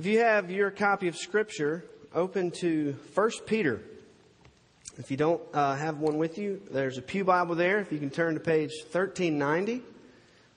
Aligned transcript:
If 0.00 0.06
you 0.06 0.20
have 0.20 0.50
your 0.50 0.70
copy 0.70 1.08
of 1.08 1.16
Scripture, 1.18 1.84
open 2.14 2.52
to 2.52 2.96
1 3.12 3.30
Peter. 3.44 3.82
If 4.96 5.10
you 5.10 5.18
don't 5.18 5.42
uh, 5.52 5.76
have 5.76 5.98
one 5.98 6.16
with 6.16 6.38
you, 6.38 6.62
there's 6.70 6.96
a 6.96 7.02
Pew 7.02 7.22
Bible 7.22 7.54
there. 7.54 7.80
If 7.80 7.92
you 7.92 7.98
can 7.98 8.08
turn 8.08 8.32
to 8.32 8.40
page 8.40 8.70
1390, 8.92 9.82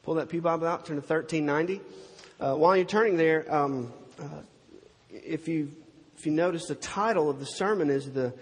pull 0.04 0.14
that 0.14 0.29
Pew 0.29 0.40
Bible 0.40 0.66
out, 0.66 0.86
turn 0.86 0.96
to 0.96 1.02
1390. 1.02 1.82
Uh, 2.40 2.56
while 2.56 2.78
you're 2.78 2.86
turning 2.86 3.18
there, 3.18 3.54
um, 3.54 3.91
uh, 4.18 4.23
if 5.09 5.50
you 5.50 5.73
if 6.18 6.25
you 6.25 6.32
notice, 6.32 6.68
the 6.68 6.75
title 6.75 7.30
of 7.30 7.41
the 7.41 7.46
sermon 7.46 7.89
is 7.89 8.10
the 8.10 8.34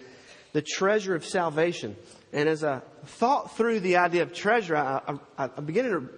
the 0.53 0.61
treasure 0.61 1.15
of 1.15 1.25
salvation. 1.25 1.95
And 2.31 2.47
as 2.47 2.63
I 2.63 2.81
thought 3.05 3.57
through 3.57 3.79
the 3.79 3.97
idea 3.97 4.21
of 4.21 4.35
treasure, 4.35 4.77
I, 4.77 5.17
I, 5.35 5.45
I 5.45 5.61
began 5.61 5.85
to, 5.85 6.09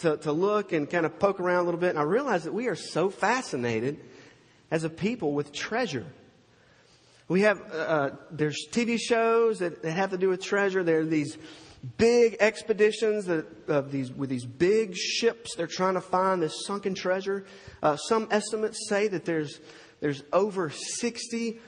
to, 0.00 0.16
to 0.18 0.32
look 0.32 0.74
and 0.74 0.90
kind 0.90 1.06
of 1.06 1.18
poke 1.18 1.40
around 1.40 1.60
a 1.60 1.62
little 1.62 1.80
bit, 1.80 1.88
and 1.88 1.98
I 1.98 2.02
realized 2.02 2.44
that 2.44 2.52
we 2.52 2.66
are 2.66 2.76
so 2.76 3.08
fascinated 3.08 3.98
as 4.70 4.84
a 4.84 4.90
people 4.90 5.32
with 5.32 5.52
treasure. 5.52 6.06
We 7.28 7.42
have, 7.42 7.60
uh, 7.72 7.76
uh, 7.76 8.16
there's 8.30 8.66
TV 8.70 8.98
shows 8.98 9.58
that, 9.58 9.82
that 9.82 9.90
have 9.92 10.10
to 10.10 10.18
do 10.18 10.28
with 10.28 10.42
treasure. 10.42 10.84
There 10.84 11.00
are 11.00 11.04
these 11.04 11.36
big 11.98 12.36
expeditions 12.40 13.26
that, 13.26 13.46
of 13.68 13.90
these, 13.90 14.12
with 14.12 14.30
these 14.30 14.46
big 14.46 14.94
ships. 14.94 15.54
They're 15.56 15.66
trying 15.66 15.94
to 15.94 16.00
find 16.00 16.40
this 16.40 16.64
sunken 16.66 16.94
treasure. 16.94 17.44
Uh, 17.82 17.96
some 17.96 18.28
estimates 18.30 18.88
say 18.88 19.08
that 19.08 19.24
there's, 19.24 19.58
there's 20.00 20.22
over 20.32 20.70
60 20.70 21.60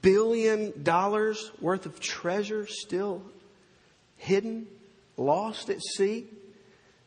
billion 0.00 0.82
dollars 0.82 1.50
worth 1.60 1.86
of 1.86 2.00
treasure 2.00 2.66
still 2.66 3.22
hidden, 4.16 4.66
lost 5.16 5.70
at 5.70 5.80
sea. 5.82 6.26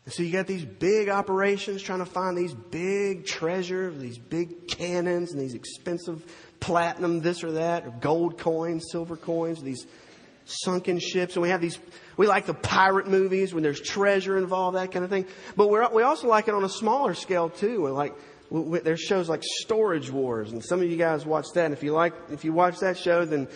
And 0.10 0.14
so 0.16 0.24
you 0.24 0.32
got 0.32 0.48
these 0.48 0.66
big 0.66 1.08
operations 1.08 1.84
trying 1.84 2.00
to 2.00 2.06
find 2.06 2.36
these 2.36 2.56
big 2.56 3.28
treasure, 3.28 3.92
these 3.92 4.18
big 4.18 4.68
cannons 4.68 5.34
and 5.34 5.40
these 5.40 5.54
expensive 5.54 6.26
platinum, 6.60 7.22
this 7.22 7.44
or 7.44 7.52
that, 7.52 7.86
or 7.86 7.92
gold 7.92 8.40
coins, 8.40 8.88
silver 8.92 9.16
coins, 9.16 9.62
these 9.62 9.86
sunken 10.46 10.98
ships. 10.98 11.36
And 11.36 11.44
we 11.44 11.50
have 11.50 11.62
these, 11.62 11.78
we 12.18 12.26
like 12.26 12.48
the 12.48 12.56
pirate 12.56 13.08
movies 13.08 13.54
when 13.54 13.62
there's 13.62 13.80
treasure 13.80 14.36
involved, 14.36 14.78
that 14.78 14.92
kind 14.92 15.06
of 15.06 15.12
thing. 15.12 15.28
But 15.56 15.68
we 15.68 16.02
also 16.02 16.28
like 16.28 16.48
it 16.48 16.56
on 16.56 16.64
a 16.64 16.70
smaller 16.70 17.14
scale 17.14 17.48
too. 17.48 17.84
We're 17.84 17.92
like, 17.92 18.16
there's 18.50 19.02
shows 19.02 19.30
like 19.30 19.44
Storage 19.44 20.10
Wars, 20.10 20.52
and 20.52 20.66
some 20.66 20.82
of 20.82 20.90
you 20.90 20.98
guys 20.98 21.24
watch 21.24 21.46
that. 21.54 21.66
And 21.66 21.74
if 21.76 21.84
you 21.84 21.94
like, 21.94 22.16
if 22.32 22.44
you 22.44 22.52
watch 22.52 22.80
that 22.80 22.98
show, 22.98 23.26
then 23.26 23.48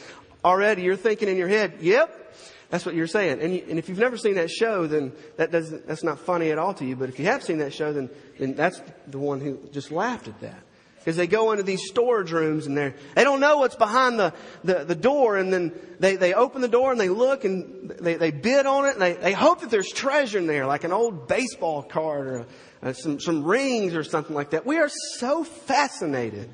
already 0.45 0.83
you're 0.83 0.97
thinking 0.97 1.29
in 1.29 1.35
your 1.35 1.47
head, 1.47 1.77
yep, 1.79 2.35
that's 2.69 2.85
what 2.85 2.95
you're 2.95 3.07
saying. 3.07 3.41
And, 3.41 3.53
you, 3.53 3.63
and 3.69 3.77
if 3.77 3.89
you've 3.89 3.99
never 3.99 4.17
seen 4.17 4.35
that 4.35 4.49
show, 4.49 4.87
then 4.87 5.13
that 5.37 5.51
doesn't, 5.51 5.87
that's 5.87 6.03
not 6.03 6.19
funny 6.19 6.51
at 6.51 6.57
all 6.57 6.73
to 6.75 6.85
you. 6.85 6.95
But 6.95 7.09
if 7.09 7.19
you 7.19 7.25
have 7.25 7.43
seen 7.43 7.59
that 7.59 7.73
show, 7.73 7.93
then, 7.93 8.09
then 8.39 8.55
that's 8.55 8.81
the 9.07 9.19
one 9.19 9.39
who 9.39 9.59
just 9.71 9.91
laughed 9.91 10.27
at 10.27 10.39
that. 10.41 10.59
Because 11.03 11.17
they 11.17 11.27
go 11.27 11.51
into 11.51 11.63
these 11.63 11.85
storage 11.85 12.31
rooms 12.31 12.65
and 12.65 12.77
they're, 12.77 12.95
they 13.13 13.25
don't 13.25 13.41
know 13.41 13.57
what's 13.57 13.75
behind 13.75 14.17
the, 14.17 14.33
the, 14.63 14.85
the, 14.85 14.95
door 14.95 15.35
and 15.35 15.51
then 15.51 15.73
they, 15.99 16.15
they 16.15 16.33
open 16.33 16.61
the 16.61 16.69
door 16.69 16.91
and 16.91 16.99
they 16.99 17.09
look 17.09 17.43
and 17.43 17.89
they, 17.89 18.15
they 18.15 18.31
bid 18.31 18.65
on 18.65 18.85
it 18.85 18.93
and 18.93 19.01
they, 19.01 19.11
they 19.11 19.33
hope 19.33 19.59
that 19.59 19.69
there's 19.69 19.89
treasure 19.89 20.39
in 20.39 20.47
there, 20.47 20.65
like 20.65 20.85
an 20.85 20.93
old 20.93 21.27
baseball 21.27 21.83
card 21.83 22.27
or 22.27 22.45
uh, 22.81 22.93
some, 22.93 23.19
some 23.19 23.43
rings 23.43 23.95
or 23.95 24.05
something 24.05 24.33
like 24.33 24.51
that. 24.51 24.65
We 24.65 24.77
are 24.77 24.89
so 25.17 25.43
fascinated 25.43 26.49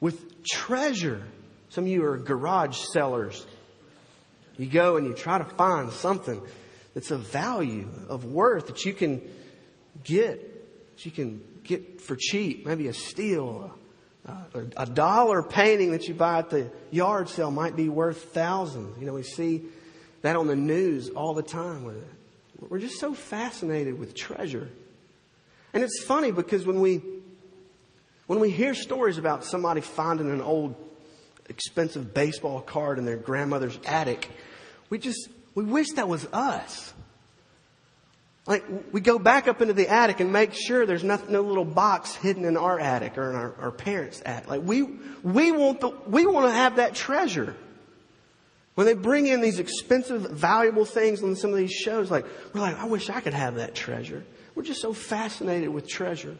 with 0.00 0.44
treasure. 0.44 1.22
Some 1.70 1.84
of 1.84 1.88
you 1.88 2.04
are 2.04 2.18
garage 2.18 2.76
sellers. 2.92 3.46
You 4.58 4.66
go 4.66 4.96
and 4.96 5.06
you 5.06 5.14
try 5.14 5.38
to 5.38 5.44
find 5.44 5.90
something 5.92 6.40
that's 6.94 7.10
of 7.10 7.20
value, 7.20 7.88
of 8.08 8.24
worth 8.24 8.68
that 8.68 8.84
you 8.84 8.92
can 8.94 9.20
get, 10.02 10.96
that 10.96 11.04
you 11.04 11.10
can 11.10 11.42
get 11.62 12.00
for 12.00 12.16
cheap, 12.16 12.66
maybe 12.66 12.88
a 12.88 12.92
steal. 12.94 13.72
Uh, 14.26 14.62
a 14.76 14.86
dollar 14.86 15.40
painting 15.40 15.92
that 15.92 16.08
you 16.08 16.14
buy 16.14 16.40
at 16.40 16.50
the 16.50 16.68
yard 16.90 17.28
sale 17.28 17.52
might 17.52 17.76
be 17.76 17.88
worth 17.88 18.24
thousands. 18.32 18.98
You 18.98 19.06
know, 19.06 19.12
we 19.12 19.22
see 19.22 19.62
that 20.22 20.34
on 20.34 20.48
the 20.48 20.56
news 20.56 21.10
all 21.10 21.32
the 21.32 21.44
time. 21.44 21.84
with 21.84 21.96
it. 21.96 22.08
We're 22.68 22.80
just 22.80 22.98
so 22.98 23.14
fascinated 23.14 23.98
with 23.98 24.14
treasure. 24.14 24.68
And 25.72 25.84
it's 25.84 26.02
funny 26.02 26.32
because 26.32 26.66
when 26.66 26.80
we, 26.80 27.02
when 28.26 28.40
we 28.40 28.50
hear 28.50 28.74
stories 28.74 29.18
about 29.18 29.44
somebody 29.44 29.80
finding 29.80 30.30
an 30.30 30.40
old 30.40 30.74
expensive 31.48 32.14
baseball 32.14 32.60
card 32.60 32.98
in 32.98 33.04
their 33.04 33.16
grandmother's 33.16 33.78
attic, 33.86 34.28
we 34.90 34.98
just, 34.98 35.28
we 35.54 35.64
wish 35.64 35.92
that 35.92 36.08
was 36.08 36.26
us. 36.32 36.92
Like, 38.46 38.64
we 38.92 39.00
go 39.00 39.18
back 39.18 39.48
up 39.48 39.60
into 39.60 39.74
the 39.74 39.88
attic 39.88 40.20
and 40.20 40.32
make 40.32 40.54
sure 40.54 40.86
there's 40.86 41.02
no, 41.02 41.20
no 41.28 41.40
little 41.40 41.64
box 41.64 42.14
hidden 42.14 42.44
in 42.44 42.56
our 42.56 42.78
attic 42.78 43.18
or 43.18 43.30
in 43.30 43.36
our, 43.36 43.54
our 43.60 43.70
parents' 43.72 44.22
attic. 44.24 44.48
Like, 44.48 44.62
we, 44.62 44.82
we 44.82 45.50
want 45.50 45.80
the, 45.80 45.88
we 46.06 46.26
want 46.26 46.46
to 46.46 46.52
have 46.52 46.76
that 46.76 46.94
treasure. 46.94 47.56
When 48.76 48.86
they 48.86 48.94
bring 48.94 49.26
in 49.26 49.40
these 49.40 49.58
expensive, 49.58 50.30
valuable 50.30 50.84
things 50.84 51.22
on 51.22 51.34
some 51.34 51.50
of 51.50 51.56
these 51.56 51.72
shows, 51.72 52.10
like, 52.10 52.24
we're 52.52 52.60
like, 52.60 52.78
I 52.78 52.84
wish 52.84 53.10
I 53.10 53.20
could 53.20 53.34
have 53.34 53.56
that 53.56 53.74
treasure. 53.74 54.22
We're 54.54 54.62
just 54.62 54.80
so 54.80 54.92
fascinated 54.92 55.70
with 55.70 55.88
treasure. 55.88 56.36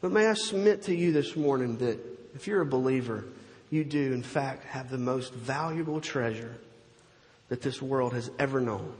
But 0.00 0.10
may 0.10 0.26
I 0.26 0.34
submit 0.34 0.82
to 0.84 0.96
you 0.96 1.12
this 1.12 1.36
morning 1.36 1.76
that 1.78 1.98
if 2.34 2.48
you're 2.48 2.62
a 2.62 2.66
believer, 2.66 3.24
you 3.70 3.84
do, 3.84 4.12
in 4.12 4.22
fact, 4.22 4.64
have 4.64 4.90
the 4.90 4.98
most 4.98 5.32
valuable 5.32 6.00
treasure 6.00 6.56
that 7.52 7.60
this 7.60 7.82
world 7.82 8.14
has 8.14 8.30
ever 8.38 8.62
known. 8.62 8.94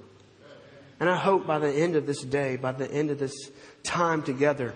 And 1.00 1.08
I 1.08 1.16
hope 1.16 1.46
by 1.46 1.58
the 1.58 1.72
end 1.72 1.96
of 1.96 2.04
this 2.04 2.20
day, 2.20 2.56
by 2.56 2.72
the 2.72 2.86
end 2.86 3.10
of 3.10 3.18
this 3.18 3.50
time 3.82 4.22
together, 4.22 4.74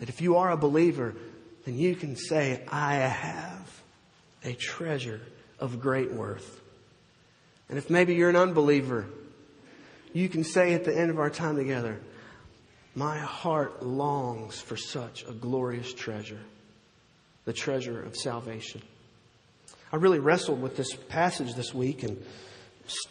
that 0.00 0.08
if 0.08 0.20
you 0.20 0.38
are 0.38 0.50
a 0.50 0.56
believer, 0.56 1.14
then 1.64 1.78
you 1.78 1.94
can 1.94 2.16
say, 2.16 2.64
I 2.66 2.94
have 2.96 3.82
a 4.42 4.54
treasure 4.54 5.20
of 5.60 5.78
great 5.78 6.12
worth. 6.12 6.60
And 7.68 7.78
if 7.78 7.90
maybe 7.90 8.16
you're 8.16 8.28
an 8.28 8.34
unbeliever, 8.34 9.06
you 10.12 10.28
can 10.28 10.42
say 10.42 10.74
at 10.74 10.84
the 10.84 10.92
end 10.92 11.12
of 11.12 11.20
our 11.20 11.30
time 11.30 11.54
together, 11.54 12.00
my 12.96 13.18
heart 13.18 13.84
longs 13.84 14.60
for 14.60 14.76
such 14.76 15.24
a 15.28 15.32
glorious 15.32 15.94
treasure, 15.94 16.40
the 17.44 17.52
treasure 17.52 18.02
of 18.02 18.16
salvation. 18.16 18.82
I 19.92 19.96
really 19.96 20.18
wrestled 20.18 20.60
with 20.60 20.76
this 20.76 20.92
passage 20.92 21.54
this 21.54 21.72
week 21.72 22.02
and 22.02 22.20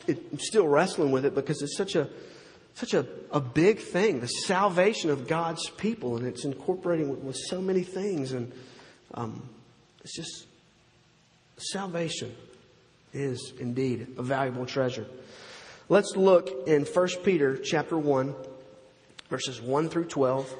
I'm 0.07 0.39
still 0.39 0.67
wrestling 0.67 1.11
with 1.11 1.25
it 1.25 1.35
because 1.35 1.61
it's 1.61 1.77
such 1.77 1.95
a 1.95 2.09
such 2.79 2.93
a, 2.93 3.05
a 3.31 3.41
big 3.41 3.79
thing, 3.79 4.21
the 4.21 4.27
salvation 4.27 5.09
of 5.09 5.27
God's 5.27 5.69
people, 5.69 6.15
and 6.15 6.25
it's 6.25 6.45
incorporating 6.45 7.09
with, 7.09 7.19
with 7.19 7.35
so 7.35 7.61
many 7.61 7.83
things, 7.83 8.31
and 8.31 8.53
um, 9.13 9.49
it's 10.01 10.15
just 10.15 10.45
salvation 11.57 12.33
is 13.11 13.53
indeed 13.59 14.07
a 14.17 14.23
valuable 14.23 14.65
treasure. 14.65 15.05
Let's 15.89 16.15
look 16.15 16.67
in 16.67 16.85
1 16.85 17.07
Peter 17.23 17.57
chapter 17.57 17.97
1, 17.97 18.33
verses 19.29 19.61
1 19.61 19.89
through 19.89 20.05
12. 20.05 20.55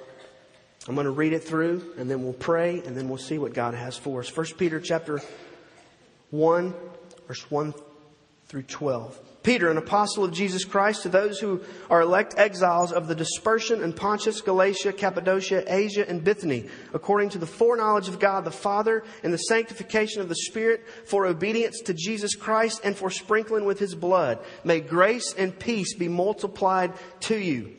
I'm 0.88 0.96
going 0.96 1.06
to 1.06 1.12
read 1.12 1.34
it 1.34 1.44
through, 1.44 1.94
and 1.98 2.10
then 2.10 2.24
we'll 2.24 2.34
pray, 2.34 2.82
and 2.86 2.98
then 2.98 3.08
we'll 3.08 3.18
see 3.18 3.38
what 3.38 3.54
God 3.54 3.76
has 3.76 3.96
for 3.96 4.22
us. 4.22 4.36
1 4.36 4.48
Peter 4.58 4.80
chapter 4.80 5.22
1, 6.32 6.74
verse 7.28 7.50
1 7.52 7.74
through 8.50 8.64
12. 8.64 9.20
Peter, 9.44 9.70
an 9.70 9.78
apostle 9.78 10.26
of 10.26 10.34
Jesus 10.34 10.66
Christ, 10.66 11.04
to 11.04 11.10
those 11.10 11.40
who 11.40 11.62
are 11.90 12.02
elect 12.02 12.34
exiles 12.38 12.92
of 12.92 13.08
the 13.08 13.16
dispersion 13.16 13.82
in 13.84 13.94
Pontus, 13.94 14.42
Galatia, 14.42 14.92
Cappadocia, 14.92 15.64
Asia, 15.68 16.08
and 16.10 16.24
Bithynia, 16.24 16.64
according 16.94 17.30
to 17.30 17.38
the 17.38 17.46
foreknowledge 17.46 18.10
of 18.10 18.20
God 18.20 18.44
the 18.44 18.52
Father 18.52 19.04
and 19.24 19.32
the 19.32 19.38
sanctification 19.38 20.22
of 20.22 20.30
the 20.30 20.36
Spirit, 20.36 20.84
for 21.06 21.26
obedience 21.26 21.80
to 21.82 21.94
Jesus 21.94 22.36
Christ 22.36 22.82
and 22.84 22.98
for 22.98 23.10
sprinkling 23.10 23.66
with 23.66 23.80
his 23.80 23.96
blood. 23.96 24.40
May 24.64 24.82
grace 24.82 25.34
and 25.38 25.58
peace 25.58 25.94
be 25.94 26.10
multiplied 26.10 26.94
to 27.22 27.38
you. 27.38 27.79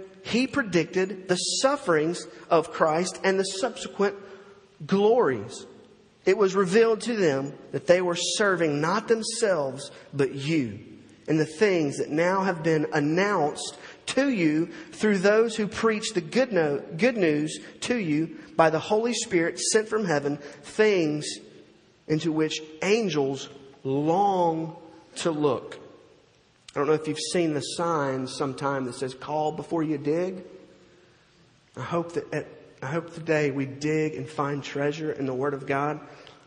he 0.23 0.47
predicted 0.47 1.27
the 1.27 1.35
sufferings 1.35 2.27
of 2.49 2.71
Christ 2.71 3.19
and 3.23 3.39
the 3.39 3.43
subsequent 3.43 4.15
glories. 4.85 5.65
It 6.25 6.37
was 6.37 6.55
revealed 6.55 7.01
to 7.01 7.15
them 7.15 7.53
that 7.71 7.87
they 7.87 8.01
were 8.01 8.15
serving 8.15 8.79
not 8.79 9.07
themselves, 9.07 9.91
but 10.13 10.35
you, 10.35 10.79
and 11.27 11.39
the 11.39 11.45
things 11.45 11.97
that 11.97 12.09
now 12.09 12.43
have 12.43 12.63
been 12.63 12.87
announced 12.93 13.77
to 14.07 14.29
you 14.29 14.67
through 14.91 15.19
those 15.19 15.55
who 15.55 15.67
preach 15.67 16.13
the 16.13 16.21
good, 16.21 16.51
no, 16.51 16.81
good 16.97 17.17
news 17.17 17.59
to 17.81 17.95
you 17.95 18.37
by 18.55 18.69
the 18.69 18.79
Holy 18.79 19.13
Spirit 19.13 19.59
sent 19.59 19.87
from 19.87 20.05
heaven, 20.05 20.37
things 20.63 21.25
into 22.07 22.31
which 22.31 22.61
angels 22.83 23.49
long 23.83 24.75
to 25.15 25.31
look. 25.31 25.79
I 26.73 26.79
don't 26.79 26.87
know 26.87 26.93
if 26.93 27.07
you've 27.07 27.19
seen 27.19 27.53
the 27.53 27.61
sign 27.61 28.27
sometime 28.27 28.85
that 28.85 28.95
says, 28.95 29.13
call 29.13 29.51
before 29.51 29.83
you 29.83 29.97
dig. 29.97 30.43
I 31.75 31.81
hope 31.81 32.13
that 32.13 32.33
at, 32.33 32.47
I 32.81 32.87
hope 32.87 33.13
today 33.13 33.51
we 33.51 33.65
dig 33.65 34.15
and 34.15 34.27
find 34.27 34.63
treasure 34.63 35.11
in 35.11 35.25
the 35.25 35.33
Word 35.33 35.53
of 35.53 35.67
God, 35.67 35.99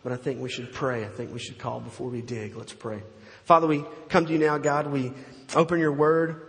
but 0.03 0.13
I 0.13 0.17
think 0.17 0.41
we 0.41 0.49
should 0.49 0.73
pray. 0.73 1.05
I 1.05 1.09
think 1.09 1.33
we 1.33 1.39
should 1.39 1.59
call 1.59 1.81
before 1.81 2.09
we 2.09 2.23
dig. 2.23 2.57
Let's 2.57 2.73
pray. 2.73 3.03
Father, 3.45 3.67
we 3.67 3.85
come 4.09 4.25
to 4.27 4.33
you 4.33 4.39
now, 4.39 4.57
God. 4.57 4.87
We 4.87 5.13
open 5.55 5.79
your 5.79 5.93
Word 5.93 6.41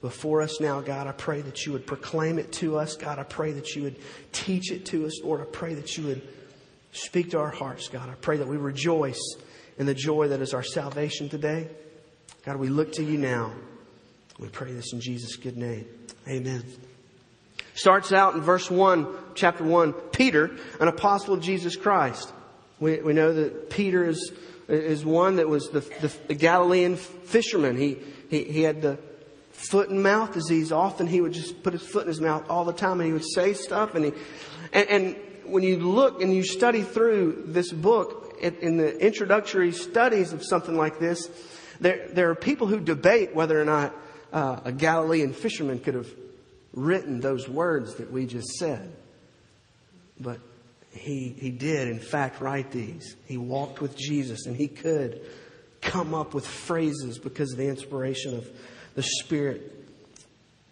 before 0.00 0.40
us 0.42 0.60
now, 0.60 0.80
God. 0.80 1.08
I 1.08 1.12
pray 1.12 1.40
that 1.40 1.66
you 1.66 1.72
would 1.72 1.86
proclaim 1.86 2.38
it 2.38 2.52
to 2.52 2.78
us. 2.78 2.96
God, 2.96 3.18
I 3.18 3.24
pray 3.24 3.52
that 3.52 3.74
you 3.74 3.82
would 3.82 3.96
teach 4.30 4.70
it 4.70 4.86
to 4.86 5.06
us. 5.06 5.20
Lord, 5.22 5.40
I 5.40 5.44
pray 5.44 5.74
that 5.74 5.98
you 5.98 6.06
would 6.06 6.22
speak 6.92 7.32
to 7.32 7.38
our 7.40 7.50
hearts, 7.50 7.88
God. 7.88 8.08
I 8.08 8.14
pray 8.14 8.36
that 8.36 8.46
we 8.46 8.56
rejoice 8.56 9.36
in 9.78 9.86
the 9.86 9.94
joy 9.94 10.28
that 10.28 10.40
is 10.40 10.54
our 10.54 10.62
salvation 10.62 11.28
today. 11.28 11.68
God, 12.44 12.56
we 12.56 12.68
look 12.68 12.92
to 12.92 13.02
you 13.02 13.18
now. 13.18 13.52
We 14.38 14.48
pray 14.48 14.72
this 14.72 14.92
in 14.92 15.00
Jesus' 15.00 15.36
good 15.36 15.56
name. 15.56 15.86
Amen. 16.28 16.64
Starts 17.74 18.12
out 18.12 18.34
in 18.34 18.40
verse 18.40 18.70
1, 18.70 19.06
chapter 19.34 19.64
1, 19.64 19.92
Peter, 19.92 20.50
an 20.80 20.88
apostle 20.88 21.34
of 21.34 21.40
Jesus 21.40 21.76
Christ. 21.76 22.32
We, 22.80 23.00
we 23.00 23.12
know 23.12 23.32
that 23.32 23.70
Peter 23.70 24.04
is, 24.04 24.32
is 24.68 25.04
one 25.04 25.36
that 25.36 25.48
was 25.48 25.68
the, 25.70 25.80
the, 26.00 26.12
the 26.28 26.34
Galilean 26.34 26.96
fisherman. 26.96 27.76
He, 27.76 27.98
he, 28.30 28.44
he 28.44 28.62
had 28.62 28.82
the 28.82 28.98
foot 29.52 29.90
and 29.90 30.02
mouth 30.02 30.32
disease. 30.32 30.70
Often 30.70 31.08
he 31.08 31.20
would 31.20 31.32
just 31.32 31.62
put 31.62 31.72
his 31.72 31.82
foot 31.82 32.02
in 32.02 32.08
his 32.08 32.20
mouth 32.20 32.48
all 32.48 32.64
the 32.64 32.72
time 32.72 33.00
and 33.00 33.06
he 33.06 33.12
would 33.12 33.24
say 33.24 33.54
stuff. 33.54 33.94
And, 33.94 34.06
he, 34.06 34.12
and, 34.72 34.88
and 34.88 35.16
when 35.44 35.64
you 35.64 35.78
look 35.78 36.22
and 36.22 36.34
you 36.34 36.44
study 36.44 36.82
through 36.82 37.44
this 37.46 37.72
book, 37.72 38.36
in 38.40 38.76
the 38.76 38.96
introductory 39.04 39.72
studies 39.72 40.32
of 40.32 40.44
something 40.44 40.76
like 40.76 41.00
this, 41.00 41.28
there, 41.80 42.08
there 42.08 42.30
are 42.30 42.34
people 42.34 42.66
who 42.66 42.80
debate 42.80 43.34
whether 43.34 43.60
or 43.60 43.64
not 43.64 43.94
uh, 44.32 44.60
a 44.64 44.72
Galilean 44.72 45.32
fisherman 45.32 45.80
could 45.80 45.94
have 45.94 46.08
written 46.72 47.20
those 47.20 47.48
words 47.48 47.96
that 47.96 48.10
we 48.10 48.26
just 48.26 48.48
said. 48.58 48.94
But 50.20 50.40
he, 50.92 51.34
he 51.38 51.50
did, 51.50 51.88
in 51.88 52.00
fact, 52.00 52.40
write 52.40 52.70
these. 52.70 53.16
He 53.26 53.36
walked 53.36 53.80
with 53.80 53.96
Jesus 53.96 54.46
and 54.46 54.56
he 54.56 54.68
could 54.68 55.20
come 55.80 56.14
up 56.14 56.34
with 56.34 56.46
phrases 56.46 57.18
because 57.18 57.52
of 57.52 57.58
the 57.58 57.68
inspiration 57.68 58.36
of 58.36 58.48
the 58.94 59.02
Spirit 59.02 59.74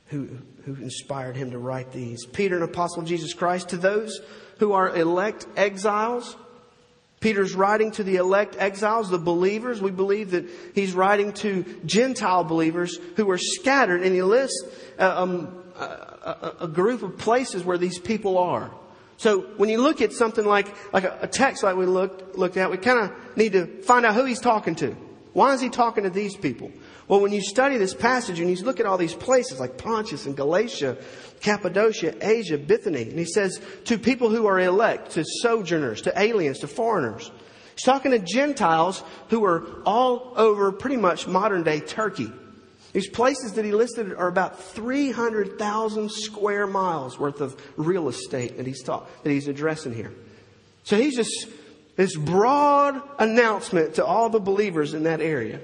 who, 0.07 0.29
who 0.65 0.75
inspired 0.77 1.37
him 1.37 1.53
to 1.53 1.59
write 1.59 1.93
these. 1.93 2.27
Peter, 2.27 2.57
an 2.57 2.63
apostle 2.63 3.03
of 3.03 3.09
Jesus 3.09 3.35
Christ, 3.35 3.71
to 3.71 3.77
those 3.77 4.21
who 4.59 4.73
are 4.73 4.95
elect 4.97 5.47
exiles 5.57 6.37
Peter's 7.21 7.55
writing 7.55 7.91
to 7.93 8.05
the 8.05 8.17
elect 8.17 8.57
exiles, 8.59 9.09
the 9.09 9.19
believers. 9.19 9.81
We 9.81 9.91
believe 9.91 10.33
that 10.33 10.49
he's 10.75 10.95
writing 10.95 11.33
to 11.35 11.65
Gentile 11.85 12.45
believers 12.45 12.99
who 13.17 13.31
are 13.31 13.39
scattered, 13.39 14.03
and 14.03 14.15
he 14.15 14.23
lists 14.23 14.63
uh, 14.99 15.23
um, 15.23 15.63
a, 15.77 16.53
a, 16.61 16.69
group 16.69 17.03
of 17.03 17.17
places 17.17 17.65
where 17.65 17.79
these 17.79 17.99
people 17.99 18.39
are. 18.39 18.71
So 19.17 19.41
when 19.57 19.71
you 19.71 19.79
look 19.79 20.03
at 20.03 20.13
something 20.13 20.45
like, 20.45 20.69
like 20.93 21.05
a, 21.05 21.19
a 21.23 21.27
text 21.27 21.63
like 21.63 21.77
we 21.77 21.87
looked, 21.87 22.37
looked 22.37 22.59
at, 22.59 22.71
we 22.71 22.77
kind 22.77 22.99
of 22.99 23.37
need 23.37 23.53
to 23.53 23.83
find 23.83 24.05
out 24.05 24.15
who 24.15 24.25
he's 24.25 24.41
talking 24.41 24.75
to. 24.77 24.95
Why 25.33 25.55
is 25.55 25.61
he 25.61 25.69
talking 25.69 26.05
to 26.05 26.11
these 26.11 26.37
people? 26.37 26.71
Well, 27.09 27.21
when 27.21 27.33
you 27.33 27.41
study 27.41 27.77
this 27.77 27.95
passage 27.95 28.41
and 28.41 28.51
you 28.51 28.57
look 28.65 28.81
at 28.81 28.87
all 28.87 28.99
these 28.99 29.15
places 29.15 29.61
like 29.61 29.79
Pontus 29.79 30.27
and 30.27 30.37
Galatia, 30.37 30.97
Cappadocia, 31.41 32.15
Asia, 32.21 32.59
Bithynia, 32.59 33.03
and 33.03 33.19
he 33.19 33.25
says 33.25 33.61
to 33.85 33.97
people 33.97 34.29
who 34.29 34.47
are 34.47 34.59
elect, 34.59 35.13
to 35.13 35.25
sojourners, 35.25 36.03
to 36.03 36.21
aliens, 36.21 36.59
to 36.61 36.67
foreigners. 36.67 37.31
He's 37.77 37.85
talking 37.85 38.11
to 38.11 38.19
Gentiles 38.19 39.05
who 39.29 39.45
are 39.45 39.67
all 39.85 40.33
over 40.37 40.73
pretty 40.73 40.97
much 40.97 41.29
modern 41.29 41.63
day 41.63 41.79
Turkey. 41.81 42.33
These 42.93 43.11
places 43.11 43.53
that 43.53 43.65
he 43.65 43.73
listed 43.73 44.15
are 44.15 44.29
about 44.29 44.59
300,000 44.59 46.11
square 46.11 46.67
miles 46.67 47.19
worth 47.19 47.43
of 47.43 47.55
real 47.77 48.09
estate 48.09 48.57
that 48.57 48.67
he's, 48.67 48.83
talk, 48.83 49.09
that 49.23 49.31
he's 49.31 49.49
addressing 49.49 49.95
here. 49.95 50.13
So 50.85 50.97
he's 50.97 51.15
just 51.15 51.49
this 51.97 52.17
broad 52.17 53.01
announcement 53.19 53.95
to 53.97 54.05
all 54.05 54.31
the 54.31 54.41
believers 54.41 54.95
in 54.95 55.03
that 55.03 55.21
area. 55.21 55.61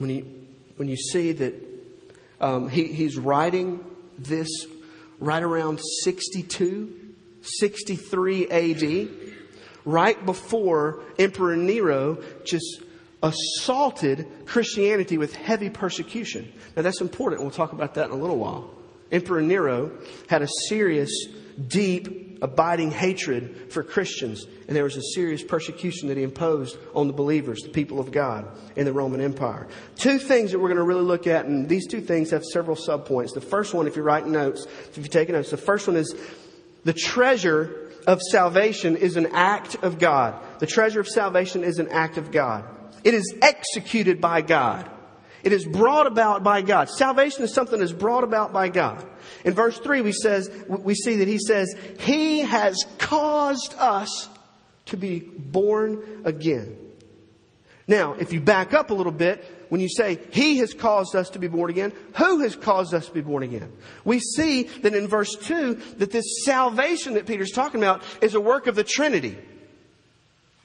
When 0.00 0.08
you, 0.08 0.46
when 0.76 0.88
you 0.88 0.96
see 0.96 1.32
that 1.32 1.54
um, 2.40 2.70
he, 2.70 2.86
he's 2.86 3.18
writing 3.18 3.84
this 4.18 4.48
right 5.18 5.42
around 5.42 5.78
62, 6.04 7.12
63 7.42 8.48
AD, 8.48 9.10
right 9.84 10.24
before 10.24 11.02
Emperor 11.18 11.54
Nero 11.54 12.16
just 12.46 12.80
assaulted 13.22 14.26
Christianity 14.46 15.18
with 15.18 15.36
heavy 15.36 15.68
persecution. 15.68 16.50
Now 16.76 16.80
that's 16.80 17.02
important. 17.02 17.42
We'll 17.42 17.50
talk 17.50 17.74
about 17.74 17.92
that 17.96 18.06
in 18.06 18.12
a 18.12 18.16
little 18.16 18.38
while. 18.38 18.70
Emperor 19.12 19.42
Nero 19.42 19.92
had 20.30 20.40
a 20.40 20.48
serious, 20.70 21.10
deep 21.68 22.29
abiding 22.42 22.90
hatred 22.90 23.72
for 23.72 23.82
Christians, 23.82 24.46
and 24.66 24.76
there 24.76 24.84
was 24.84 24.96
a 24.96 25.02
serious 25.14 25.42
persecution 25.42 26.08
that 26.08 26.16
he 26.16 26.22
imposed 26.22 26.78
on 26.94 27.06
the 27.06 27.12
believers, 27.12 27.62
the 27.62 27.68
people 27.70 28.00
of 28.00 28.12
God 28.12 28.48
in 28.76 28.84
the 28.84 28.92
Roman 28.92 29.20
Empire. 29.20 29.68
Two 29.96 30.18
things 30.18 30.52
that 30.52 30.58
we're 30.58 30.68
going 30.68 30.78
to 30.78 30.84
really 30.84 31.04
look 31.04 31.26
at, 31.26 31.46
and 31.46 31.68
these 31.68 31.86
two 31.86 32.00
things 32.00 32.30
have 32.30 32.44
several 32.44 32.76
subpoints. 32.76 33.34
The 33.34 33.40
first 33.40 33.74
one, 33.74 33.86
if 33.86 33.96
you're 33.96 34.04
writing 34.04 34.32
notes, 34.32 34.66
if 34.90 34.98
you're 34.98 35.06
taking 35.06 35.34
notes, 35.34 35.50
the 35.50 35.56
first 35.56 35.86
one 35.86 35.96
is 35.96 36.14
the 36.84 36.92
treasure 36.92 37.90
of 38.06 38.20
salvation 38.22 38.96
is 38.96 39.16
an 39.16 39.26
act 39.32 39.76
of 39.82 39.98
God. 39.98 40.40
The 40.58 40.66
treasure 40.66 41.00
of 41.00 41.08
salvation 41.08 41.64
is 41.64 41.78
an 41.78 41.88
act 41.88 42.16
of 42.16 42.30
God. 42.30 42.64
It 43.04 43.14
is 43.14 43.34
executed 43.42 44.20
by 44.20 44.42
God. 44.42 44.90
It 45.42 45.52
is 45.52 45.64
brought 45.64 46.06
about 46.06 46.42
by 46.42 46.62
God. 46.62 46.88
Salvation 46.88 47.44
is 47.44 47.54
something 47.54 47.80
that's 47.80 47.92
brought 47.92 48.24
about 48.24 48.52
by 48.52 48.68
God. 48.68 49.04
In 49.44 49.54
verse 49.54 49.78
3, 49.78 50.02
we, 50.02 50.12
says, 50.12 50.50
we 50.68 50.94
see 50.94 51.16
that 51.16 51.28
he 51.28 51.38
says, 51.38 51.74
He 52.00 52.40
has 52.40 52.84
caused 52.98 53.74
us 53.78 54.28
to 54.86 54.96
be 54.96 55.20
born 55.20 56.22
again. 56.24 56.76
Now, 57.86 58.14
if 58.14 58.32
you 58.32 58.40
back 58.40 58.74
up 58.74 58.90
a 58.90 58.94
little 58.94 59.12
bit, 59.12 59.44
when 59.68 59.80
you 59.80 59.88
say 59.88 60.20
He 60.30 60.58
has 60.58 60.74
caused 60.74 61.16
us 61.16 61.30
to 61.30 61.38
be 61.38 61.48
born 61.48 61.70
again, 61.70 61.92
who 62.16 62.40
has 62.40 62.54
caused 62.54 62.92
us 62.92 63.06
to 63.06 63.12
be 63.12 63.20
born 63.20 63.42
again? 63.42 63.72
We 64.04 64.20
see 64.20 64.64
that 64.64 64.94
in 64.94 65.08
verse 65.08 65.34
2 65.36 65.74
that 65.98 66.10
this 66.10 66.44
salvation 66.44 67.14
that 67.14 67.26
Peter's 67.26 67.52
talking 67.52 67.82
about 67.82 68.02
is 68.20 68.34
a 68.34 68.40
work 68.40 68.66
of 68.66 68.74
the 68.74 68.84
Trinity. 68.84 69.38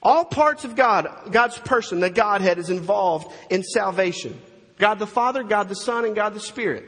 All 0.02 0.24
parts 0.24 0.64
of 0.64 0.76
God, 0.76 1.08
God's 1.32 1.58
person, 1.58 2.00
the 2.00 2.10
Godhead 2.10 2.58
is 2.58 2.70
involved 2.70 3.32
in 3.50 3.62
salvation. 3.62 4.40
God 4.78 4.98
the 4.98 5.06
Father, 5.06 5.42
God 5.42 5.68
the 5.68 5.74
Son, 5.74 6.04
and 6.04 6.14
God 6.14 6.34
the 6.34 6.40
Spirit. 6.40 6.84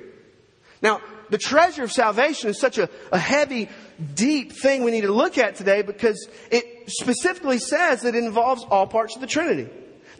Now, 0.82 1.00
the 1.30 1.38
treasure 1.38 1.82
of 1.82 1.92
salvation 1.92 2.50
is 2.50 2.60
such 2.60 2.78
a, 2.78 2.88
a 3.12 3.18
heavy, 3.18 3.68
deep 4.14 4.52
thing 4.52 4.84
we 4.84 4.90
need 4.90 5.02
to 5.02 5.12
look 5.12 5.38
at 5.38 5.56
today 5.56 5.82
because 5.82 6.28
it 6.50 6.90
specifically 6.90 7.58
says 7.58 8.02
that 8.02 8.14
it 8.14 8.24
involves 8.24 8.64
all 8.70 8.86
parts 8.86 9.14
of 9.14 9.20
the 9.20 9.26
Trinity. 9.26 9.68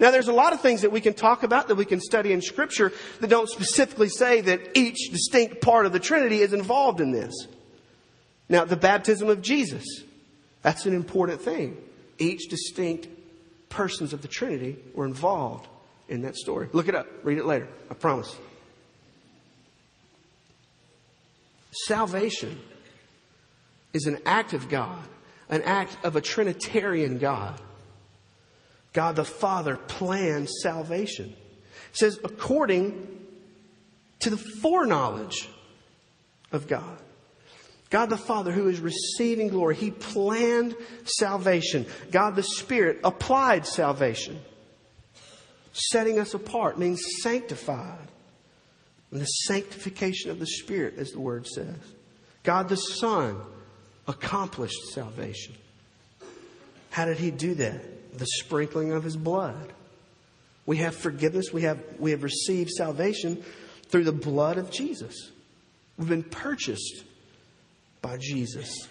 Now, 0.01 0.11
there's 0.11 0.29
a 0.29 0.33
lot 0.33 0.53
of 0.53 0.61
things 0.61 0.83
that 0.83 0.93
we 0.93 1.01
can 1.01 1.15
talk 1.15 1.43
about 1.43 1.69
that 1.69 1.75
we 1.75 1.85
can 1.85 2.01
study 2.01 2.33
in 2.33 2.41
Scripture 2.41 2.93
that 3.21 3.29
don't 3.29 3.49
specifically 3.49 4.09
say 4.09 4.41
that 4.43 4.77
each 4.77 5.11
distinct 5.11 5.61
part 5.61 5.87
of 5.87 5.93
the 5.93 5.99
Trinity 5.99 6.41
is 6.41 6.53
involved 6.53 7.01
in 7.01 7.11
this. 7.11 7.35
Now, 8.49 8.65
the 8.65 8.77
baptism 8.77 9.29
of 9.29 9.43
Jesus, 9.43 9.85
that's 10.63 10.87
an 10.87 10.95
important 10.95 11.41
thing. 11.41 11.77
Each 12.19 12.49
distinct 12.49 13.09
persons 13.69 14.13
of 14.13 14.23
the 14.23 14.29
Trinity 14.29 14.79
were 14.95 15.05
involved 15.05 15.69
in 16.09 16.23
that 16.23 16.37
story. 16.37 16.69
Look 16.73 16.89
it 16.89 16.95
up. 16.95 17.07
Read 17.23 17.39
it 17.39 17.47
later. 17.47 17.69
I 17.91 17.95
promise. 17.95 18.35
Salvation 21.71 22.59
is 23.93 24.07
an 24.07 24.19
act 24.27 24.53
of 24.53 24.69
God, 24.69 25.03
an 25.49 25.63
act 25.63 25.97
of 26.05 26.17
a 26.17 26.21
Trinitarian 26.21 27.19
God. 27.19 27.61
God 28.93 29.17
the 29.17 29.25
Father 29.25 29.77
planned 29.77 30.49
salvation. 30.49 31.35
It 31.91 31.97
says, 31.97 32.19
according 32.25 33.07
to 34.21 34.31
the 34.31 34.37
foreknowledge 34.37 35.49
of 36.53 36.67
God. 36.67 36.99
God 37.91 38.11
the 38.11 38.19
Father, 38.19 38.53
who 38.53 38.69
is 38.69 38.81
receiving 38.81 39.49
glory, 39.49 39.75
He 39.75 39.91
planned 39.91 40.75
salvation. 41.05 41.87
God 42.11 42.37
the 42.37 42.43
Spirit 42.43 43.01
applied 43.05 43.67
salvation. 43.67 44.39
Setting 45.79 46.19
us 46.19 46.35
apart 46.35 46.77
means 46.77 47.01
sanctified. 47.23 48.09
And 49.13 49.21
the 49.21 49.27
sanctification 49.27 50.31
of 50.31 50.41
the 50.41 50.47
Spirit, 50.47 50.95
as 50.99 51.13
the 51.13 51.21
word 51.21 51.47
says. 51.47 51.77
God 52.43 52.69
the 52.69 52.77
Son 52.77 53.41
accomplished 54.09 54.89
salvation. 54.93 55.55
How 56.91 57.05
did 57.05 57.19
He 57.19 57.31
do 57.31 57.55
that? 57.55 58.19
The 58.19 58.27
sprinkling 58.27 58.93
of 58.93 59.05
His 59.05 59.17
blood. 59.17 59.73
We 60.67 60.79
have 60.79 60.97
forgiveness. 60.97 61.53
We 61.53 61.63
have, 61.63 61.81
we 61.99 62.11
have 62.11 62.25
received 62.25 62.71
salvation 62.71 63.43
through 63.87 64.05
the 64.05 64.13
blood 64.13 64.59
of 64.59 64.71
Jesus. 64.71 65.31
We've 65.97 66.09
been 66.09 66.25
purchased 66.25 67.05
by 68.03 68.17
Jesus. 68.19 68.89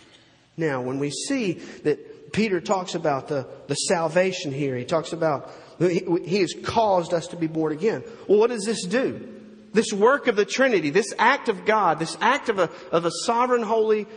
Now, 0.56 0.82
when 0.82 1.00
we 1.00 1.12
see 1.12 1.54
that 1.84 2.32
Peter 2.32 2.62
talks 2.62 2.96
about 2.96 3.28
the, 3.28 3.46
the 3.68 3.76
salvation 3.76 4.52
here, 4.52 4.76
he 4.76 4.86
talks 4.86 5.14
about 5.14 5.52
he, 5.80 6.40
has 6.40 6.54
caused 6.64 7.14
us 7.14 7.28
to 7.28 7.36
be 7.36 7.48
born 7.48 7.72
again. 7.72 8.04
Well, 8.28 8.40
what 8.40 8.50
does 8.50 8.66
this 8.66 8.86
do? 8.86 9.34
This 9.74 9.94
work 9.94 10.28
of 10.28 10.36
the 10.36 10.46
Trinity, 10.46 10.90
this 10.90 11.14
act 11.20 11.50
of 11.50 11.66
God, 11.66 12.00
this 12.00 12.18
act 12.20 12.50
of 12.50 12.58
a, 12.58 12.70
of 12.92 13.06
a 13.06 13.12
sovereign, 13.26 13.62
holy, 13.62 14.08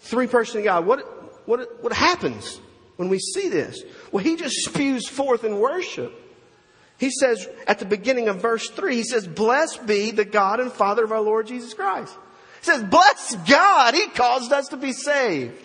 three 0.00 0.26
person 0.26 0.64
God, 0.64 0.86
what, 0.86 1.46
what, 1.46 1.82
what 1.82 1.92
happens 1.92 2.60
when 2.96 3.08
we 3.08 3.18
see 3.18 3.48
this? 3.48 3.82
Well, 4.10 4.24
he 4.24 4.36
just 4.36 4.56
spews 4.64 5.08
forth 5.08 5.44
in 5.44 5.60
worship. 5.60 6.12
He 6.98 7.10
says 7.10 7.48
at 7.66 7.78
the 7.78 7.84
beginning 7.84 8.28
of 8.28 8.40
verse 8.40 8.68
3, 8.70 8.96
he 8.96 9.04
says, 9.04 9.26
Blessed 9.26 9.86
be 9.86 10.10
the 10.10 10.24
God 10.24 10.60
and 10.60 10.72
Father 10.72 11.04
of 11.04 11.12
our 11.12 11.20
Lord 11.20 11.46
Jesus 11.46 11.74
Christ. 11.74 12.16
He 12.60 12.66
says, 12.66 12.82
Bless 12.82 13.36
God, 13.46 13.94
He 13.94 14.06
caused 14.08 14.52
us 14.52 14.68
to 14.68 14.76
be 14.76 14.92
saved. 14.92 15.60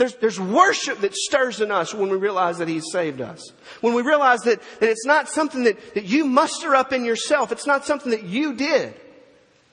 There's, 0.00 0.14
there's 0.14 0.40
worship 0.40 1.00
that 1.00 1.14
stirs 1.14 1.60
in 1.60 1.70
us 1.70 1.92
when 1.92 2.08
we 2.08 2.16
realize 2.16 2.56
that 2.56 2.68
He's 2.68 2.90
saved 2.90 3.20
us. 3.20 3.52
When 3.82 3.92
we 3.92 4.00
realize 4.00 4.40
that, 4.44 4.62
that 4.80 4.88
it's 4.88 5.04
not 5.04 5.28
something 5.28 5.64
that, 5.64 5.76
that 5.92 6.04
you 6.04 6.24
muster 6.24 6.74
up 6.74 6.94
in 6.94 7.04
yourself. 7.04 7.52
It's 7.52 7.66
not 7.66 7.84
something 7.84 8.10
that 8.12 8.22
you 8.22 8.54
did. 8.54 8.94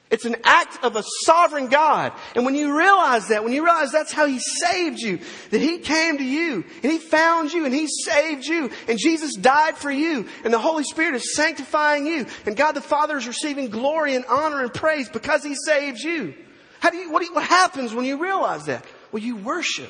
It's 0.09 0.25
an 0.25 0.35
act 0.43 0.83
of 0.83 0.97
a 0.97 1.03
sovereign 1.23 1.69
God. 1.69 2.11
And 2.35 2.43
when 2.43 2.55
you 2.55 2.77
realize 2.77 3.29
that, 3.29 3.45
when 3.45 3.53
you 3.53 3.63
realize 3.63 3.93
that's 3.93 4.11
how 4.11 4.25
He 4.25 4.39
saved 4.39 4.99
you, 4.99 5.21
that 5.51 5.61
He 5.61 5.77
came 5.77 6.17
to 6.17 6.25
you 6.25 6.65
and 6.83 6.91
He 6.91 6.97
found 6.97 7.53
you 7.53 7.63
and 7.63 7.73
He 7.73 7.87
saved 7.87 8.45
you 8.47 8.69
and 8.89 8.99
Jesus 8.99 9.33
died 9.33 9.77
for 9.77 9.89
you 9.89 10.27
and 10.43 10.53
the 10.53 10.59
Holy 10.59 10.83
Spirit 10.83 11.15
is 11.15 11.37
sanctifying 11.37 12.05
you 12.05 12.25
and 12.45 12.57
God 12.57 12.73
the 12.73 12.81
Father 12.81 13.15
is 13.15 13.29
receiving 13.29 13.69
glory 13.69 14.13
and 14.13 14.25
honor 14.25 14.61
and 14.61 14.73
praise 14.73 15.07
because 15.07 15.41
He 15.41 15.55
saved 15.55 15.99
you. 15.99 16.33
How 16.81 16.89
do 16.89 16.97
you, 16.97 17.13
what, 17.13 17.21
do 17.21 17.27
you, 17.27 17.33
what 17.33 17.45
happens 17.45 17.93
when 17.93 18.03
you 18.03 18.21
realize 18.21 18.65
that? 18.65 18.83
Well, 19.13 19.23
you 19.23 19.37
worship. 19.37 19.89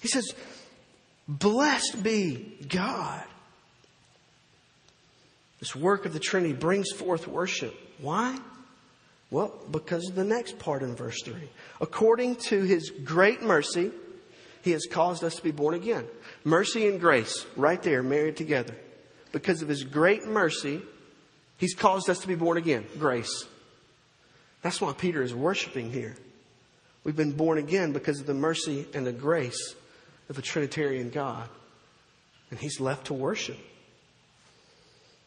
He 0.00 0.08
says, 0.08 0.32
blessed 1.26 2.02
be 2.02 2.56
God. 2.68 3.24
This 5.60 5.74
work 5.74 6.06
of 6.06 6.12
the 6.12 6.20
Trinity 6.20 6.54
brings 6.54 6.92
forth 6.92 7.26
worship. 7.26 7.74
Why? 8.00 8.38
Well, 9.30 9.54
because 9.70 10.08
of 10.08 10.14
the 10.14 10.24
next 10.24 10.58
part 10.58 10.82
in 10.82 10.94
verse 10.94 11.20
3. 11.24 11.34
According 11.80 12.36
to 12.36 12.62
his 12.62 12.90
great 12.90 13.42
mercy, 13.42 13.90
he 14.62 14.70
has 14.70 14.86
caused 14.90 15.24
us 15.24 15.34
to 15.36 15.42
be 15.42 15.50
born 15.50 15.74
again. 15.74 16.06
Mercy 16.44 16.86
and 16.88 17.00
grace, 17.00 17.44
right 17.56 17.82
there, 17.82 18.02
married 18.02 18.36
together. 18.36 18.74
Because 19.32 19.60
of 19.60 19.68
his 19.68 19.84
great 19.84 20.26
mercy, 20.26 20.80
he's 21.58 21.74
caused 21.74 22.08
us 22.08 22.20
to 22.20 22.28
be 22.28 22.36
born 22.36 22.56
again. 22.56 22.86
Grace. 22.98 23.44
That's 24.62 24.80
why 24.80 24.92
Peter 24.92 25.22
is 25.22 25.34
worshiping 25.34 25.92
here. 25.92 26.16
We've 27.04 27.16
been 27.16 27.32
born 27.32 27.58
again 27.58 27.92
because 27.92 28.20
of 28.20 28.26
the 28.26 28.34
mercy 28.34 28.86
and 28.94 29.06
the 29.06 29.12
grace 29.12 29.74
of 30.28 30.38
a 30.38 30.42
Trinitarian 30.42 31.10
God. 31.10 31.48
And 32.50 32.58
he's 32.58 32.80
left 32.80 33.06
to 33.06 33.14
worship. 33.14 33.58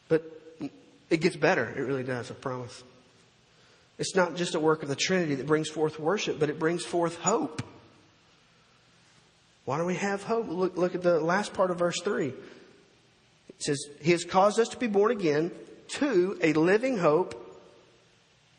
But 0.08 0.24
it 1.10 1.20
gets 1.20 1.36
better. 1.36 1.64
It 1.76 1.80
really 1.80 2.04
does, 2.04 2.30
I 2.30 2.34
promise. 2.34 2.82
It's 3.98 4.16
not 4.16 4.34
just 4.34 4.54
a 4.54 4.60
work 4.60 4.82
of 4.82 4.88
the 4.88 4.96
Trinity 4.96 5.36
that 5.36 5.46
brings 5.46 5.68
forth 5.68 6.00
worship, 6.00 6.40
but 6.40 6.50
it 6.50 6.58
brings 6.58 6.84
forth 6.84 7.18
hope. 7.18 7.62
Why 9.64 9.78
do 9.78 9.84
we 9.84 9.94
have 9.94 10.24
hope? 10.24 10.48
Look, 10.48 10.76
look 10.76 10.94
at 10.94 11.02
the 11.02 11.20
last 11.20 11.52
part 11.52 11.70
of 11.70 11.78
verse 11.78 12.00
3. 12.00 12.28
It 12.28 12.34
says, 13.58 13.78
He 14.00 14.10
has 14.10 14.24
caused 14.24 14.58
us 14.58 14.68
to 14.70 14.76
be 14.76 14.88
born 14.88 15.12
again 15.12 15.52
to 15.88 16.38
a 16.42 16.52
living 16.54 16.98
hope 16.98 17.38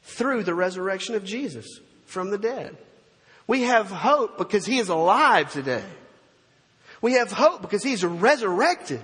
through 0.03 0.43
the 0.43 0.55
resurrection 0.55 1.15
of 1.15 1.25
Jesus 1.25 1.79
from 2.05 2.29
the 2.29 2.38
dead. 2.38 2.77
We 3.47 3.63
have 3.63 3.88
hope 3.88 4.38
because 4.38 4.65
He 4.65 4.79
is 4.79 4.89
alive 4.89 5.51
today. 5.51 5.83
We 7.03 7.13
have 7.13 7.31
hope 7.31 7.62
because 7.62 7.83
He's 7.83 8.03
resurrected. 8.03 9.01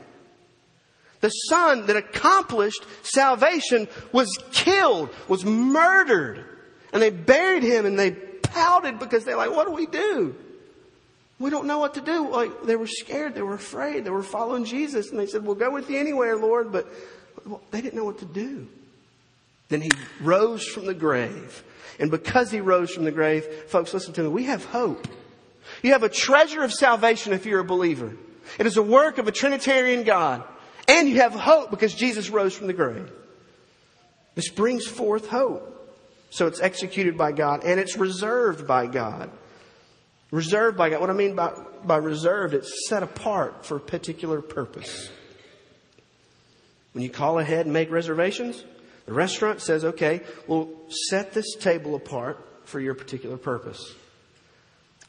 The 1.21 1.29
son 1.29 1.85
that 1.87 1.97
accomplished 1.97 2.83
salvation 3.03 3.87
was 4.11 4.29
killed, 4.51 5.09
was 5.27 5.43
murdered. 5.45 6.45
And 6.93 7.01
they 7.01 7.09
buried 7.09 7.63
him 7.63 7.85
and 7.85 7.99
they 7.99 8.11
pouted 8.11 8.99
because 8.99 9.25
they're 9.25 9.37
like, 9.37 9.51
what 9.51 9.67
do 9.67 9.73
we 9.73 9.85
do? 9.85 10.33
We 11.39 11.49
don't 11.49 11.67
know 11.67 11.79
what 11.79 11.95
to 11.95 12.01
do. 12.01 12.29
Like, 12.29 12.63
they 12.63 12.75
were 12.75 12.87
scared. 12.87 13.35
They 13.35 13.41
were 13.41 13.53
afraid. 13.53 14.05
They 14.05 14.09
were 14.09 14.23
following 14.23 14.65
Jesus. 14.65 15.09
And 15.09 15.19
they 15.19 15.27
said, 15.27 15.43
we'll 15.43 15.55
go 15.55 15.71
with 15.71 15.89
you 15.89 15.99
anywhere, 15.99 16.37
Lord. 16.37 16.71
But 16.71 16.87
well, 17.45 17.61
they 17.71 17.81
didn't 17.81 17.95
know 17.95 18.05
what 18.05 18.19
to 18.19 18.25
do. 18.25 18.67
Then 19.67 19.81
he 19.81 19.91
rose 20.21 20.65
from 20.65 20.85
the 20.85 20.93
grave. 20.93 21.63
And 21.99 22.09
because 22.09 22.49
he 22.49 22.61
rose 22.61 22.91
from 22.91 23.03
the 23.03 23.11
grave, 23.11 23.45
folks, 23.67 23.93
listen 23.93 24.13
to 24.13 24.23
me. 24.23 24.29
We 24.29 24.45
have 24.45 24.63
hope. 24.65 25.05
You 25.81 25.93
have 25.93 26.03
a 26.03 26.09
treasure 26.09 26.63
of 26.63 26.73
salvation 26.73 27.33
if 27.33 27.45
you're 27.45 27.59
a 27.59 27.65
believer. 27.65 28.15
It 28.57 28.65
is 28.65 28.77
a 28.77 28.81
work 28.81 29.17
of 29.17 29.27
a 29.27 29.31
Trinitarian 29.31 30.03
God. 30.03 30.43
And 30.87 31.07
you 31.07 31.17
have 31.17 31.33
hope 31.33 31.69
because 31.69 31.93
Jesus 31.93 32.29
rose 32.29 32.55
from 32.55 32.67
the 32.67 32.73
grave. 32.73 33.11
This 34.35 34.49
brings 34.49 34.87
forth 34.87 35.27
hope. 35.27 35.75
So 36.31 36.47
it's 36.47 36.59
executed 36.59 37.17
by 37.17 37.31
God 37.31 37.63
and 37.63 37.79
it's 37.79 37.97
reserved 37.97 38.67
by 38.67 38.87
God. 38.87 39.29
Reserved 40.31 40.77
by 40.77 40.89
God. 40.89 41.01
What 41.01 41.09
I 41.09 41.13
mean 41.13 41.35
by, 41.35 41.51
by 41.83 41.97
reserved, 41.97 42.53
it's 42.53 42.87
set 42.87 43.03
apart 43.03 43.65
for 43.65 43.77
a 43.77 43.79
particular 43.79 44.41
purpose. 44.41 45.09
When 46.93 47.03
you 47.03 47.09
call 47.09 47.39
ahead 47.39 47.65
and 47.65 47.73
make 47.73 47.91
reservations, 47.91 48.63
the 49.05 49.13
restaurant 49.13 49.61
says, 49.61 49.85
okay, 49.85 50.21
we'll 50.47 50.69
set 51.07 51.33
this 51.33 51.55
table 51.55 51.95
apart 51.95 52.45
for 52.65 52.79
your 52.79 52.93
particular 52.93 53.37
purpose. 53.37 53.95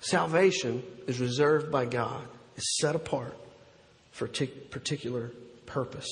Salvation 0.01 0.83
is 1.07 1.21
reserved 1.21 1.71
by 1.71 1.85
God, 1.85 2.27
is 2.57 2.79
set 2.79 2.97
apart 2.97 3.37
for 4.13 4.25
a 4.25 4.47
particular 4.47 5.31
purpose. 5.67 6.09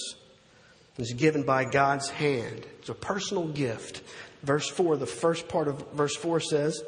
It's 0.99 1.13
given 1.13 1.45
by 1.45 1.65
God's 1.65 2.11
hand. 2.11 2.67
It's 2.81 2.89
a 2.89 2.95
personal 2.95 3.49
gift. 3.49 4.03
Verse 4.43 4.69
4, 4.69 4.97
the 4.97 5.07
first 5.07 5.49
part 5.49 5.69
of 5.69 5.93
verse 5.93 6.17
4 6.17 6.41
says, 6.41 6.83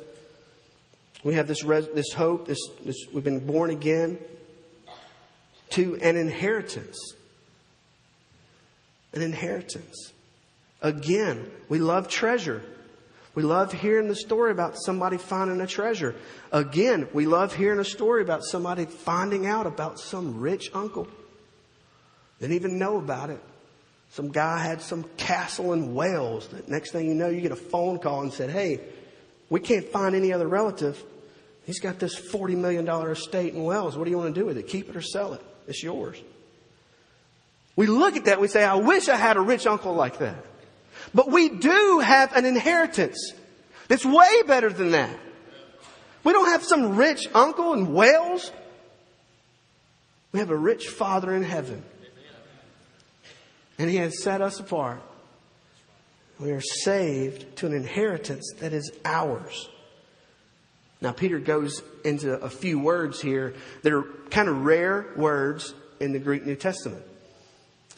we 1.22 1.34
have 1.34 1.46
this, 1.46 1.64
res- 1.64 1.88
this 1.94 2.12
hope, 2.12 2.46
this, 2.46 2.58
this, 2.84 2.96
we've 3.12 3.24
been 3.24 3.46
born 3.46 3.70
again 3.70 4.18
to 5.70 5.96
an 5.96 6.16
inheritance. 6.16 6.98
An 9.12 9.22
inheritance. 9.22 10.12
Again, 10.80 11.50
we 11.68 11.78
love 11.78 12.08
treasure. 12.08 12.62
We 13.34 13.42
love 13.42 13.72
hearing 13.72 14.08
the 14.08 14.16
story 14.16 14.50
about 14.50 14.76
somebody 14.76 15.16
finding 15.16 15.60
a 15.60 15.66
treasure. 15.66 16.16
Again, 16.50 17.08
we 17.12 17.26
love 17.26 17.54
hearing 17.54 17.78
a 17.78 17.84
story 17.84 18.22
about 18.22 18.42
somebody 18.42 18.86
finding 18.86 19.46
out 19.46 19.66
about 19.66 20.00
some 20.00 20.40
rich 20.40 20.70
uncle. 20.74 21.06
Didn't 22.40 22.56
even 22.56 22.78
know 22.78 22.96
about 22.96 23.30
it. 23.30 23.40
Some 24.10 24.30
guy 24.30 24.58
had 24.58 24.82
some 24.82 25.04
castle 25.16 25.72
in 25.72 25.94
Wales. 25.94 26.48
The 26.48 26.64
next 26.66 26.90
thing 26.90 27.06
you 27.06 27.14
know, 27.14 27.28
you 27.28 27.40
get 27.40 27.52
a 27.52 27.56
phone 27.56 28.00
call 28.00 28.22
and 28.22 28.32
said, 28.32 28.50
Hey, 28.50 28.80
we 29.48 29.60
can't 29.60 29.86
find 29.86 30.16
any 30.16 30.32
other 30.32 30.48
relative. 30.48 31.00
He's 31.64 31.78
got 31.78 32.00
this 32.00 32.18
$40 32.18 32.56
million 32.56 32.88
estate 32.88 33.54
in 33.54 33.62
Wales. 33.62 33.96
What 33.96 34.04
do 34.04 34.10
you 34.10 34.18
want 34.18 34.34
to 34.34 34.40
do 34.40 34.46
with 34.46 34.58
it? 34.58 34.66
Keep 34.66 34.88
it 34.88 34.96
or 34.96 35.02
sell 35.02 35.34
it? 35.34 35.42
It's 35.68 35.82
yours. 35.82 36.20
We 37.76 37.86
look 37.86 38.16
at 38.16 38.24
that, 38.24 38.40
we 38.40 38.48
say, 38.48 38.64
I 38.64 38.74
wish 38.74 39.08
I 39.08 39.16
had 39.16 39.36
a 39.36 39.40
rich 39.40 39.66
uncle 39.66 39.94
like 39.94 40.18
that. 40.18 40.44
But 41.14 41.30
we 41.30 41.48
do 41.48 42.00
have 42.04 42.34
an 42.36 42.44
inheritance 42.44 43.32
that's 43.88 44.04
way 44.04 44.42
better 44.46 44.70
than 44.70 44.92
that. 44.92 45.18
We 46.22 46.32
don't 46.32 46.48
have 46.48 46.64
some 46.64 46.96
rich 46.96 47.26
uncle 47.34 47.72
in 47.72 47.92
Wales. 47.92 48.52
We 50.32 50.38
have 50.38 50.50
a 50.50 50.56
rich 50.56 50.88
Father 50.88 51.34
in 51.34 51.42
heaven. 51.42 51.82
And 53.78 53.90
He 53.90 53.96
has 53.96 54.22
set 54.22 54.40
us 54.40 54.60
apart. 54.60 55.02
We 56.38 56.52
are 56.52 56.60
saved 56.60 57.56
to 57.56 57.66
an 57.66 57.74
inheritance 57.74 58.52
that 58.60 58.72
is 58.72 58.92
ours. 59.04 59.68
Now, 61.02 61.12
Peter 61.12 61.38
goes 61.38 61.82
into 62.04 62.34
a 62.34 62.50
few 62.50 62.78
words 62.78 63.20
here 63.20 63.54
that 63.82 63.92
are 63.92 64.04
kind 64.30 64.48
of 64.48 64.64
rare 64.64 65.06
words 65.16 65.74
in 65.98 66.12
the 66.12 66.18
Greek 66.18 66.44
New 66.44 66.56
Testament. 66.56 67.02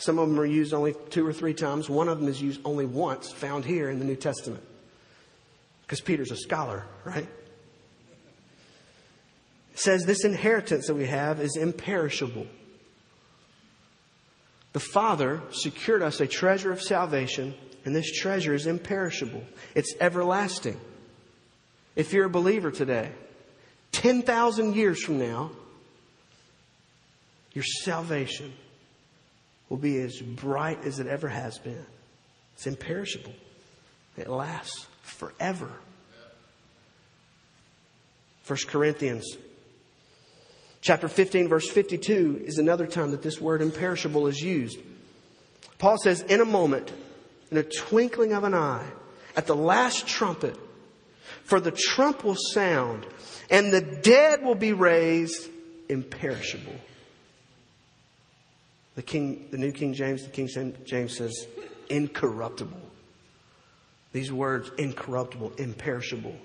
Some 0.03 0.19
of 0.19 0.29
them 0.29 0.41
are 0.41 0.45
used 0.45 0.75
only 0.75 0.97
two 1.11 1.25
or 1.25 1.33
three 1.33 1.55
times. 1.55 1.89
One 1.89 2.09
of 2.09 2.19
them 2.19 2.29
is 2.29 2.43
used 2.43 2.61
only 2.65 2.85
once, 2.85 3.31
found 3.31 3.65
here 3.65 3.89
in 3.89 4.01
the 4.01 4.05
New 4.05 4.17
Testament. 4.17 4.65
Because 5.83 6.01
Peter's 6.01 6.33
a 6.33 6.37
scholar, 6.37 6.85
right? 7.05 7.29
It 9.73 9.79
says 9.79 10.03
this 10.05 10.25
inheritance 10.25 10.89
that 10.89 10.95
we 10.95 11.07
have 11.07 11.39
is 11.39 11.57
imperishable. 11.57 12.49
The 14.73 14.81
Father 14.81 15.41
secured 15.53 16.03
us 16.03 16.21
a 16.21 16.27
treasure 16.27 16.73
of 16.73 16.83
salvation, 16.83 17.55
and 17.85 17.95
this 17.95 18.11
treasure 18.11 18.55
is 18.55 18.67
imperishable. 18.67 19.45
It's 19.77 19.95
everlasting. 20.01 20.81
If 21.95 22.13
you're 22.13 22.27
a 22.27 22.31
believer 22.31 22.73
today, 22.73 23.13
10,000 23.93 24.75
years 24.75 25.01
from 25.01 25.21
now, 25.21 25.53
your 27.53 27.65
salvation 27.85 28.53
will 29.73 29.79
be 29.79 29.99
as 30.03 30.21
bright 30.21 30.85
as 30.85 31.01
it 31.01 31.07
ever 31.07 31.29
has 31.29 31.57
been. 31.57 31.87
It's 32.53 32.67
imperishable. 32.67 33.33
It 34.19 34.29
lasts 34.29 34.87
forever. 35.01 35.73
1 38.47 38.59
Corinthians 38.67 39.39
chapter 40.83 41.09
15 41.09 41.49
verse 41.49 41.71
52 41.71 42.43
is 42.45 42.59
another 42.59 42.87
time 42.87 43.13
that 43.13 43.23
this 43.23 43.41
word 43.41 43.63
imperishable 43.63 44.27
is 44.27 44.39
used. 44.43 44.79
Paul 45.79 45.97
says, 45.97 46.21
in 46.21 46.43
a 46.43 46.45
moment, 46.45 46.93
in 47.51 47.57
a 47.57 47.63
twinkling 47.63 48.35
of 48.35 48.45
an 48.45 48.53
eye, 48.53 48.87
at 49.39 49.47
the 49.47 49.57
last 49.57 50.07
trumpet, 50.07 50.55
for 51.45 51.61
the 51.61 51.73
trump 51.73 52.25
will 52.25 52.37
sound, 52.53 53.07
and 53.49 53.73
the 53.73 53.81
dead 53.81 54.45
will 54.45 54.55
be 54.55 54.75
raised 54.75 55.49
imperishable. 55.89 56.75
The 58.95 59.03
King, 59.03 59.49
the 59.51 59.59
New 59.59 59.73
King 59.73 59.95
James, 59.95 60.25
the 60.25 60.31
King 60.31 60.49
James 60.85 61.17
says 61.17 61.47
incorruptible. 61.89 62.81
These 64.13 64.31
words, 64.31 64.71
incorruptible, 64.77 65.53
imperishable, 65.57 66.37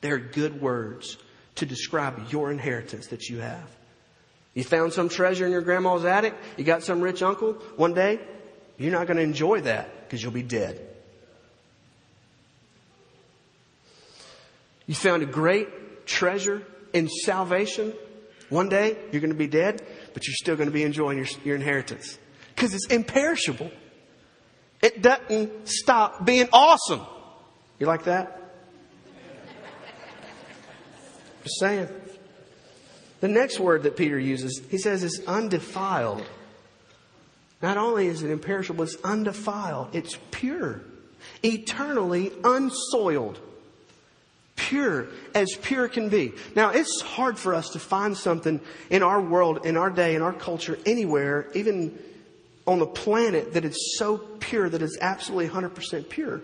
they're 0.00 0.18
good 0.18 0.62
words 0.62 1.16
to 1.56 1.66
describe 1.66 2.30
your 2.30 2.50
inheritance 2.50 3.08
that 3.08 3.28
you 3.28 3.38
have. 3.38 3.68
You 4.54 4.64
found 4.64 4.92
some 4.92 5.08
treasure 5.08 5.44
in 5.44 5.52
your 5.52 5.62
grandma's 5.62 6.04
attic, 6.04 6.34
you 6.56 6.64
got 6.64 6.82
some 6.82 7.00
rich 7.00 7.22
uncle, 7.22 7.54
one 7.76 7.94
day, 7.94 8.20
you're 8.78 8.92
not 8.92 9.06
going 9.06 9.18
to 9.18 9.22
enjoy 9.22 9.60
that 9.62 10.04
because 10.04 10.22
you'll 10.22 10.32
be 10.32 10.42
dead. 10.42 10.80
You 14.86 14.94
found 14.94 15.22
a 15.22 15.26
great 15.26 16.06
treasure 16.06 16.62
in 16.92 17.08
salvation. 17.08 17.92
One 18.48 18.68
day 18.68 18.96
you're 19.12 19.20
going 19.20 19.32
to 19.32 19.38
be 19.38 19.46
dead, 19.46 19.82
but 20.14 20.26
you're 20.26 20.34
still 20.34 20.56
going 20.56 20.68
to 20.68 20.72
be 20.72 20.82
enjoying 20.82 21.18
your, 21.18 21.26
your 21.44 21.56
inheritance 21.56 22.18
because 22.54 22.74
it's 22.74 22.86
imperishable. 22.86 23.70
It 24.82 25.02
doesn't 25.02 25.68
stop 25.68 26.24
being 26.24 26.48
awesome. 26.52 27.00
You 27.78 27.86
like 27.86 28.04
that? 28.04 28.36
Just 31.42 31.58
saying. 31.58 31.88
The 33.20 33.28
next 33.28 33.60
word 33.60 33.82
that 33.82 33.96
Peter 33.96 34.18
uses, 34.18 34.62
he 34.70 34.78
says, 34.78 35.02
is 35.02 35.22
undefiled. 35.26 36.24
Not 37.62 37.76
only 37.76 38.06
is 38.06 38.22
it 38.22 38.30
imperishable, 38.30 38.84
it's 38.84 38.96
undefiled. 39.04 39.94
It's 39.94 40.18
pure, 40.30 40.80
eternally 41.42 42.32
unsoiled 42.42 43.38
pure 44.68 45.06
as 45.34 45.48
pure 45.62 45.88
can 45.88 46.10
be. 46.10 46.32
Now, 46.54 46.70
it's 46.70 47.00
hard 47.00 47.38
for 47.38 47.54
us 47.54 47.70
to 47.70 47.78
find 47.78 48.16
something 48.16 48.60
in 48.90 49.02
our 49.02 49.20
world, 49.20 49.64
in 49.64 49.76
our 49.76 49.88
day, 49.88 50.14
in 50.14 50.22
our 50.22 50.34
culture, 50.34 50.78
anywhere, 50.84 51.50
even 51.54 51.98
on 52.66 52.78
the 52.78 52.86
planet, 52.86 53.54
that 53.54 53.64
is 53.64 53.96
so 53.96 54.18
pure 54.18 54.68
that 54.68 54.82
it's 54.82 54.98
absolutely 55.00 55.48
100% 55.48 56.08
pure. 56.10 56.42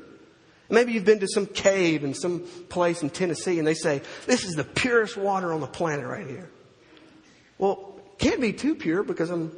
Maybe 0.71 0.93
you've 0.93 1.05
been 1.05 1.21
to 1.21 1.29
some 1.29 1.47
cave 1.47 2.05
in 2.05 2.15
some 2.15 2.41
place 2.69 3.03
in 3.03 3.11
Tennessee 3.11 3.59
and 3.59 3.67
they 3.67 3.75
say, 3.75 4.01
this 4.27 4.45
is 4.45 4.55
the 4.55 4.65
purest 4.65 5.17
water 5.17 5.53
on 5.53 5.61
the 5.61 5.67
planet 5.67 6.07
right 6.07 6.27
here. 6.27 6.49
Well, 7.59 8.01
can't 8.19 8.41
be 8.41 8.53
too 8.53 8.75
pure 8.75 9.03
because 9.03 9.31
I'm 9.31 9.53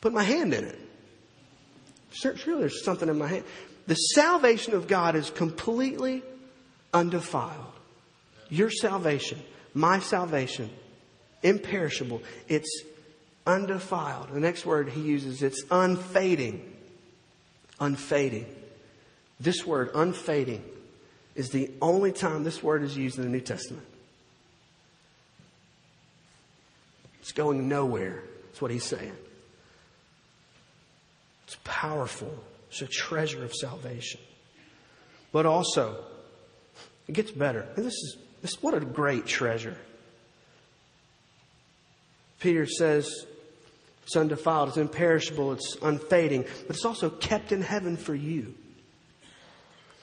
putting 0.00 0.16
my 0.16 0.22
hand 0.22 0.54
in 0.54 0.64
it. 0.64 0.78
Sure, 2.12 2.34
there's 2.58 2.84
something 2.84 3.08
in 3.08 3.18
my 3.18 3.26
hand. 3.26 3.44
The 3.86 3.96
salvation 3.96 4.74
of 4.74 4.86
God 4.86 5.16
is 5.16 5.30
completely 5.30 6.22
undefiled. 6.92 7.72
Your 8.48 8.70
salvation, 8.70 9.42
my 9.74 9.98
salvation, 9.98 10.70
imperishable. 11.42 12.22
It's 12.48 12.82
undefiled. 13.46 14.30
The 14.32 14.40
next 14.40 14.64
word 14.66 14.88
he 14.88 15.00
uses, 15.00 15.42
it's 15.42 15.62
unfading. 15.70 16.74
Unfading. 17.80 18.46
This 19.40 19.64
word, 19.64 19.90
unfading, 19.94 20.64
is 21.34 21.50
the 21.50 21.70
only 21.80 22.12
time 22.12 22.42
this 22.42 22.62
word 22.62 22.82
is 22.82 22.96
used 22.96 23.18
in 23.18 23.24
the 23.24 23.30
New 23.30 23.40
Testament. 23.40 23.86
It's 27.20 27.32
going 27.32 27.68
nowhere. 27.68 28.24
That's 28.46 28.62
what 28.62 28.70
he's 28.70 28.84
saying. 28.84 29.16
It's 31.44 31.56
powerful. 31.62 32.34
It's 32.70 32.82
a 32.82 32.86
treasure 32.86 33.44
of 33.44 33.54
salvation. 33.54 34.20
But 35.30 35.46
also, 35.46 36.04
it 37.08 37.14
gets 37.14 37.30
better. 37.30 37.66
This 37.74 37.94
is 37.94 38.16
this 38.42 38.62
what 38.62 38.74
a 38.74 38.80
great 38.80 39.26
treasure. 39.26 39.76
Peter 42.40 42.66
says 42.66 43.26
it's 44.04 44.16
undefiled, 44.16 44.68
it's 44.68 44.78
imperishable, 44.78 45.52
it's 45.52 45.76
unfading, 45.82 46.44
but 46.66 46.76
it's 46.76 46.84
also 46.84 47.10
kept 47.10 47.52
in 47.52 47.62
heaven 47.62 47.96
for 47.96 48.14
you. 48.14 48.54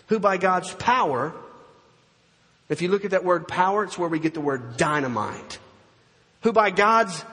Who 0.07 0.19
by 0.19 0.37
God's 0.37 0.71
power, 0.73 1.33
if 2.69 2.81
you 2.81 2.89
look 2.89 3.05
at 3.05 3.11
that 3.11 3.23
word 3.23 3.47
power, 3.47 3.83
it's 3.83 3.97
where 3.97 4.09
we 4.09 4.19
get 4.19 4.33
the 4.33 4.41
word 4.41 4.77
dynamite. 4.77 5.59
Who 6.41 6.51
by 6.51 6.69
God's 6.69 7.23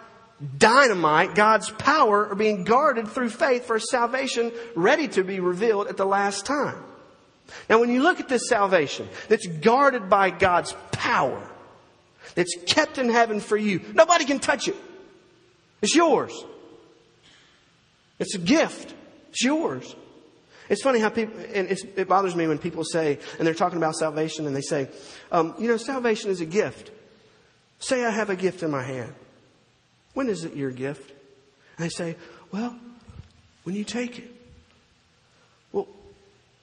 dynamite, 0.57 1.35
God's 1.35 1.71
power 1.71 2.29
are 2.29 2.35
being 2.35 2.65
guarded 2.65 3.09
through 3.09 3.31
faith 3.31 3.67
for 3.67 3.79
salvation 3.79 4.53
ready 4.75 5.09
to 5.09 5.25
be 5.25 5.41
revealed 5.41 5.89
at 5.89 5.97
the 5.97 6.07
last 6.07 6.47
time. 6.47 6.83
Now, 7.69 7.81
when 7.81 7.91
you 7.91 8.03
look 8.03 8.21
at 8.21 8.29
this 8.29 8.49
salvation 8.49 9.09
that's 9.29 9.47
guarded 9.47 10.09
by 10.09 10.31
God's 10.31 10.75
power, 10.91 11.49
that's 12.35 12.55
kept 12.67 12.99
in 12.99 13.09
heaven 13.09 13.41
for 13.41 13.57
you, 13.57 13.81
nobody 13.95 14.25
can 14.25 14.39
touch 14.39 14.69
it. 14.69 14.77
It's 15.83 15.95
yours. 15.95 16.33
It's 18.19 18.35
a 18.35 18.39
gift. 18.39 18.95
It's 19.31 19.43
yours. 19.43 19.95
It's 20.69 20.83
funny 20.83 21.01
how 21.01 21.11
people, 21.11 21.39
and 21.53 21.71
it 21.71 22.09
bothers 22.09 22.35
me 22.35 22.47
when 22.47 22.59
people 22.59 22.85
say, 22.85 23.19
and 23.39 23.47
they're 23.47 23.53
talking 23.53 23.79
about 23.79 23.97
salvation, 23.97 24.47
and 24.47 24.57
they 24.57 24.63
say, 24.63 24.89
um, 25.31 25.55
you 25.59 25.69
know, 25.69 25.77
salvation 25.77 26.31
is 26.31 26.41
a 26.41 26.47
gift. 26.47 26.91
Say 27.79 28.05
I 28.05 28.11
have 28.11 28.31
a 28.31 28.37
gift 28.37 28.63
in 28.63 28.71
my 28.71 28.83
hand. 28.83 29.13
When 30.15 30.29
is 30.29 30.45
it 30.45 30.55
your 30.55 30.71
gift? 30.71 31.11
And 31.77 31.85
they 31.85 31.91
say, 31.91 32.17
well, 32.53 32.79
when 33.65 33.75
you 33.75 33.85
take 33.85 34.21
it 34.21 34.32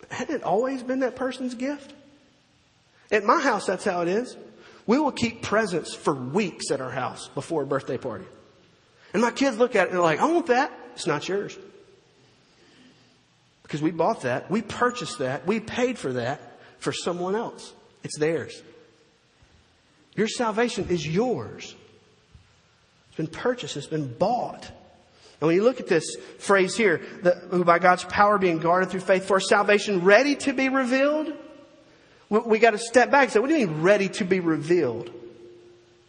hadn't 0.09 0.35
it 0.35 0.43
always 0.43 0.83
been 0.83 0.99
that 0.99 1.15
person's 1.15 1.55
gift? 1.55 1.93
At 3.11 3.23
my 3.23 3.39
house, 3.39 3.65
that's 3.65 3.83
how 3.83 4.01
it 4.01 4.07
is. 4.07 4.35
We 4.85 4.99
will 4.99 5.11
keep 5.11 5.41
presents 5.41 5.93
for 5.93 6.13
weeks 6.13 6.71
at 6.71 6.81
our 6.81 6.91
house 6.91 7.29
before 7.29 7.63
a 7.63 7.65
birthday 7.65 7.97
party. 7.97 8.25
And 9.13 9.21
my 9.21 9.31
kids 9.31 9.57
look 9.57 9.75
at 9.75 9.83
it 9.83 9.89
and 9.89 9.93
they're 9.93 10.03
like, 10.03 10.19
I 10.19 10.25
want 10.31 10.47
that. 10.47 10.71
It's 10.93 11.07
not 11.07 11.27
yours. 11.27 11.57
Because 13.63 13.81
we 13.81 13.91
bought 13.91 14.21
that. 14.21 14.49
We 14.49 14.61
purchased 14.61 15.19
that. 15.19 15.45
We 15.45 15.59
paid 15.59 15.97
for 15.97 16.13
that 16.13 16.41
for 16.79 16.91
someone 16.91 17.35
else. 17.35 17.73
It's 18.03 18.17
theirs. 18.17 18.61
Your 20.15 20.27
salvation 20.27 20.87
is 20.89 21.07
yours. 21.07 21.75
It's 23.09 23.17
been 23.17 23.27
purchased. 23.27 23.77
It's 23.77 23.87
been 23.87 24.11
bought. 24.11 24.71
And 25.41 25.47
when 25.47 25.55
you 25.55 25.63
look 25.63 25.79
at 25.79 25.87
this 25.87 26.17
phrase 26.37 26.75
here, 26.75 27.01
the, 27.21 27.31
who 27.49 27.63
by 27.63 27.79
God's 27.79 28.03
power 28.03 28.37
being 28.37 28.59
guarded 28.59 28.89
through 28.89 28.99
faith 29.01 29.25
for 29.25 29.39
salvation 29.39 30.03
ready 30.03 30.35
to 30.37 30.53
be 30.53 30.69
revealed, 30.69 31.31
we, 32.29 32.39
we 32.39 32.59
got 32.59 32.71
to 32.71 32.77
step 32.77 33.09
back 33.09 33.23
and 33.23 33.31
say, 33.31 33.39
what 33.39 33.47
do 33.47 33.55
you 33.55 33.67
mean 33.67 33.81
ready 33.81 34.09
to 34.09 34.25
be 34.25 34.39
revealed? 34.41 35.11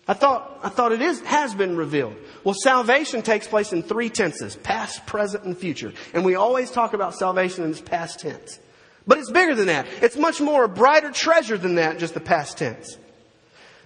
I 0.08 0.14
thought, 0.14 0.58
I 0.64 0.68
thought 0.68 0.90
it 0.90 1.02
is, 1.02 1.20
has 1.20 1.54
been 1.54 1.76
revealed. 1.76 2.16
Well, 2.42 2.56
salvation 2.60 3.22
takes 3.22 3.46
place 3.46 3.72
in 3.72 3.84
three 3.84 4.10
tenses, 4.10 4.56
past, 4.56 5.06
present, 5.06 5.44
and 5.44 5.56
future. 5.56 5.92
And 6.12 6.24
we 6.24 6.34
always 6.34 6.72
talk 6.72 6.94
about 6.94 7.14
salvation 7.14 7.62
in 7.62 7.70
its 7.70 7.80
past 7.80 8.18
tense. 8.18 8.58
But 9.06 9.18
it's 9.18 9.30
bigger 9.30 9.54
than 9.54 9.66
that. 9.66 9.86
It's 10.02 10.16
much 10.16 10.40
more 10.40 10.64
a 10.64 10.68
brighter 10.68 11.12
treasure 11.12 11.56
than 11.56 11.76
that, 11.76 11.98
just 11.98 12.14
the 12.14 12.20
past 12.20 12.58
tense. 12.58 12.98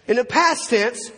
In 0.07 0.17
the 0.17 0.25
past 0.25 0.71
tense, 0.71 1.11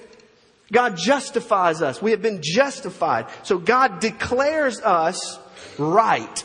God 0.73 0.97
justifies 0.97 1.83
us. 1.83 2.03
We 2.03 2.11
have 2.11 2.23
been 2.23 2.41
justified. 2.43 3.27
So 3.45 3.59
God 3.59 4.01
declares 4.01 4.81
us 4.81 5.39
right. 5.79 6.45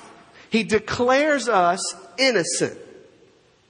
He 0.50 0.64
declares 0.64 1.50
us 1.50 1.80
innocent. 2.18 2.78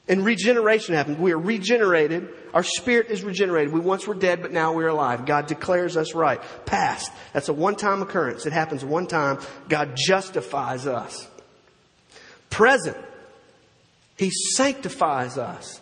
And 0.07 0.25
regeneration 0.25 0.95
happens. 0.95 1.19
We 1.19 1.31
are 1.31 1.37
regenerated. 1.37 2.27
Our 2.53 2.63
spirit 2.63 3.09
is 3.09 3.23
regenerated. 3.23 3.73
We 3.73 3.79
once 3.79 4.05
were 4.05 4.15
dead, 4.15 4.41
but 4.41 4.51
now 4.51 4.73
we're 4.73 4.89
alive. 4.89 5.25
God 5.25 5.47
declares 5.47 5.95
us 5.95 6.13
right. 6.13 6.41
Past. 6.65 7.11
That's 7.31 7.47
a 7.47 7.53
one-time 7.53 8.01
occurrence. 8.01 8.45
It 8.45 8.51
happens 8.51 8.83
one 8.83 9.07
time. 9.07 9.39
God 9.69 9.91
justifies 9.95 10.85
us. 10.85 11.27
Present. 12.49 12.97
He 14.17 14.31
sanctifies 14.31 15.37
us. 15.37 15.79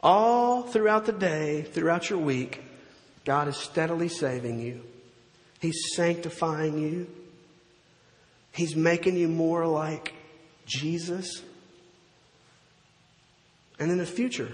All 0.00 0.62
throughout 0.62 1.06
the 1.06 1.12
day, 1.12 1.62
throughout 1.62 2.08
your 2.08 2.20
week, 2.20 2.62
God 3.24 3.48
is 3.48 3.56
steadily 3.56 4.08
saving 4.08 4.60
you. 4.60 4.82
He's 5.60 5.94
sanctifying 5.94 6.78
you. 6.78 7.06
He's 8.52 8.76
making 8.76 9.16
you 9.16 9.28
more 9.28 9.66
like 9.66 10.12
Jesus. 10.66 11.42
And 13.78 13.90
in 13.90 13.98
the 13.98 14.06
future, 14.06 14.50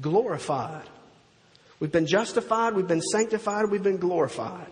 glorified. 0.00 0.84
We've 1.78 1.92
been 1.92 2.06
justified, 2.06 2.74
we've 2.74 2.88
been 2.88 3.02
sanctified, 3.02 3.70
we've 3.70 3.82
been 3.82 3.98
glorified. 3.98 4.68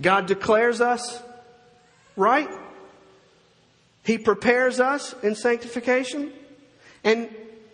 God 0.00 0.26
declares 0.26 0.80
us 0.80 1.22
right. 2.16 2.48
He 4.04 4.18
prepares 4.18 4.80
us 4.80 5.14
in 5.22 5.34
sanctification. 5.34 6.32
And 7.04 7.28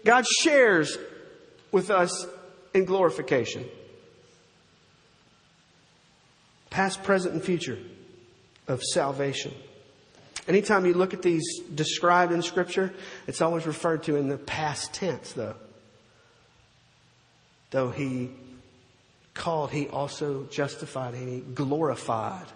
God 0.04 0.26
shares 0.26 0.96
with 1.72 1.90
us 1.90 2.26
in 2.74 2.84
glorification. 2.84 3.64
Past, 6.70 7.02
present, 7.02 7.34
and 7.34 7.42
future 7.42 7.78
of 8.68 8.82
salvation. 8.82 9.52
Anytime 10.46 10.86
you 10.86 10.94
look 10.94 11.14
at 11.14 11.22
these 11.22 11.60
described 11.74 12.32
in 12.32 12.42
Scripture, 12.42 12.92
it's 13.26 13.40
always 13.40 13.66
referred 13.66 14.04
to 14.04 14.16
in 14.16 14.28
the 14.28 14.38
past 14.38 14.94
tense, 14.94 15.32
though. 15.32 15.56
Though 17.70 17.90
he 17.90 18.30
called, 19.34 19.70
he 19.70 19.88
also 19.88 20.44
justified, 20.50 21.14
and 21.14 21.28
he 21.28 21.40
glorified. 21.40 22.46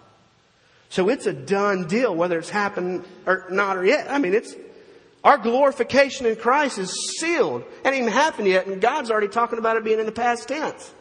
So 0.89 1.09
it's 1.09 1.25
a 1.25 1.33
done 1.33 1.87
deal, 1.87 2.13
whether 2.15 2.37
it's 2.37 2.49
happened 2.49 3.05
or 3.25 3.45
not 3.49 3.77
or 3.77 3.85
yet. 3.85 4.09
I 4.09 4.17
mean, 4.17 4.33
it's, 4.33 4.55
our 5.25 5.39
glorification 5.39 6.27
in 6.27 6.35
Christ 6.35 6.77
is 6.77 7.17
sealed. 7.17 7.63
It 7.63 7.67
hasn't 7.83 8.01
even 8.01 8.13
happened 8.13 8.47
yet, 8.47 8.67
and 8.67 8.79
God's 8.79 9.09
already 9.09 9.27
talking 9.27 9.57
about 9.57 9.75
it 9.75 9.83
being 9.83 9.99
in 9.99 10.05
the 10.05 10.11
past 10.11 10.47
tense. 10.47 10.93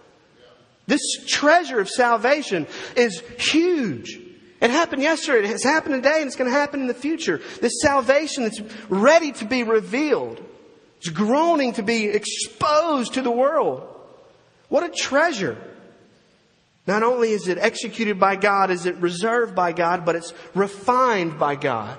This 0.87 1.03
treasure 1.27 1.79
of 1.79 1.91
salvation 1.91 2.67
is 2.97 3.23
huge. 3.39 4.19
It 4.63 4.71
happened 4.71 5.03
yesterday, 5.03 5.47
it 5.47 5.51
has 5.51 5.63
happened 5.63 5.97
today, 5.97 6.17
and 6.21 6.27
it's 6.27 6.37
going 6.37 6.51
to 6.51 6.57
happen 6.57 6.81
in 6.81 6.87
the 6.87 6.95
future. 6.95 7.43
This 7.61 7.83
salvation 7.83 8.45
that's 8.45 8.63
ready 8.89 9.31
to 9.33 9.45
be 9.45 9.63
revealed. 9.63 10.43
It's 10.97 11.11
groaning 11.11 11.75
to 11.75 11.83
be 11.83 12.07
exposed 12.07 13.15
to 13.15 13.23
the 13.23 13.31
world. 13.31 13.87
What 14.71 14.85
a 14.85 14.89
treasure. 14.89 15.59
Not 16.87 17.03
only 17.03 17.33
is 17.33 17.47
it 17.47 17.59
executed 17.59 18.19
by 18.19 18.37
God, 18.37 18.71
is 18.71 18.87
it 18.87 18.97
reserved 18.97 19.55
by 19.55 19.73
God, 19.73 20.07
but 20.07 20.17
it's 20.17 20.33
refined 20.55 21.39
by 21.39 21.57
God. 21.57 21.99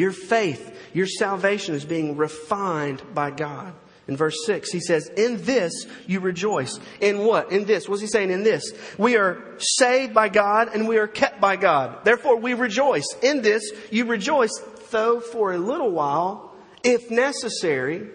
Your 0.00 0.12
faith, 0.12 0.74
your 0.94 1.06
salvation 1.06 1.74
is 1.74 1.84
being 1.84 2.16
refined 2.16 3.02
by 3.12 3.30
God. 3.30 3.74
In 4.08 4.16
verse 4.16 4.34
6, 4.46 4.72
he 4.72 4.80
says, 4.80 5.06
In 5.08 5.42
this 5.42 5.84
you 6.06 6.20
rejoice. 6.20 6.80
In 7.02 7.18
what? 7.18 7.52
In 7.52 7.66
this. 7.66 7.86
What's 7.86 8.00
he 8.00 8.08
saying? 8.08 8.30
In 8.30 8.42
this. 8.42 8.72
We 8.96 9.18
are 9.18 9.42
saved 9.58 10.14
by 10.14 10.30
God 10.30 10.70
and 10.72 10.88
we 10.88 10.96
are 10.96 11.06
kept 11.06 11.38
by 11.38 11.56
God. 11.56 12.02
Therefore 12.02 12.36
we 12.36 12.54
rejoice. 12.54 13.04
In 13.22 13.42
this 13.42 13.70
you 13.90 14.06
rejoice, 14.06 14.58
though 14.90 15.20
for 15.20 15.52
a 15.52 15.58
little 15.58 15.90
while, 15.90 16.54
if 16.82 17.10
necessary, 17.10 18.08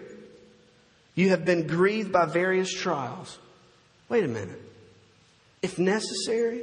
you 1.14 1.28
have 1.28 1.44
been 1.44 1.68
grieved 1.68 2.10
by 2.10 2.26
various 2.26 2.72
trials. 2.72 3.38
Wait 4.08 4.24
a 4.24 4.28
minute. 4.28 4.60
If 5.62 5.78
necessary? 5.78 6.62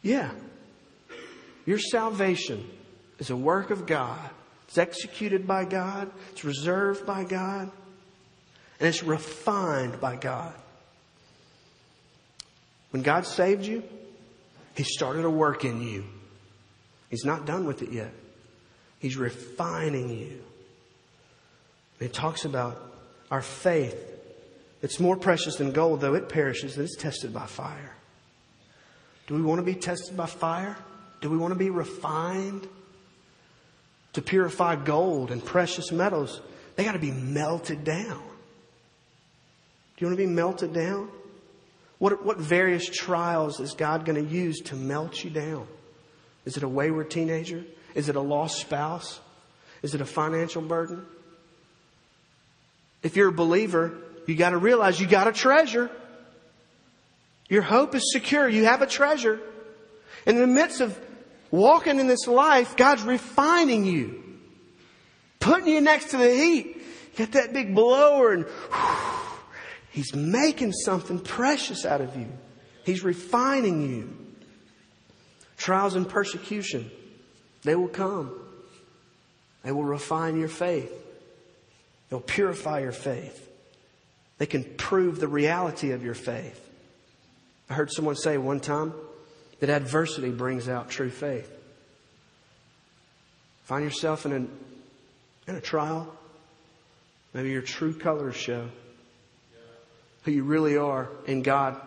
Yeah. 0.00 0.30
Your 1.66 1.78
salvation 1.78 2.68
is 3.18 3.30
a 3.30 3.36
work 3.36 3.70
of 3.70 3.86
God 3.86 4.30
it's 4.74 4.78
executed 4.78 5.46
by 5.46 5.64
God. 5.64 6.10
It's 6.32 6.44
reserved 6.44 7.06
by 7.06 7.22
God. 7.22 7.70
And 8.80 8.88
it's 8.88 9.04
refined 9.04 10.00
by 10.00 10.16
God. 10.16 10.52
When 12.90 13.02
God 13.02 13.24
saved 13.24 13.64
you, 13.64 13.84
He 14.74 14.82
started 14.82 15.24
a 15.24 15.30
work 15.30 15.64
in 15.64 15.80
you. 15.80 16.04
He's 17.08 17.24
not 17.24 17.46
done 17.46 17.66
with 17.66 17.82
it 17.82 17.92
yet. 17.92 18.12
He's 18.98 19.16
refining 19.16 20.10
you. 20.10 20.42
It 22.00 22.12
talks 22.12 22.44
about 22.44 22.80
our 23.30 23.42
faith. 23.42 23.96
It's 24.82 24.98
more 24.98 25.16
precious 25.16 25.54
than 25.54 25.70
gold, 25.70 26.00
though 26.00 26.14
it 26.14 26.28
perishes, 26.28 26.76
and 26.76 26.84
it's 26.84 26.96
tested 26.96 27.32
by 27.32 27.46
fire. 27.46 27.94
Do 29.28 29.34
we 29.34 29.42
want 29.42 29.60
to 29.60 29.64
be 29.64 29.74
tested 29.74 30.16
by 30.16 30.26
fire? 30.26 30.76
Do 31.24 31.30
we 31.30 31.36
want 31.36 31.52
to 31.52 31.58
be 31.58 31.70
refined? 31.70 32.68
to 34.14 34.22
purify 34.22 34.76
gold 34.76 35.30
and 35.30 35.44
precious 35.44 35.92
metals, 35.92 36.40
they 36.76 36.84
got 36.84 36.92
to 36.92 36.98
be 36.98 37.10
melted 37.10 37.84
down. 37.84 38.22
Do 39.96 40.04
you 40.04 40.06
want 40.06 40.18
to 40.18 40.26
be 40.26 40.32
melted 40.32 40.72
down? 40.72 41.08
What, 41.98 42.24
what 42.24 42.38
various 42.38 42.88
trials 42.88 43.60
is 43.60 43.74
God 43.74 44.04
going 44.04 44.24
to 44.24 44.32
use 44.32 44.60
to 44.62 44.76
melt 44.76 45.22
you 45.22 45.30
down? 45.30 45.66
Is 46.44 46.56
it 46.56 46.62
a 46.62 46.68
wayward 46.68 47.10
teenager? 47.10 47.64
Is 47.94 48.08
it 48.08 48.16
a 48.16 48.20
lost 48.20 48.60
spouse? 48.60 49.20
Is 49.82 49.94
it 49.94 50.00
a 50.00 50.06
financial 50.06 50.62
burden? 50.62 51.04
If 53.02 53.16
you're 53.16 53.28
a 53.28 53.32
believer, 53.32 53.94
you 54.26 54.36
got 54.36 54.50
to 54.50 54.58
realize 54.58 55.00
you 55.00 55.06
got 55.06 55.28
a 55.28 55.32
treasure. 55.32 55.90
Your 57.48 57.62
hope 57.62 57.94
is 57.94 58.12
secure. 58.12 58.48
You 58.48 58.64
have 58.64 58.82
a 58.82 58.86
treasure. 58.86 59.40
In 60.26 60.38
the 60.38 60.46
midst 60.46 60.80
of 60.80 60.98
walking 61.54 62.00
in 62.00 62.06
this 62.06 62.26
life, 62.26 62.76
God's 62.76 63.02
refining 63.02 63.84
you, 63.84 64.22
putting 65.38 65.68
you 65.68 65.80
next 65.80 66.10
to 66.10 66.16
the 66.16 66.28
heat. 66.28 66.82
Get 67.16 67.32
that 67.32 67.52
big 67.52 67.74
blower 67.74 68.32
and 68.32 68.44
whew, 68.44 69.28
He's 69.90 70.14
making 70.14 70.72
something 70.72 71.20
precious 71.20 71.86
out 71.86 72.00
of 72.00 72.16
you. 72.16 72.26
He's 72.84 73.04
refining 73.04 73.82
you. 73.82 74.16
Trials 75.56 75.94
and 75.94 76.08
persecution, 76.08 76.90
they 77.62 77.76
will 77.76 77.88
come. 77.88 78.34
They 79.62 79.70
will 79.70 79.84
refine 79.84 80.38
your 80.38 80.48
faith. 80.48 80.92
They'll 82.10 82.20
purify 82.20 82.80
your 82.80 82.92
faith. 82.92 83.48
They 84.38 84.46
can 84.46 84.64
prove 84.64 85.20
the 85.20 85.28
reality 85.28 85.92
of 85.92 86.04
your 86.04 86.14
faith. 86.14 86.60
I 87.70 87.74
heard 87.74 87.92
someone 87.92 88.16
say 88.16 88.36
one 88.36 88.60
time, 88.60 88.92
that 89.60 89.70
adversity 89.70 90.30
brings 90.30 90.68
out 90.68 90.90
true 90.90 91.10
faith. 91.10 91.50
Find 93.64 93.84
yourself 93.84 94.26
in 94.26 94.32
a, 94.32 95.50
in 95.50 95.56
a 95.56 95.60
trial. 95.60 96.12
Maybe 97.32 97.50
your 97.50 97.62
true 97.62 97.94
colors 97.94 98.36
show 98.36 98.68
who 100.22 100.30
you 100.30 100.44
really 100.44 100.76
are 100.76 101.08
in 101.26 101.42
God 101.42 101.80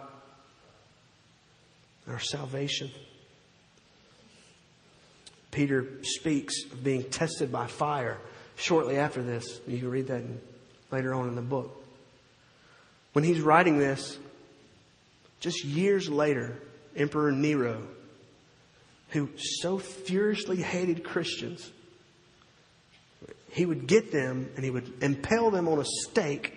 our 2.08 2.20
salvation. 2.20 2.90
Peter 5.52 5.86
speaks 6.04 6.64
of 6.72 6.84
being 6.84 7.04
tested 7.04 7.52
by 7.52 7.68
fire 7.68 8.18
shortly 8.56 8.98
after 8.98 9.22
this. 9.22 9.60
You 9.68 9.80
can 9.80 9.90
read 9.92 10.08
that 10.08 10.22
in, 10.22 10.40
later 10.92 11.14
on 11.14 11.28
in 11.28 11.36
the 11.36 11.42
book. 11.42 11.84
When 13.14 13.24
he's 13.24 13.42
writing 13.42 13.78
this, 13.78 14.18
just 15.40 15.64
years 15.66 16.10
later, 16.10 16.58
Emperor 16.98 17.32
Nero, 17.32 17.88
who 19.10 19.30
so 19.38 19.78
furiously 19.78 20.58
hated 20.58 21.04
Christians, 21.04 21.72
he 23.52 23.66
would 23.66 23.88
get 23.88 24.12
them 24.12 24.50
and 24.56 24.66
he 24.66 24.70
would 24.70 25.02
impale 25.02 25.50
them 25.52 25.68
on 25.68 25.80
a 25.80 25.86
stake. 25.86 26.54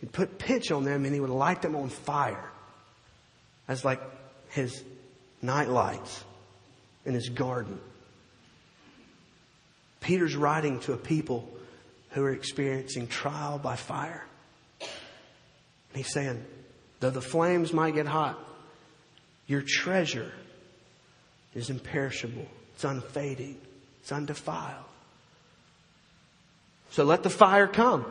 He'd 0.00 0.12
put 0.12 0.38
pitch 0.38 0.70
on 0.70 0.84
them 0.84 1.04
and 1.04 1.12
he 1.12 1.20
would 1.20 1.30
light 1.30 1.62
them 1.62 1.76
on 1.76 1.88
fire 1.88 2.50
as 3.68 3.84
like 3.84 4.00
his 4.50 4.82
night 5.42 5.68
lights 5.68 6.24
in 7.04 7.14
his 7.14 7.28
garden. 7.28 7.78
Peter's 10.00 10.36
writing 10.36 10.80
to 10.80 10.92
a 10.92 10.96
people 10.96 11.48
who 12.10 12.22
are 12.22 12.32
experiencing 12.32 13.06
trial 13.06 13.58
by 13.58 13.76
fire. 13.76 14.24
And 14.80 14.90
he's 15.94 16.12
saying, 16.12 16.44
though 17.00 17.10
the 17.10 17.22
flames 17.22 17.72
might 17.72 17.94
get 17.94 18.06
hot, 18.06 18.38
your 19.46 19.62
treasure 19.66 20.32
is 21.54 21.70
imperishable. 21.70 22.46
It's 22.74 22.84
unfading. 22.84 23.58
It's 24.00 24.12
undefiled. 24.12 24.84
So 26.90 27.04
let 27.04 27.22
the 27.22 27.30
fire 27.30 27.66
come. 27.66 28.04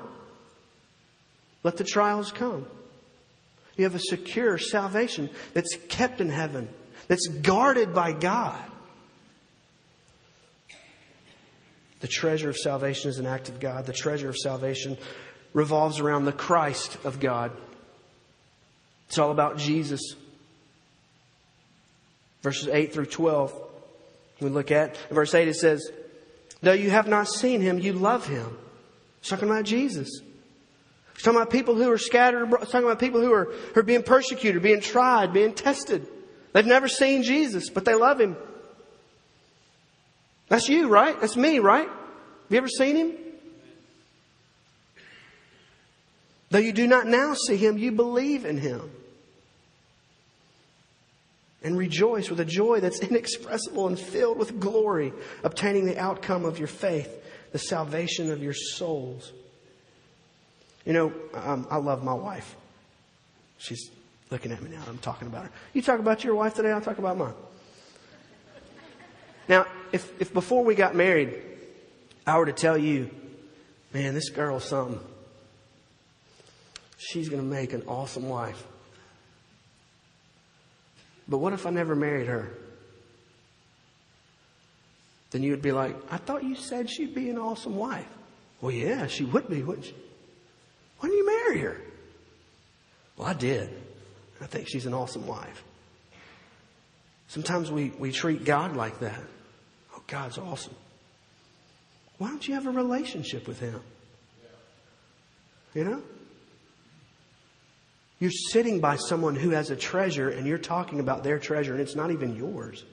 Let 1.63 1.77
the 1.77 1.83
trials 1.83 2.31
come. 2.31 2.65
You 3.77 3.85
have 3.85 3.95
a 3.95 3.99
secure 3.99 4.57
salvation 4.57 5.29
that's 5.53 5.77
kept 5.87 6.21
in 6.21 6.29
heaven, 6.29 6.69
that's 7.07 7.27
guarded 7.27 7.93
by 7.93 8.11
God. 8.13 8.61
The 12.01 12.07
treasure 12.07 12.49
of 12.49 12.57
salvation 12.57 13.09
is 13.09 13.17
an 13.17 13.25
act 13.25 13.47
of 13.47 13.61
God. 13.61 13.85
The 13.85 13.93
treasure 13.93 14.27
of 14.27 14.35
salvation 14.35 14.97
revolves 15.53 15.99
around 15.99 16.25
the 16.25 16.33
Christ 16.33 16.97
of 17.05 17.21
God. 17.21 17.51
It's 19.07 19.17
all 19.17 19.31
about 19.31 19.57
Jesus. 19.57 20.01
Verses 22.43 22.67
8 22.67 22.93
through 22.93 23.05
12, 23.05 23.53
we 24.41 24.49
look 24.49 24.69
at. 24.69 24.97
Verse 25.09 25.33
8, 25.33 25.47
it 25.47 25.55
says, 25.55 25.89
Though 26.61 26.73
you 26.73 26.89
have 26.89 27.07
not 27.07 27.27
seen 27.27 27.61
him, 27.61 27.79
you 27.79 27.93
love 27.93 28.27
him. 28.27 28.57
It's 29.19 29.29
talking 29.29 29.49
about 29.49 29.63
Jesus. 29.63 30.09
It's 31.15 31.23
talking 31.23 31.39
about 31.39 31.51
people 31.51 31.75
who 31.75 31.89
are 31.89 31.97
scattered. 31.97 32.51
It's 32.61 32.71
talking 32.71 32.85
about 32.85 32.99
people 32.99 33.21
who 33.21 33.31
are, 33.33 33.45
who 33.45 33.79
are 33.79 33.83
being 33.83 34.03
persecuted, 34.03 34.61
being 34.61 34.81
tried, 34.81 35.31
being 35.31 35.53
tested. 35.53 36.05
They've 36.51 36.65
never 36.65 36.87
seen 36.87 37.23
Jesus, 37.23 37.69
but 37.69 37.85
they 37.85 37.95
love 37.95 38.19
him. 38.19 38.35
That's 40.49 40.67
you, 40.67 40.89
right? 40.89 41.19
That's 41.19 41.37
me, 41.37 41.59
right? 41.59 41.87
Have 41.87 42.49
you 42.49 42.57
ever 42.57 42.67
seen 42.67 42.95
him? 42.95 43.13
Though 46.49 46.59
you 46.59 46.73
do 46.73 46.85
not 46.85 47.07
now 47.07 47.33
see 47.33 47.57
him, 47.57 47.77
you 47.77 47.91
believe 47.91 48.45
in 48.45 48.57
him. 48.57 48.91
And 51.63 51.77
rejoice 51.77 52.29
with 52.29 52.39
a 52.41 52.45
joy 52.45 52.81
that's 52.81 52.99
inexpressible 52.99 53.87
and 53.87 53.97
filled 53.97 54.37
with 54.37 54.59
glory, 54.59 55.13
obtaining 55.43 55.85
the 55.85 55.97
outcome 55.97 56.43
of 56.43 56.59
your 56.59 56.67
faith, 56.67 57.23
the 57.51 57.59
salvation 57.59 58.31
of 58.31 58.43
your 58.43 58.53
souls. 58.53 59.31
You 60.85 60.93
know, 60.93 61.13
um, 61.33 61.65
I 61.71 61.77
love 61.77 62.03
my 62.03 62.13
wife. 62.13 62.55
She's 63.57 63.89
looking 64.29 64.51
at 64.51 64.61
me 64.61 64.71
now. 64.71 64.81
I'm 64.87 64.97
talking 64.97 65.27
about 65.27 65.43
her. 65.45 65.51
You 65.73 65.81
talk 65.81 65.99
about 65.99 66.23
your 66.23 66.35
wife 66.35 66.55
today, 66.55 66.71
I'll 66.71 66.81
talk 66.81 66.97
about 66.97 67.17
mine. 67.17 67.33
Now, 69.47 69.65
if, 69.91 70.11
if 70.21 70.33
before 70.33 70.63
we 70.63 70.75
got 70.75 70.95
married, 70.95 71.41
I 72.25 72.37
were 72.37 72.45
to 72.45 72.53
tell 72.53 72.77
you, 72.77 73.09
man, 73.93 74.13
this 74.13 74.29
girl's 74.29 74.65
something, 74.65 74.99
she's 76.97 77.29
going 77.29 77.41
to 77.41 77.47
make 77.47 77.73
an 77.73 77.83
awesome 77.87 78.27
wife. 78.27 78.65
But 81.27 81.37
what 81.37 81.53
if 81.53 81.65
I 81.65 81.69
never 81.69 81.95
married 81.95 82.27
her? 82.27 82.53
Then 85.31 85.41
you 85.43 85.51
would 85.51 85.61
be 85.61 85.71
like, 85.71 85.95
I 86.11 86.17
thought 86.17 86.43
you 86.43 86.55
said 86.55 86.89
she'd 86.89 87.15
be 87.15 87.29
an 87.29 87.37
awesome 87.37 87.75
wife. 87.75 88.07
Well, 88.61 88.71
yeah, 88.71 89.07
she 89.07 89.25
would 89.25 89.49
be, 89.49 89.63
wouldn't 89.63 89.85
she? 89.85 89.95
Why 90.99 91.09
didn't 91.09 91.17
you 91.17 91.25
marry 91.25 91.59
her? 91.59 91.81
Well, 93.17 93.27
I 93.27 93.33
did. 93.33 93.69
I 94.41 94.45
think 94.45 94.67
she's 94.67 94.85
an 94.85 94.93
awesome 94.93 95.25
wife. 95.25 95.63
Sometimes 97.27 97.71
we, 97.71 97.89
we 97.97 98.11
treat 98.11 98.45
God 98.45 98.75
like 98.75 98.99
that. 98.99 99.21
Oh, 99.95 100.01
God's 100.07 100.37
awesome. 100.37 100.75
Why 102.19 102.27
don't 102.27 102.47
you 102.47 102.53
have 102.53 102.67
a 102.67 102.71
relationship 102.71 103.47
with 103.47 103.59
Him? 103.59 103.81
You 105.73 105.83
know? 105.85 106.01
You're 108.23 108.31
sitting 108.31 108.79
by 108.79 108.95
someone 108.95 109.35
who 109.35 109.49
has 109.49 109.69
a 109.69 109.75
treasure 109.75 110.29
and 110.29 110.47
you're 110.47 110.57
talking 110.57 111.01
about 111.01 111.25
their 111.25 111.39
treasure 111.39 111.73
and 111.73 111.81
it's 111.81 111.93
not 111.93 112.09
even 112.09 112.37
yours. 112.37 112.85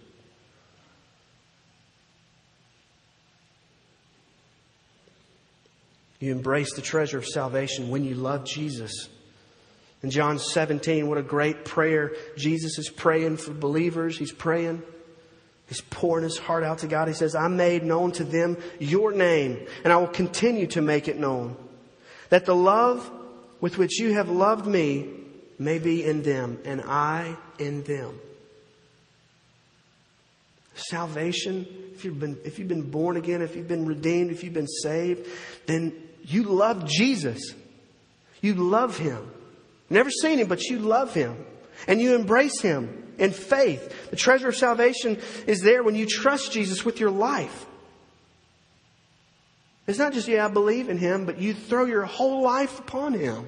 You 6.19 6.33
embrace 6.33 6.75
the 6.75 6.83
treasure 6.83 7.17
of 7.17 7.27
salvation 7.27 7.91
when 7.91 8.03
you 8.03 8.17
love 8.17 8.45
Jesus. 8.45 9.09
In 10.03 10.11
John 10.11 10.41
17, 10.41 11.07
what 11.07 11.17
a 11.17 11.23
great 11.23 11.65
prayer. 11.65 12.17
Jesus 12.37 12.77
is 12.81 12.89
praying 12.89 13.37
for 13.37 13.53
believers. 13.53 14.19
He's 14.19 14.33
praying. 14.33 14.83
He's 15.69 15.81
pouring 15.81 16.25
his 16.25 16.39
heart 16.39 16.65
out 16.65 16.79
to 16.79 16.89
God. 16.89 17.07
He 17.07 17.15
says, 17.15 17.37
I 17.37 17.47
made 17.47 17.85
known 17.85 18.11
to 18.15 18.25
them 18.25 18.57
your 18.81 19.13
name, 19.13 19.65
and 19.85 19.93
I 19.93 19.97
will 19.99 20.09
continue 20.09 20.67
to 20.67 20.83
make 20.83 21.07
it 21.07 21.21
known. 21.21 21.55
That 22.31 22.47
the 22.47 22.57
love 22.57 23.09
with 23.61 23.79
which 23.79 24.01
you 24.01 24.15
have 24.15 24.29
loved 24.29 24.67
me 24.67 25.19
may 25.61 25.79
be 25.79 26.03
in 26.03 26.23
them, 26.23 26.59
and 26.65 26.81
I 26.81 27.37
in 27.59 27.83
them. 27.85 28.19
Salvation, 30.75 31.67
if 31.93 32.05
you've 32.05 32.19
been, 32.19 32.39
if 32.45 32.59
you've 32.59 32.67
been 32.67 32.91
born 32.91 33.19
again, 33.19 33.43
if 33.43 33.55
you've 33.55 33.69
been 33.69 33.85
redeemed, 33.85 34.31
if 34.31 34.43
you've 34.43 34.55
been 34.55 34.67
saved, 34.67 35.29
then 35.67 35.93
you 36.25 36.45
love 36.45 36.89
Jesus. 36.89 37.55
You 38.41 38.55
love 38.55 38.97
Him. 38.97 39.31
Never 39.91 40.11
seen 40.11 40.39
Him, 40.39 40.49
but 40.49 40.63
you 40.65 40.79
love 40.79 41.13
Him. 41.13 41.37
And 41.87 42.01
you 42.01 42.15
embrace 42.15 42.61
Him 42.63 43.13
in 43.19 43.33
faith. 43.33 44.11
The 44.11 44.17
treasure 44.17 44.49
of 44.49 44.57
salvation 44.57 45.19
is 45.47 45.61
there 45.61 45.83
when 45.83 45.95
you 45.95 46.07
trust 46.07 46.53
Jesus 46.53 46.87
with 46.87 47.01
your 47.01 47.11
life. 47.11 47.67
It's 49.87 49.99
not 49.99 50.15
just, 50.15 50.27
yeah, 50.27 50.47
I 50.47 50.49
believe 50.49 50.89
in 50.89 50.97
Him, 50.97 51.27
but 51.27 51.39
you 51.39 51.53
throw 51.53 51.85
your 51.85 52.05
whole 52.05 52.43
life 52.43 52.79
upon 52.79 53.13
Him. 53.13 53.47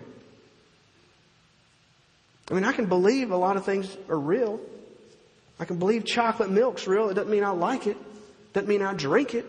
I 2.50 2.54
mean, 2.54 2.64
I 2.64 2.72
can 2.72 2.86
believe 2.86 3.30
a 3.30 3.36
lot 3.36 3.56
of 3.56 3.64
things 3.64 3.96
are 4.08 4.18
real. 4.18 4.60
I 5.58 5.64
can 5.64 5.78
believe 5.78 6.04
chocolate 6.04 6.50
milk's 6.50 6.86
real. 6.86 7.08
It 7.08 7.14
doesn't 7.14 7.30
mean 7.30 7.44
I 7.44 7.50
like 7.50 7.86
it. 7.86 7.96
Doesn't 8.52 8.68
mean 8.68 8.82
I 8.82 8.94
drink 8.94 9.34
it. 9.34 9.46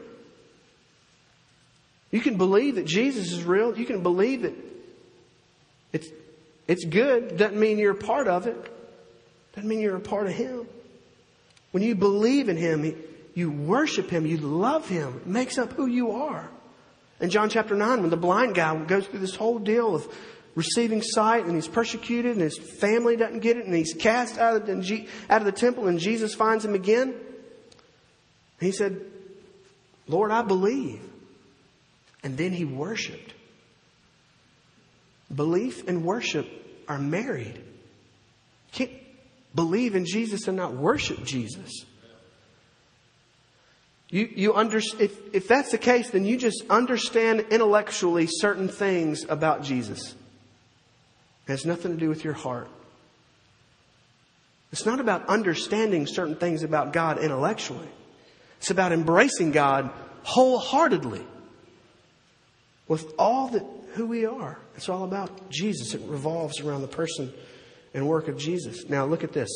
You 2.12 2.22
can 2.22 2.38
believe 2.38 2.76
that 2.76 2.86
Jesus 2.86 3.32
is 3.32 3.44
real. 3.44 3.78
You 3.78 3.86
can 3.86 4.04
believe 4.04 4.44
that 4.44 4.54
it's, 5.92 6.08
it's 6.68 6.86
good. 6.86 7.38
Doesn't 7.38 7.60
mean 7.60 7.80
you're 7.80 7.94
a 7.94 7.96
part 7.96 8.28
of 8.28 8.46
it. 8.46 8.56
Doesn't 9.56 9.68
mean 9.68 9.80
you're 9.80 9.96
a 9.96 10.00
part 10.00 10.28
of 10.28 10.34
Him. 10.34 10.68
When 11.72 11.82
you 11.82 11.96
believe 11.96 12.50
in 12.50 12.58
Him, 12.58 12.96
you 13.34 13.52
worship 13.52 14.10
Him, 14.10 14.26
you 14.26 14.38
love 14.38 14.88
Him. 14.88 15.18
It 15.18 15.28
makes 15.28 15.58
up 15.58 15.74
who 15.74 15.88
you 15.88 16.12
are. 16.12 16.48
In 17.20 17.30
John 17.30 17.50
chapter 17.50 17.76
9, 17.76 18.02
when 18.02 18.10
the 18.10 18.18
blind 18.18 18.54
guy 18.56 18.76
goes 18.84 19.08
through 19.08 19.20
this 19.20 19.36
whole 19.36 19.58
deal 19.58 19.96
of 19.96 20.08
receiving 20.56 21.02
sight 21.02 21.46
and 21.46 21.56
he's 21.56 21.68
persecuted 21.68 22.34
and 22.34 22.42
his 22.42 22.58
family 22.58 23.16
doesn't 23.16 23.40
get 23.40 23.58
it 23.58 23.66
and 23.66 23.74
he's 23.74 23.94
cast 23.94 24.38
out 24.38 24.56
of 24.56 24.66
the, 24.66 25.08
out 25.30 25.42
of 25.42 25.46
the 25.46 25.52
temple 25.52 25.88
and 25.88 26.00
Jesus 26.00 26.36
finds 26.36 26.64
him 26.64 26.76
again. 26.76 27.16
He 28.60 28.72
said, 28.72 29.02
Lord, 30.08 30.32
I 30.32 30.42
believe. 30.42 31.02
And 32.24 32.38
then 32.38 32.52
he 32.52 32.66
worshiped. 32.66 33.34
Belief 35.34 35.88
and 35.88 36.06
worship 36.06 36.48
are 36.88 37.00
married. 37.00 37.56
You 37.56 38.72
can't 38.72 38.92
believe 39.56 39.96
in 39.96 40.06
Jesus 40.06 40.48
and 40.48 40.56
not 40.56 40.74
worship 40.74 41.24
Jesus. 41.24 41.86
You, 44.10 44.30
you 44.36 44.54
under, 44.54 44.78
if, 44.78 45.34
if 45.34 45.48
that's 45.48 45.72
the 45.72 45.80
case, 45.80 46.12
then 46.12 46.24
you 46.24 46.38
just 46.38 46.64
understand 46.70 47.48
intellectually 47.50 48.28
certain 48.30 48.68
things 48.68 49.26
about 49.28 49.64
Jesus. 49.64 50.14
It 51.48 51.52
has 51.52 51.66
nothing 51.66 51.92
to 51.92 51.98
do 51.98 52.10
with 52.10 52.24
your 52.24 52.34
heart. 52.34 52.70
It's 54.72 54.86
not 54.86 55.00
about 55.00 55.28
understanding 55.28 56.08
certain 56.08 56.36
things 56.36 56.64
about 56.64 56.94
God 56.94 57.20
intellectually. 57.20 57.90
It's 58.58 58.72
about 58.72 58.92
embracing 58.92 59.52
God 59.52 59.92
wholeheartedly 60.24 61.22
with 62.88 63.14
all 63.20 63.50
that 63.50 63.64
who 63.94 64.08
we 64.08 64.26
are. 64.26 64.58
It's 64.76 64.90
all 64.90 65.04
about 65.04 65.50
Jesus. 65.50 65.94
It 65.94 66.02
revolves 66.06 66.60
around 66.60 66.82
the 66.82 66.88
person 66.88 67.32
and 67.94 68.08
work 68.08 68.28
of 68.28 68.38
Jesus. 68.38 68.90
Now 68.90 69.06
look 69.06 69.24
at 69.24 69.34
this. 69.34 69.50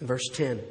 Verse 0.00 0.28
10. 0.32 0.62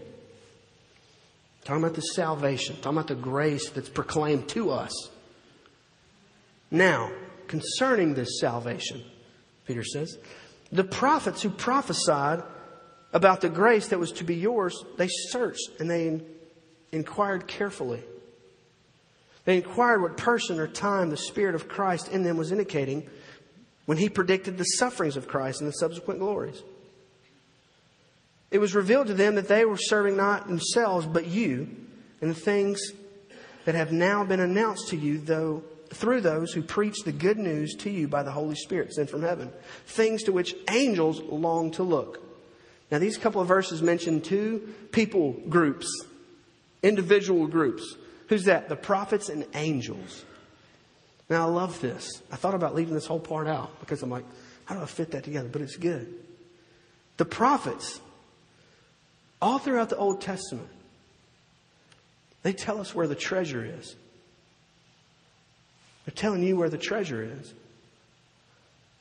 Talking 1.63 1.83
about 1.83 1.95
the 1.95 2.01
salvation, 2.01 2.75
talking 2.77 2.97
about 2.97 3.07
the 3.07 3.15
grace 3.15 3.69
that's 3.69 3.89
proclaimed 3.89 4.47
to 4.49 4.71
us. 4.71 5.09
Now, 6.71 7.11
concerning 7.47 8.13
this 8.13 8.39
salvation, 8.39 9.03
Peter 9.65 9.83
says, 9.83 10.17
the 10.71 10.83
prophets 10.83 11.41
who 11.41 11.49
prophesied 11.49 12.43
about 13.13 13.41
the 13.41 13.49
grace 13.49 13.89
that 13.89 13.99
was 13.99 14.11
to 14.13 14.23
be 14.23 14.35
yours, 14.35 14.83
they 14.97 15.07
searched 15.09 15.69
and 15.79 15.89
they 15.89 16.21
inquired 16.91 17.47
carefully 17.47 18.03
they 19.45 19.57
inquired 19.57 20.01
what 20.01 20.17
person 20.17 20.59
or 20.59 20.67
time 20.67 21.09
the 21.09 21.17
Spirit 21.17 21.55
of 21.55 21.67
Christ 21.67 22.09
in 22.09 22.23
them 22.23 22.35
was 22.35 22.51
indicating 22.51 23.07
when 23.85 23.99
he 23.99 24.09
predicted 24.09 24.57
the 24.57 24.63
sufferings 24.63 25.15
of 25.15 25.27
Christ 25.27 25.61
and 25.61 25.67
the 25.67 25.73
subsequent 25.73 26.19
glories. 26.19 26.61
It 28.49 28.57
was 28.57 28.73
revealed 28.73 29.07
to 29.07 29.13
them 29.13 29.35
that 29.35 29.47
they 29.47 29.63
were 29.63 29.77
serving 29.77 30.17
not 30.17 30.47
themselves, 30.47 31.05
but 31.05 31.27
you, 31.27 31.69
and 32.21 32.31
the 32.31 32.39
things 32.39 32.81
that 33.65 33.75
have 33.75 33.91
now 33.91 34.23
been 34.23 34.39
announced 34.39 34.89
to 34.89 34.97
you, 34.97 35.19
though 35.19 35.63
through 35.95 36.21
those 36.21 36.51
who 36.51 36.61
preach 36.61 37.03
the 37.03 37.11
good 37.11 37.37
news 37.37 37.73
to 37.75 37.89
you 37.89 38.07
by 38.07 38.23
the 38.23 38.31
Holy 38.31 38.55
Spirit 38.55 38.93
sent 38.93 39.09
from 39.09 39.21
heaven, 39.21 39.51
things 39.87 40.23
to 40.23 40.31
which 40.31 40.55
angels 40.69 41.21
long 41.21 41.71
to 41.71 41.83
look. 41.83 42.21
Now, 42.91 42.99
these 42.99 43.17
couple 43.17 43.41
of 43.41 43.47
verses 43.47 43.81
mention 43.81 44.21
two 44.21 44.73
people 44.91 45.33
groups, 45.49 45.87
individual 46.83 47.47
groups. 47.47 47.95
Who's 48.27 48.45
that? 48.45 48.69
The 48.69 48.75
prophets 48.75 49.29
and 49.29 49.45
angels. 49.55 50.23
Now, 51.29 51.47
I 51.47 51.49
love 51.49 51.81
this. 51.81 52.21
I 52.31 52.35
thought 52.35 52.53
about 52.53 52.75
leaving 52.75 52.93
this 52.93 53.07
whole 53.07 53.19
part 53.19 53.47
out 53.47 53.79
because 53.79 54.03
I'm 54.03 54.11
like, 54.11 54.25
how 54.65 54.75
do 54.75 54.81
I 54.81 54.85
fit 54.85 55.11
that 55.11 55.23
together? 55.23 55.49
But 55.51 55.61
it's 55.61 55.77
good. 55.77 56.13
The 57.17 57.25
prophets, 57.25 57.99
all 59.41 59.57
throughout 59.57 59.89
the 59.89 59.97
Old 59.97 60.21
Testament, 60.21 60.69
they 62.43 62.53
tell 62.53 62.79
us 62.79 62.93
where 62.93 63.07
the 63.07 63.15
treasure 63.15 63.65
is. 63.65 63.95
They're 66.05 66.15
telling 66.15 66.43
you 66.43 66.55
where 66.55 66.69
the 66.69 66.77
treasure 66.77 67.23
is. 67.23 67.53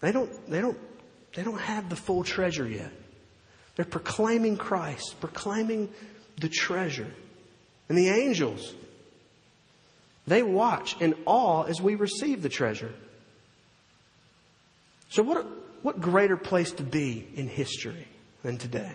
They 0.00 0.12
don't, 0.12 0.50
they 0.50 0.60
don't, 0.60 0.78
they 1.34 1.42
don't 1.42 1.60
have 1.60 1.88
the 1.88 1.96
full 1.96 2.24
treasure 2.24 2.66
yet. 2.68 2.92
They're 3.76 3.84
proclaiming 3.84 4.56
Christ, 4.56 5.16
proclaiming 5.20 5.90
the 6.40 6.48
treasure. 6.48 7.10
And 7.88 7.98
the 7.98 8.08
angels, 8.08 8.74
they 10.26 10.42
watch 10.42 10.96
in 11.00 11.14
awe 11.26 11.64
as 11.64 11.80
we 11.80 11.96
receive 11.96 12.42
the 12.42 12.48
treasure. 12.48 12.92
So, 15.10 15.22
what, 15.22 15.46
what 15.82 16.00
greater 16.00 16.36
place 16.36 16.72
to 16.72 16.82
be 16.82 17.26
in 17.36 17.48
history 17.48 18.08
than 18.42 18.56
today? 18.56 18.92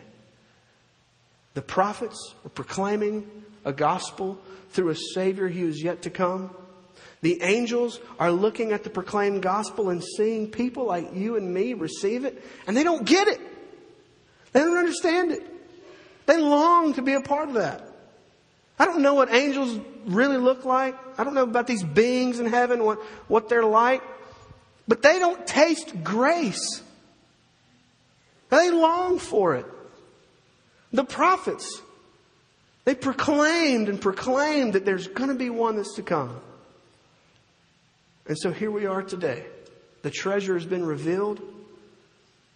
The 1.53 1.61
prophets 1.61 2.33
are 2.45 2.49
proclaiming 2.49 3.29
a 3.65 3.73
gospel 3.73 4.37
through 4.69 4.89
a 4.89 4.95
Savior 5.13 5.49
who 5.49 5.67
is 5.67 5.83
yet 5.83 6.03
to 6.03 6.09
come. 6.09 6.55
The 7.21 7.41
angels 7.41 7.99
are 8.17 8.31
looking 8.31 8.71
at 8.71 8.83
the 8.83 8.89
proclaimed 8.89 9.41
gospel 9.41 9.89
and 9.89 10.03
seeing 10.03 10.49
people 10.49 10.85
like 10.85 11.13
you 11.13 11.35
and 11.35 11.53
me 11.53 11.73
receive 11.73 12.25
it, 12.25 12.43
and 12.67 12.75
they 12.75 12.83
don't 12.83 13.05
get 13.05 13.27
it. 13.27 13.39
They 14.53 14.61
don't 14.61 14.77
understand 14.77 15.31
it. 15.31 15.43
They 16.25 16.37
long 16.37 16.93
to 16.93 17.01
be 17.01 17.13
a 17.13 17.21
part 17.21 17.49
of 17.49 17.55
that. 17.55 17.85
I 18.77 18.85
don't 18.85 19.01
know 19.01 19.13
what 19.13 19.33
angels 19.33 19.79
really 20.05 20.37
look 20.37 20.63
like. 20.63 20.95
I 21.17 21.23
don't 21.23 21.33
know 21.33 21.43
about 21.43 21.67
these 21.67 21.83
beings 21.83 22.39
in 22.39 22.45
heaven, 22.45 22.85
what, 22.85 22.99
what 23.27 23.49
they're 23.49 23.65
like. 23.65 24.01
But 24.87 25.01
they 25.01 25.19
don't 25.19 25.45
taste 25.45 26.03
grace. 26.03 26.81
They 28.49 28.71
long 28.71 29.19
for 29.19 29.55
it. 29.55 29.65
The 30.93 31.03
prophets, 31.03 31.81
they 32.85 32.95
proclaimed 32.95 33.89
and 33.89 34.01
proclaimed 34.01 34.73
that 34.73 34.85
there's 34.85 35.07
going 35.07 35.29
to 35.29 35.35
be 35.35 35.49
one 35.49 35.75
that's 35.75 35.95
to 35.95 36.01
come. 36.01 36.39
And 38.29 38.37
so 38.37 38.51
here 38.51 38.69
we 38.69 38.85
are 38.85 39.01
today. 39.01 39.43
The 40.03 40.11
treasure 40.11 40.53
has 40.53 40.63
been 40.63 40.85
revealed. 40.85 41.41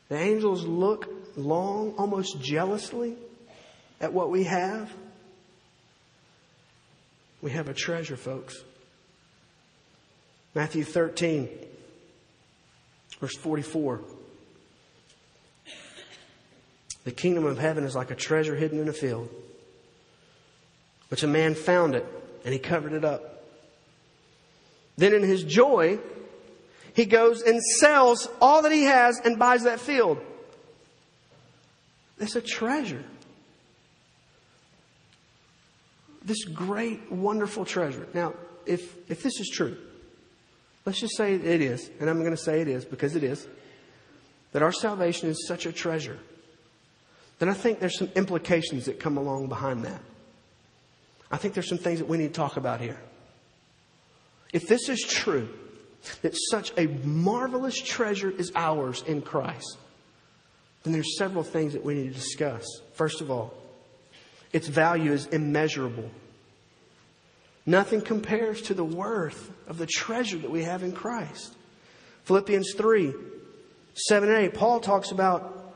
The 0.07 0.15
angels 0.15 0.65
look 0.65 1.09
long, 1.35 1.95
almost 1.97 2.39
jealously, 2.39 3.15
at 3.99 4.13
what 4.13 4.29
we 4.29 4.43
have. 4.43 4.93
We 7.41 7.49
have 7.51 7.69
a 7.69 7.73
treasure, 7.73 8.15
folks. 8.15 8.55
Matthew 10.53 10.83
13, 10.83 11.49
verse 13.19 13.35
44. 13.37 14.01
The 17.03 17.11
kingdom 17.11 17.47
of 17.47 17.57
heaven 17.57 17.83
is 17.83 17.95
like 17.95 18.11
a 18.11 18.15
treasure 18.15 18.55
hidden 18.55 18.79
in 18.79 18.89
a 18.89 18.93
field, 18.93 19.27
which 21.09 21.23
a 21.23 21.27
man 21.27 21.55
found 21.55 21.95
it 21.95 22.05
and 22.45 22.53
he 22.53 22.59
covered 22.59 22.93
it 22.93 23.03
up. 23.03 23.32
Then 24.97 25.13
in 25.13 25.23
his 25.23 25.43
joy, 25.43 25.99
he 26.93 27.05
goes 27.05 27.41
and 27.41 27.61
sells 27.79 28.27
all 28.39 28.61
that 28.61 28.71
he 28.71 28.83
has 28.83 29.19
and 29.23 29.39
buys 29.39 29.63
that 29.63 29.79
field. 29.79 30.19
It's 32.19 32.35
a 32.35 32.41
treasure. 32.41 33.03
This 36.23 36.45
great, 36.45 37.11
wonderful 37.11 37.65
treasure. 37.65 38.07
Now, 38.13 38.33
if, 38.65 38.95
if 39.09 39.23
this 39.23 39.39
is 39.39 39.49
true, 39.49 39.75
let's 40.85 40.99
just 40.99 41.17
say 41.17 41.33
it 41.33 41.61
is, 41.61 41.89
and 41.99 42.09
I'm 42.09 42.19
going 42.19 42.31
to 42.31 42.37
say 42.37 42.61
it 42.61 42.67
is 42.67 42.85
because 42.85 43.15
it 43.15 43.23
is, 43.23 43.45
that 44.53 44.61
our 44.61 44.71
salvation 44.71 45.29
is 45.29 45.47
such 45.47 45.65
a 45.65 45.71
treasure, 45.71 46.19
then 47.39 47.49
I 47.49 47.53
think 47.53 47.79
there's 47.79 47.97
some 47.97 48.09
implications 48.15 48.85
that 48.85 48.99
come 48.99 49.17
along 49.17 49.47
behind 49.47 49.83
that. 49.83 49.99
I 51.31 51.37
think 51.37 51.55
there's 51.55 51.67
some 51.67 51.79
things 51.79 51.99
that 51.99 52.07
we 52.07 52.17
need 52.17 52.27
to 52.27 52.33
talk 52.33 52.57
about 52.57 52.79
here. 52.79 52.99
If 54.53 54.67
this 54.67 54.87
is 54.87 55.01
true, 55.01 55.49
that 56.21 56.35
such 56.51 56.71
a 56.77 56.87
marvelous 57.03 57.79
treasure 57.81 58.29
is 58.29 58.51
ours 58.55 59.03
in 59.05 59.21
Christ, 59.21 59.77
then 60.83 60.93
there's 60.93 61.17
several 61.17 61.43
things 61.43 61.73
that 61.73 61.83
we 61.83 61.95
need 61.95 62.09
to 62.09 62.19
discuss. 62.19 62.65
First 62.93 63.21
of 63.21 63.31
all, 63.31 63.53
its 64.51 64.67
value 64.67 65.11
is 65.11 65.25
immeasurable. 65.27 66.09
Nothing 67.65 68.01
compares 68.01 68.61
to 68.63 68.73
the 68.73 68.83
worth 68.83 69.51
of 69.67 69.77
the 69.77 69.87
treasure 69.87 70.37
that 70.37 70.51
we 70.51 70.63
have 70.63 70.83
in 70.83 70.91
Christ. 70.91 71.55
Philippians 72.25 72.73
3 72.77 73.13
7 73.95 74.29
and 74.29 74.37
8, 74.45 74.53
Paul 74.55 74.79
talks 74.79 75.11
about, 75.11 75.75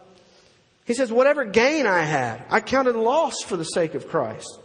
he 0.86 0.96
says, 0.96 1.12
Whatever 1.12 1.46
gain 1.46 1.86
I 1.86 2.02
had, 2.02 2.44
I 2.50 2.62
counted 2.62 2.96
loss 2.96 3.42
for 3.44 3.58
the 3.58 3.63
sake 3.63 3.94
of 3.94 4.10
Christ. 4.10 4.60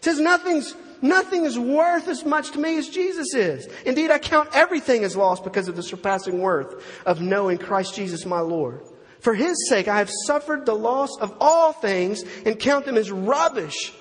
He 0.00 0.04
says, 0.04 0.20
Nothing's 0.20 0.74
Nothing 1.00 1.44
is 1.44 1.58
worth 1.58 2.08
as 2.08 2.24
much 2.24 2.50
to 2.52 2.58
me 2.58 2.76
as 2.78 2.88
Jesus 2.88 3.34
is. 3.34 3.68
Indeed, 3.84 4.10
I 4.10 4.18
count 4.18 4.50
everything 4.52 5.04
as 5.04 5.16
lost 5.16 5.44
because 5.44 5.68
of 5.68 5.76
the 5.76 5.82
surpassing 5.82 6.40
worth 6.40 6.84
of 7.06 7.20
knowing 7.20 7.58
Christ 7.58 7.94
Jesus 7.94 8.26
my 8.26 8.40
Lord. 8.40 8.82
For 9.20 9.34
his 9.34 9.68
sake, 9.68 9.88
I 9.88 9.98
have 9.98 10.10
suffered 10.26 10.66
the 10.66 10.74
loss 10.74 11.16
of 11.20 11.36
all 11.40 11.72
things 11.72 12.22
and 12.44 12.58
count 12.58 12.84
them 12.84 12.96
as 12.96 13.10
rubbish 13.10 13.92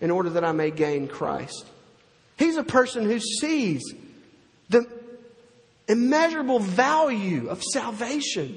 in 0.00 0.10
order 0.10 0.30
that 0.30 0.44
I 0.44 0.52
may 0.52 0.70
gain 0.70 1.08
Christ. 1.08 1.66
He's 2.36 2.56
a 2.56 2.64
person 2.64 3.04
who 3.04 3.18
sees 3.18 3.82
the 4.68 4.86
immeasurable 5.88 6.60
value 6.60 7.48
of 7.48 7.62
salvation. 7.62 8.56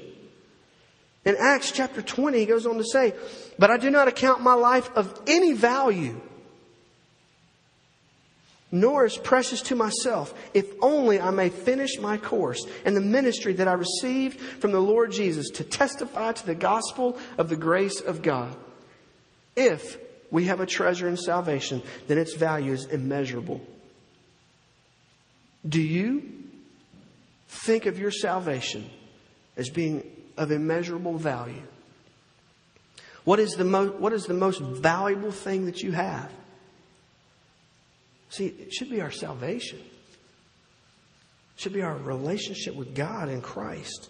In 1.24 1.36
Acts 1.38 1.72
chapter 1.72 2.02
20, 2.02 2.38
he 2.38 2.46
goes 2.46 2.66
on 2.66 2.76
to 2.76 2.84
say, 2.84 3.14
But 3.58 3.70
I 3.70 3.76
do 3.76 3.90
not 3.90 4.08
account 4.08 4.42
my 4.42 4.54
life 4.54 4.90
of 4.94 5.20
any 5.26 5.52
value 5.52 6.20
nor 8.72 9.04
is 9.04 9.18
precious 9.18 9.60
to 9.60 9.76
myself, 9.76 10.34
if 10.54 10.66
only 10.80 11.20
I 11.20 11.30
may 11.30 11.50
finish 11.50 11.98
my 12.00 12.16
course 12.16 12.66
and 12.86 12.96
the 12.96 13.02
ministry 13.02 13.52
that 13.52 13.68
I 13.68 13.74
received 13.74 14.40
from 14.40 14.72
the 14.72 14.80
Lord 14.80 15.12
Jesus 15.12 15.50
to 15.50 15.64
testify 15.64 16.32
to 16.32 16.46
the 16.46 16.54
gospel 16.54 17.18
of 17.36 17.50
the 17.50 17.56
grace 17.56 18.00
of 18.00 18.22
God. 18.22 18.56
If 19.54 19.98
we 20.30 20.46
have 20.46 20.60
a 20.60 20.66
treasure 20.66 21.06
in 21.06 21.18
salvation, 21.18 21.82
then 22.08 22.16
its 22.16 22.34
value 22.34 22.72
is 22.72 22.86
immeasurable. 22.86 23.60
Do 25.68 25.80
you 25.80 26.22
think 27.46 27.84
of 27.84 27.98
your 27.98 28.10
salvation 28.10 28.88
as 29.58 29.68
being 29.68 30.02
of 30.38 30.50
immeasurable 30.50 31.18
value? 31.18 31.62
What 33.24 33.38
is 33.38 33.52
the, 33.52 33.64
mo- 33.64 33.92
what 33.92 34.14
is 34.14 34.24
the 34.24 34.34
most 34.34 34.60
valuable 34.60 35.30
thing 35.30 35.66
that 35.66 35.80
you 35.82 35.92
have? 35.92 36.32
See, 38.32 38.46
it 38.46 38.72
should 38.72 38.88
be 38.88 39.02
our 39.02 39.10
salvation. 39.10 39.78
It 39.78 41.60
should 41.60 41.74
be 41.74 41.82
our 41.82 41.94
relationship 41.94 42.74
with 42.74 42.94
God 42.94 43.28
in 43.28 43.42
Christ. 43.42 44.08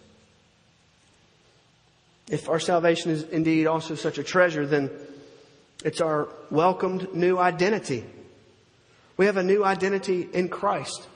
If 2.31 2.49
our 2.49 2.61
salvation 2.61 3.11
is 3.11 3.25
indeed 3.25 3.67
also 3.67 3.97
such 3.97 4.19
a 4.19 4.23
treasure, 4.23 4.65
then 4.65 4.93
it's 5.85 6.01
our 6.01 6.29
welcomed 6.53 7.13
new 7.13 7.37
identity. 7.37 8.05
We 9.17 9.27
have 9.27 9.39
a 9.39 9.43
new 9.43 9.65
identity 9.65 10.29
in 10.33 10.49
Christ. 10.49 11.09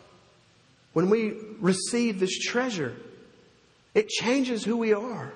When 0.92 1.08
we 1.08 1.34
receive 1.60 2.18
this 2.18 2.36
treasure, 2.36 2.96
it 3.94 4.08
changes 4.08 4.64
who 4.64 4.76
we 4.78 4.94
are. 4.94 5.32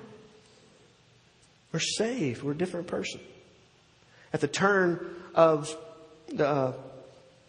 We're 1.71 1.79
saved. 1.79 2.43
We're 2.43 2.51
a 2.51 2.57
different 2.57 2.87
person. 2.87 3.21
At 4.33 4.41
the 4.41 4.49
turn 4.49 5.15
of 5.33 5.73
the 6.27 6.45
uh, 6.45 6.73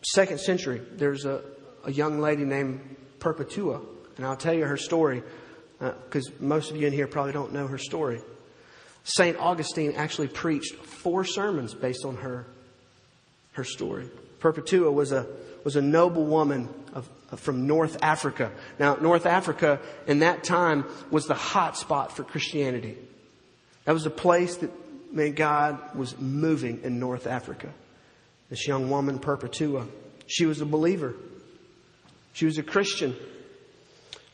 second 0.02 0.40
century, 0.40 0.80
there's 0.92 1.24
a, 1.24 1.42
a 1.84 1.92
young 1.92 2.20
lady 2.20 2.44
named 2.44 2.96
Perpetua, 3.18 3.80
and 4.16 4.26
I'll 4.26 4.36
tell 4.36 4.54
you 4.54 4.64
her 4.64 4.76
story 4.76 5.22
because 5.78 6.28
uh, 6.28 6.32
most 6.40 6.70
of 6.70 6.76
you 6.76 6.86
in 6.86 6.92
here 6.92 7.06
probably 7.06 7.32
don't 7.32 7.52
know 7.52 7.66
her 7.66 7.78
story. 7.78 8.20
St. 9.04 9.36
Augustine 9.38 9.94
actually 9.96 10.28
preached 10.28 10.74
four 10.74 11.24
sermons 11.24 11.74
based 11.74 12.04
on 12.04 12.16
her, 12.16 12.46
her 13.52 13.64
story. 13.64 14.08
Perpetua 14.38 14.90
was 14.92 15.12
a, 15.12 15.26
was 15.64 15.76
a 15.76 15.82
noble 15.82 16.24
woman 16.24 16.68
of, 16.92 17.08
of, 17.30 17.40
from 17.40 17.66
North 17.66 17.98
Africa. 18.02 18.52
Now, 18.78 18.94
North 18.96 19.26
Africa 19.26 19.80
in 20.06 20.20
that 20.20 20.44
time 20.44 20.84
was 21.10 21.26
the 21.26 21.34
hot 21.34 21.76
spot 21.76 22.16
for 22.16 22.22
Christianity. 22.22 22.96
That 23.84 23.92
was 23.92 24.04
the 24.04 24.10
place 24.10 24.56
that 24.58 24.70
man, 25.12 25.32
God 25.32 25.94
was 25.94 26.18
moving 26.18 26.80
in 26.82 26.98
North 26.98 27.26
Africa. 27.26 27.72
This 28.52 28.68
young 28.68 28.90
woman, 28.90 29.18
Perpetua, 29.18 29.86
she 30.26 30.44
was 30.44 30.60
a 30.60 30.66
believer. 30.66 31.14
She 32.34 32.44
was 32.44 32.58
a 32.58 32.62
Christian. 32.62 33.16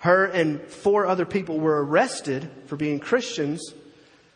Her 0.01 0.25
and 0.25 0.61
four 0.61 1.07
other 1.07 1.25
people 1.25 1.61
were 1.61 1.85
arrested 1.85 2.51
for 2.66 2.75
being 2.75 2.99
Christians, 2.99 3.73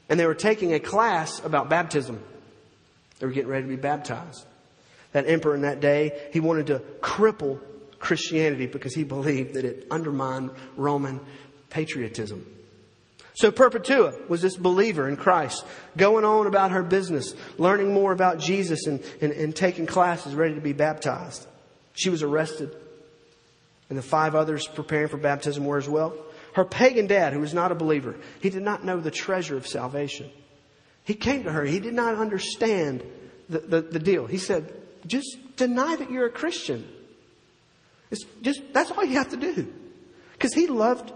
and 0.09 0.21
they 0.21 0.27
were 0.27 0.37
taking 0.37 0.73
a 0.73 0.79
class 0.79 1.45
about 1.45 1.69
baptism. 1.69 2.23
They 3.19 3.27
were 3.27 3.33
getting 3.33 3.51
ready 3.51 3.65
to 3.65 3.69
be 3.71 3.75
baptized. 3.75 4.47
That 5.11 5.27
emperor 5.27 5.57
in 5.57 5.63
that 5.63 5.81
day, 5.81 6.29
he 6.33 6.39
wanted 6.39 6.69
to 6.69 6.79
cripple 7.01 7.59
Christianity 7.99 8.67
because 8.67 8.95
he 8.95 9.03
believed 9.03 9.55
that 9.55 9.65
it 9.65 9.89
undermined 9.91 10.53
Roman 10.77 11.19
patriotism. 11.71 12.47
So 13.35 13.51
Perpetua 13.51 14.15
was 14.29 14.43
this 14.43 14.57
believer 14.57 15.09
in 15.09 15.17
Christ, 15.17 15.65
going 15.97 16.25
on 16.25 16.47
about 16.47 16.73
her 16.73 16.83
business, 16.83 17.35
learning 17.57 17.95
more 17.95 18.13
about 18.13 18.39
Jesus 18.39 18.87
and, 18.87 19.03
and, 19.21 19.33
and 19.33 19.57
taking 19.57 19.87
classes, 19.87 20.35
ready 20.35 20.55
to 20.55 20.61
be 20.61 20.75
baptized. 20.75 21.47
She 21.95 22.11
was 22.11 22.23
arrested. 22.23 22.77
And 23.89 23.99
the 23.99 24.03
five 24.03 24.35
others 24.35 24.67
preparing 24.67 25.09
for 25.09 25.17
baptism 25.17 25.65
were 25.65 25.79
as 25.79 25.89
well. 25.89 26.15
Her 26.55 26.65
pagan 26.65 27.07
dad, 27.07 27.33
who 27.33 27.41
was 27.41 27.55
not 27.55 27.73
a 27.73 27.75
believer, 27.75 28.17
he 28.41 28.51
did 28.51 28.63
not 28.63 28.85
know 28.85 29.01
the 29.01 29.11
treasure 29.11 29.57
of 29.57 29.67
salvation. 29.67 30.31
He 31.05 31.15
came 31.15 31.45
to 31.45 31.53
her. 31.53 31.65
He 31.65 31.81
did 31.81 31.95
not 31.95 32.15
understand 32.15 33.03
the, 33.49 33.59
the, 33.61 33.81
the 33.81 33.99
deal. 33.99 34.27
He 34.27 34.39
said, 34.39 34.73
just 35.07 35.39
deny 35.57 35.97
that 35.97 36.11
you're 36.11 36.27
a 36.27 36.31
Christian. 36.31 36.87
It's 38.11 38.25
just, 38.43 38.61
that's 38.73 38.91
all 38.91 39.05
you 39.05 39.15
have 39.15 39.31
to 39.31 39.39
do. 39.39 39.73
Because 40.35 40.53
he 40.53 40.67
loved 40.67 41.13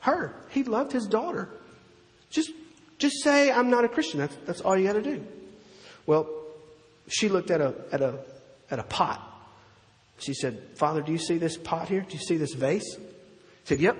her. 0.00 0.34
He 0.50 0.64
loved 0.64 0.92
his 0.92 1.06
daughter. 1.06 1.48
Just, 2.30 2.50
just 2.98 3.22
say, 3.22 3.50
I'm 3.50 3.70
not 3.70 3.84
a 3.84 3.88
Christian. 3.88 4.20
That's, 4.20 4.36
that's 4.46 4.60
all 4.60 4.78
you 4.78 4.86
got 4.86 4.94
to 4.94 5.02
do. 5.02 5.24
Well, 6.06 6.28
she 7.08 7.28
looked 7.28 7.50
at 7.50 7.60
a, 7.60 7.74
at 7.92 8.00
a, 8.00 8.18
at 8.70 8.78
a 8.78 8.84
pot. 8.84 9.26
She 10.18 10.34
said, 10.34 10.62
Father, 10.76 11.02
do 11.02 11.12
you 11.12 11.18
see 11.18 11.38
this 11.38 11.56
pot 11.56 11.88
here? 11.88 12.02
Do 12.02 12.14
you 12.14 12.22
see 12.22 12.36
this 12.36 12.54
vase? 12.54 12.96
He 12.96 13.04
said, 13.64 13.80
Yep. 13.80 13.96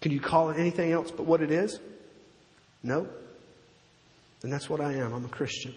Can 0.00 0.12
you 0.12 0.20
call 0.20 0.50
it 0.50 0.58
anything 0.58 0.92
else 0.92 1.10
but 1.10 1.24
what 1.24 1.40
it 1.40 1.50
is? 1.50 1.80
No. 2.82 3.08
Then 4.42 4.50
that's 4.50 4.68
what 4.68 4.80
I 4.80 4.92
am. 4.92 5.14
I'm 5.14 5.24
a 5.24 5.28
Christian. 5.28 5.74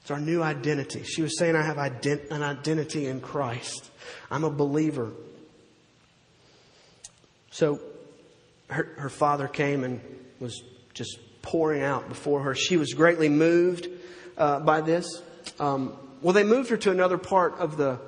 It's 0.00 0.10
our 0.10 0.18
new 0.18 0.42
identity. 0.42 1.02
She 1.04 1.22
was 1.22 1.38
saying, 1.38 1.54
I 1.54 1.62
have 1.62 1.76
ident- 1.76 2.30
an 2.30 2.42
identity 2.42 3.06
in 3.06 3.20
Christ. 3.20 3.90
I'm 4.30 4.42
a 4.44 4.50
believer. 4.50 5.12
So 7.50 7.80
her, 8.72 8.94
her 8.98 9.08
father 9.08 9.48
came 9.48 9.84
and 9.84 10.00
was 10.40 10.62
just 10.94 11.18
pouring 11.42 11.82
out 11.82 12.08
before 12.08 12.42
her. 12.42 12.54
She 12.54 12.76
was 12.76 12.92
greatly 12.92 13.28
moved 13.28 13.88
uh, 14.36 14.60
by 14.60 14.80
this. 14.80 15.22
Um, 15.58 15.96
well, 16.20 16.32
they 16.32 16.44
moved 16.44 16.70
her 16.70 16.76
to 16.78 16.90
another 16.90 17.18
part 17.18 17.58
of 17.58 17.76
the 17.76 17.98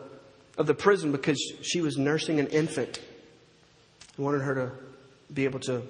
of 0.56 0.66
the 0.66 0.74
prison 0.74 1.10
because 1.12 1.40
she 1.62 1.80
was 1.80 1.96
nursing 1.96 2.38
an 2.38 2.46
infant. 2.48 3.00
They 4.16 4.22
wanted 4.22 4.42
her 4.42 4.54
to 4.54 4.72
be 5.32 5.44
able 5.44 5.60
to 5.60 5.82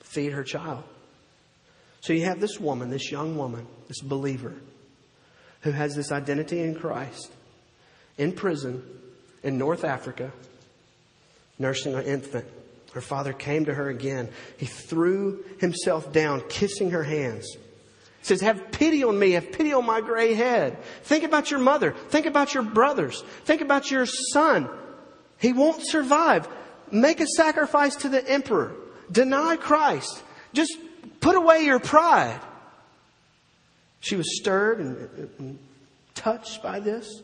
feed 0.00 0.32
her 0.32 0.42
child. 0.42 0.82
So 2.00 2.12
you 2.12 2.24
have 2.24 2.40
this 2.40 2.58
woman, 2.58 2.90
this 2.90 3.12
young 3.12 3.36
woman, 3.36 3.66
this 3.86 4.00
believer, 4.00 4.54
who 5.60 5.70
has 5.70 5.94
this 5.94 6.10
identity 6.10 6.60
in 6.60 6.74
Christ, 6.74 7.30
in 8.18 8.32
prison 8.32 8.82
in 9.44 9.56
North 9.56 9.84
Africa, 9.84 10.32
nursing 11.58 11.94
an 11.94 12.04
infant. 12.04 12.46
Her 12.92 13.00
father 13.00 13.32
came 13.32 13.64
to 13.64 13.74
her 13.74 13.88
again. 13.88 14.28
He 14.58 14.66
threw 14.66 15.44
himself 15.58 16.12
down, 16.12 16.42
kissing 16.48 16.90
her 16.90 17.02
hands. 17.02 17.46
He 17.54 18.26
says, 18.26 18.42
Have 18.42 18.70
pity 18.70 19.02
on 19.02 19.18
me. 19.18 19.32
Have 19.32 19.50
pity 19.50 19.72
on 19.72 19.86
my 19.86 20.00
gray 20.00 20.34
head. 20.34 20.78
Think 21.02 21.24
about 21.24 21.50
your 21.50 21.60
mother. 21.60 21.92
Think 22.10 22.26
about 22.26 22.54
your 22.54 22.62
brothers. 22.62 23.22
Think 23.44 23.62
about 23.62 23.90
your 23.90 24.06
son. 24.06 24.68
He 25.38 25.52
won't 25.52 25.82
survive. 25.84 26.46
Make 26.90 27.20
a 27.20 27.26
sacrifice 27.26 27.96
to 27.96 28.08
the 28.08 28.26
emperor. 28.28 28.72
Deny 29.10 29.56
Christ. 29.56 30.22
Just 30.52 30.76
put 31.20 31.34
away 31.34 31.64
your 31.64 31.80
pride. 31.80 32.40
She 34.00 34.16
was 34.16 34.38
stirred 34.38 34.80
and, 34.80 35.30
and 35.38 35.58
touched 36.14 36.62
by 36.62 36.80
this. 36.80 37.22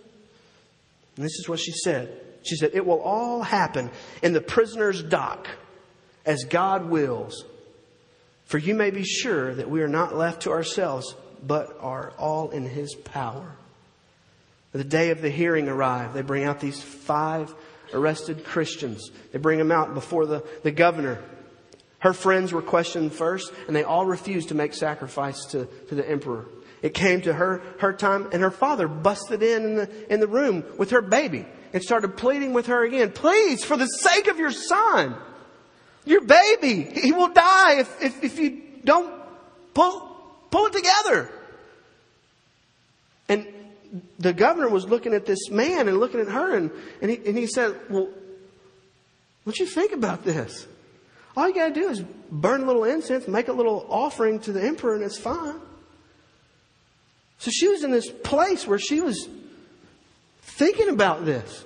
And 1.16 1.24
this 1.24 1.34
is 1.38 1.48
what 1.48 1.60
she 1.60 1.72
said. 1.72 2.27
She 2.48 2.56
said, 2.56 2.70
It 2.72 2.86
will 2.86 3.00
all 3.00 3.42
happen 3.42 3.90
in 4.22 4.32
the 4.32 4.40
prisoner's 4.40 5.02
dock 5.02 5.46
as 6.24 6.44
God 6.44 6.88
wills. 6.88 7.44
For 8.46 8.58
you 8.58 8.74
may 8.74 8.90
be 8.90 9.04
sure 9.04 9.54
that 9.54 9.68
we 9.68 9.82
are 9.82 9.88
not 9.88 10.16
left 10.16 10.42
to 10.42 10.50
ourselves, 10.50 11.14
but 11.46 11.76
are 11.80 12.14
all 12.18 12.50
in 12.50 12.64
His 12.64 12.94
power. 12.94 13.54
The 14.72 14.84
day 14.84 15.10
of 15.10 15.20
the 15.20 15.30
hearing 15.30 15.68
arrived. 15.68 16.14
They 16.14 16.22
bring 16.22 16.44
out 16.44 16.60
these 16.60 16.82
five 16.82 17.54
arrested 17.92 18.44
Christians. 18.44 19.10
They 19.32 19.38
bring 19.38 19.58
them 19.58 19.72
out 19.72 19.94
before 19.94 20.26
the, 20.26 20.44
the 20.62 20.70
governor. 20.70 21.22
Her 21.98 22.12
friends 22.12 22.52
were 22.52 22.62
questioned 22.62 23.12
first, 23.12 23.52
and 23.66 23.74
they 23.74 23.82
all 23.82 24.06
refused 24.06 24.48
to 24.48 24.54
make 24.54 24.72
sacrifice 24.72 25.44
to, 25.46 25.66
to 25.88 25.94
the 25.94 26.08
emperor. 26.08 26.46
It 26.80 26.94
came 26.94 27.22
to 27.22 27.34
her, 27.34 27.60
her 27.80 27.92
time, 27.92 28.28
and 28.32 28.40
her 28.40 28.50
father 28.50 28.88
busted 28.88 29.42
in 29.42 29.64
in 29.64 29.74
the, 29.74 30.12
in 30.12 30.20
the 30.20 30.28
room 30.28 30.64
with 30.78 30.90
her 30.90 31.02
baby 31.02 31.44
and 31.72 31.82
started 31.82 32.16
pleading 32.16 32.52
with 32.52 32.66
her 32.66 32.84
again. 32.84 33.12
Please, 33.12 33.64
for 33.64 33.76
the 33.76 33.86
sake 33.86 34.28
of 34.28 34.38
your 34.38 34.50
son, 34.50 35.16
your 36.04 36.22
baby, 36.22 36.82
he 36.82 37.12
will 37.12 37.28
die 37.28 37.80
if, 37.80 38.02
if, 38.02 38.24
if 38.24 38.38
you 38.38 38.62
don't 38.84 39.12
pull, 39.74 40.00
pull 40.50 40.66
it 40.66 40.72
together. 40.72 41.30
And 43.28 43.46
the 44.18 44.32
governor 44.32 44.68
was 44.68 44.86
looking 44.86 45.14
at 45.14 45.26
this 45.26 45.50
man 45.50 45.88
and 45.88 45.98
looking 45.98 46.20
at 46.20 46.28
her, 46.28 46.56
and, 46.56 46.70
and, 47.02 47.10
he, 47.10 47.16
and 47.26 47.36
he 47.36 47.46
said, 47.46 47.74
Well, 47.90 48.08
what 49.44 49.58
you 49.58 49.66
think 49.66 49.92
about 49.92 50.24
this? 50.24 50.66
All 51.36 51.48
you 51.48 51.54
got 51.54 51.68
to 51.68 51.74
do 51.74 51.88
is 51.88 52.02
burn 52.30 52.62
a 52.62 52.66
little 52.66 52.84
incense, 52.84 53.28
make 53.28 53.48
a 53.48 53.52
little 53.52 53.86
offering 53.88 54.40
to 54.40 54.52
the 54.52 54.62
emperor, 54.62 54.94
and 54.94 55.04
it's 55.04 55.18
fine. 55.18 55.60
So 57.38 57.50
she 57.50 57.68
was 57.68 57.84
in 57.84 57.92
this 57.92 58.10
place 58.10 58.66
where 58.66 58.78
she 58.78 59.00
was 59.00 59.28
thinking 60.58 60.88
about 60.88 61.24
this. 61.24 61.64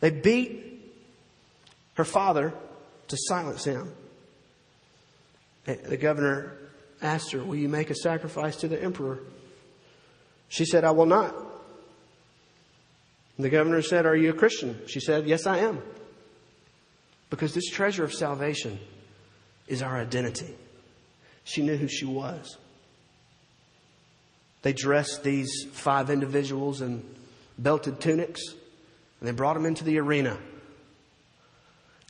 They 0.00 0.10
beat 0.10 0.62
her 1.94 2.04
father 2.04 2.52
to 3.08 3.16
silence 3.18 3.64
him. 3.64 3.92
The 5.64 5.96
governor 5.96 6.58
asked 7.00 7.32
her, 7.32 7.42
Will 7.42 7.56
you 7.56 7.68
make 7.68 7.90
a 7.90 7.94
sacrifice 7.94 8.56
to 8.56 8.68
the 8.68 8.80
emperor? 8.80 9.20
She 10.48 10.64
said, 10.64 10.84
I 10.84 10.92
will 10.92 11.06
not. 11.06 11.34
And 13.36 13.44
the 13.44 13.50
governor 13.50 13.82
said, 13.82 14.06
Are 14.06 14.14
you 14.14 14.30
a 14.30 14.34
Christian? 14.34 14.80
She 14.86 15.00
said, 15.00 15.26
Yes, 15.26 15.46
I 15.46 15.58
am. 15.58 15.82
Because 17.30 17.54
this 17.54 17.68
treasure 17.68 18.04
of 18.04 18.12
salvation 18.12 18.78
is 19.66 19.82
our 19.82 19.98
identity. 19.98 20.54
She 21.44 21.62
knew 21.62 21.76
who 21.76 21.88
she 21.88 22.04
was. 22.04 22.58
They 24.66 24.72
dressed 24.72 25.22
these 25.22 25.64
five 25.70 26.10
individuals 26.10 26.80
in 26.80 27.04
belted 27.56 28.00
tunics 28.00 28.42
and 29.20 29.28
they 29.28 29.30
brought 29.30 29.54
them 29.54 29.64
into 29.64 29.84
the 29.84 30.00
arena. 30.00 30.36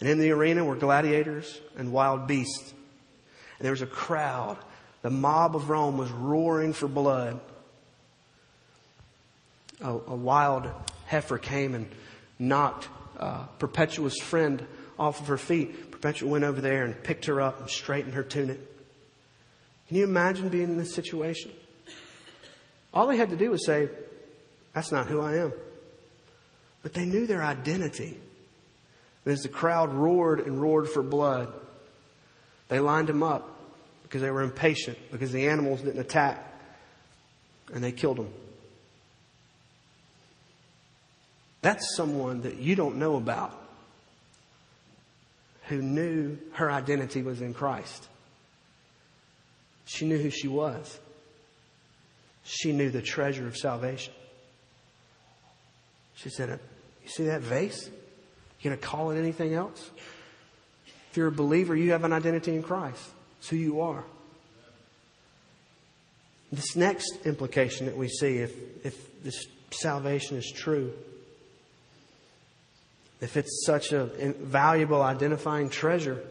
And 0.01 0.09
in 0.09 0.19
the 0.19 0.31
arena 0.31 0.65
were 0.65 0.75
gladiators 0.75 1.61
and 1.77 1.93
wild 1.93 2.27
beasts. 2.27 2.73
And 3.59 3.65
there 3.67 3.73
was 3.73 3.83
a 3.83 3.87
crowd. 3.87 4.57
The 5.03 5.11
mob 5.11 5.55
of 5.55 5.69
Rome 5.69 5.99
was 5.99 6.11
roaring 6.11 6.73
for 6.73 6.89
blood. 6.89 7.41
A, 9.83 9.91
a 9.91 10.17
wild 10.17 10.67
heifer 11.05 11.37
came 11.37 11.75
and 11.75 11.87
knocked 12.39 12.89
uh, 13.19 13.45
Perpetua's 13.59 14.19
friend 14.19 14.67
off 14.99 15.21
of 15.21 15.27
her 15.27 15.37
feet. 15.37 15.91
Perpetua 15.91 16.27
went 16.27 16.45
over 16.45 16.63
there 16.63 16.87
and 16.87 17.03
picked 17.03 17.27
her 17.27 17.39
up 17.39 17.61
and 17.61 17.69
straightened 17.69 18.15
her 18.15 18.23
tunic. 18.23 18.61
Can 19.89 19.99
you 19.99 20.05
imagine 20.05 20.49
being 20.49 20.71
in 20.71 20.79
this 20.79 20.95
situation? 20.95 21.53
All 22.97 23.07
they 23.07 23.18
had 23.18 23.28
to 23.28 23.36
do 23.36 23.51
was 23.51 23.66
say, 23.66 23.90
That's 24.72 24.90
not 24.90 25.07
who 25.07 25.20
I 25.20 25.36
am. 25.36 25.53
But 26.82 26.94
they 26.94 27.05
knew 27.05 27.26
their 27.26 27.42
identity. 27.42 28.18
And 29.26 29.34
as 29.34 29.42
the 29.42 29.51
crowd 29.51 29.92
roared 29.92 30.40
and 30.40 30.59
roared 30.59 30.88
for 30.88 31.03
blood, 31.03 31.53
they 32.68 32.80
lined 32.80 33.11
him 33.11 33.22
up 33.22 33.55
because 34.03 34.22
they 34.22 34.30
were 34.30 34.40
impatient, 34.40 34.97
because 35.12 35.30
the 35.30 35.47
animals 35.47 35.82
didn't 35.82 36.01
attack, 36.01 36.42
and 37.74 37.84
they 37.84 37.92
killed 37.92 38.18
him. 38.18 38.32
That's 41.61 41.97
someone 41.97 42.40
that 42.42 42.57
you 42.57 42.76
don't 42.76 42.97
know 42.97 43.16
about 43.16 43.62
who 45.64 45.82
knew 45.82 46.38
her 46.53 46.72
identity 46.72 47.22
was 47.22 47.42
in 47.42 47.53
Christ. 47.53 48.09
She 49.84 50.07
knew 50.07 50.16
who 50.16 50.30
she 50.30 50.49
was. 50.49 50.99
She 52.47 52.72
knew 52.72 52.90
the 52.90 53.03
treasure 53.03 53.47
of 53.47 53.57
salvation. 53.57 54.14
She 56.14 56.30
said, 56.30 56.61
You 57.03 57.09
see 57.09 57.24
that 57.24 57.42
vase? 57.42 57.90
You 58.61 58.70
to 58.70 58.76
call 58.76 59.11
it 59.11 59.18
anything 59.18 59.55
else? 59.55 59.90
If 61.11 61.16
you're 61.16 61.28
a 61.28 61.32
believer, 61.32 61.76
you 61.76 61.92
have 61.92 62.05
an 62.05 62.12
identity 62.12 62.55
in 62.55 62.62
Christ. 62.62 63.03
It's 63.38 63.49
who 63.49 63.57
you 63.57 63.80
are. 63.80 64.05
This 66.53 66.76
next 66.76 67.18
implication 67.24 67.86
that 67.86 67.97
we 67.97 68.09
see, 68.09 68.38
if, 68.38 68.53
if 68.84 69.22
this 69.22 69.47
salvation 69.70 70.36
is 70.36 70.51
true, 70.55 70.92
if 73.20 73.36
it's 73.36 73.64
such 73.66 73.92
a 73.92 74.07
valuable 74.07 75.03
identifying 75.03 75.68
treasure, 75.68 76.22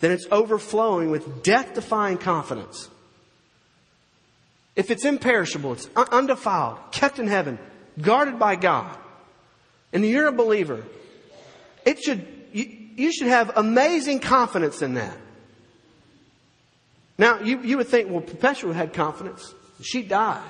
then 0.00 0.10
it's 0.10 0.26
overflowing 0.30 1.10
with 1.10 1.42
death 1.42 1.74
defying 1.74 2.18
confidence. 2.18 2.88
If 4.78 4.92
it's 4.92 5.04
imperishable, 5.04 5.72
it's 5.72 5.90
undefiled, 5.96 6.78
kept 6.92 7.18
in 7.18 7.26
heaven, 7.26 7.58
guarded 8.00 8.38
by 8.38 8.54
God, 8.54 8.96
and 9.92 10.06
you're 10.06 10.28
a 10.28 10.32
believer, 10.32 10.84
it 11.84 11.98
should, 11.98 12.24
you, 12.52 12.78
you 12.94 13.12
should 13.12 13.26
have 13.26 13.56
amazing 13.56 14.20
confidence 14.20 14.80
in 14.80 14.94
that. 14.94 15.16
Now, 17.18 17.40
you, 17.40 17.60
you 17.60 17.76
would 17.78 17.88
think, 17.88 18.08
well, 18.08 18.20
Perpetua 18.20 18.72
had 18.72 18.92
confidence. 18.92 19.52
She 19.82 20.02
died. 20.02 20.48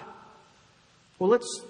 Well, 1.18 1.30
let's, 1.30 1.62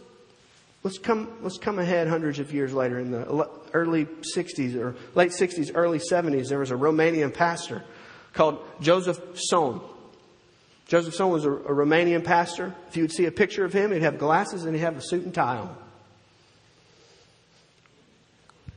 let's 0.83 0.99
come, 0.99 1.31
let's 1.43 1.59
come 1.59 1.79
ahead 1.79 2.09
hundreds 2.09 2.41
of 2.41 2.53
years 2.53 2.75
later 2.75 2.99
in 2.99 3.13
the 3.13 3.49
early 3.73 4.07
60s 4.07 4.75
or 4.75 4.97
late 5.15 5.31
60s, 5.31 5.71
early 5.77 6.01
70s. 6.01 6.49
There 6.49 6.59
was 6.59 6.73
a 6.73 6.77
Romanian 6.77 7.33
pastor 7.33 7.85
called 8.33 8.59
Joseph 8.81 9.21
Tson. 9.35 9.81
Joseph 10.89 11.15
Tson 11.15 11.31
was 11.31 11.45
a, 11.45 11.53
a 11.53 11.75
Romanian 11.75 12.25
pastor. 12.25 12.75
If 12.89 12.97
you 12.97 13.05
would 13.05 13.13
see 13.13 13.27
a 13.27 13.31
picture 13.31 13.65
of 13.65 13.75
him, 13.75 13.93
he'd 13.93 14.03
have 14.03 14.19
glasses 14.19 14.65
and 14.65 14.75
he'd 14.75 14.81
have 14.81 14.97
a 14.97 15.03
suit 15.03 15.23
and 15.23 15.35
tie 15.35 15.59
on. 15.59 15.77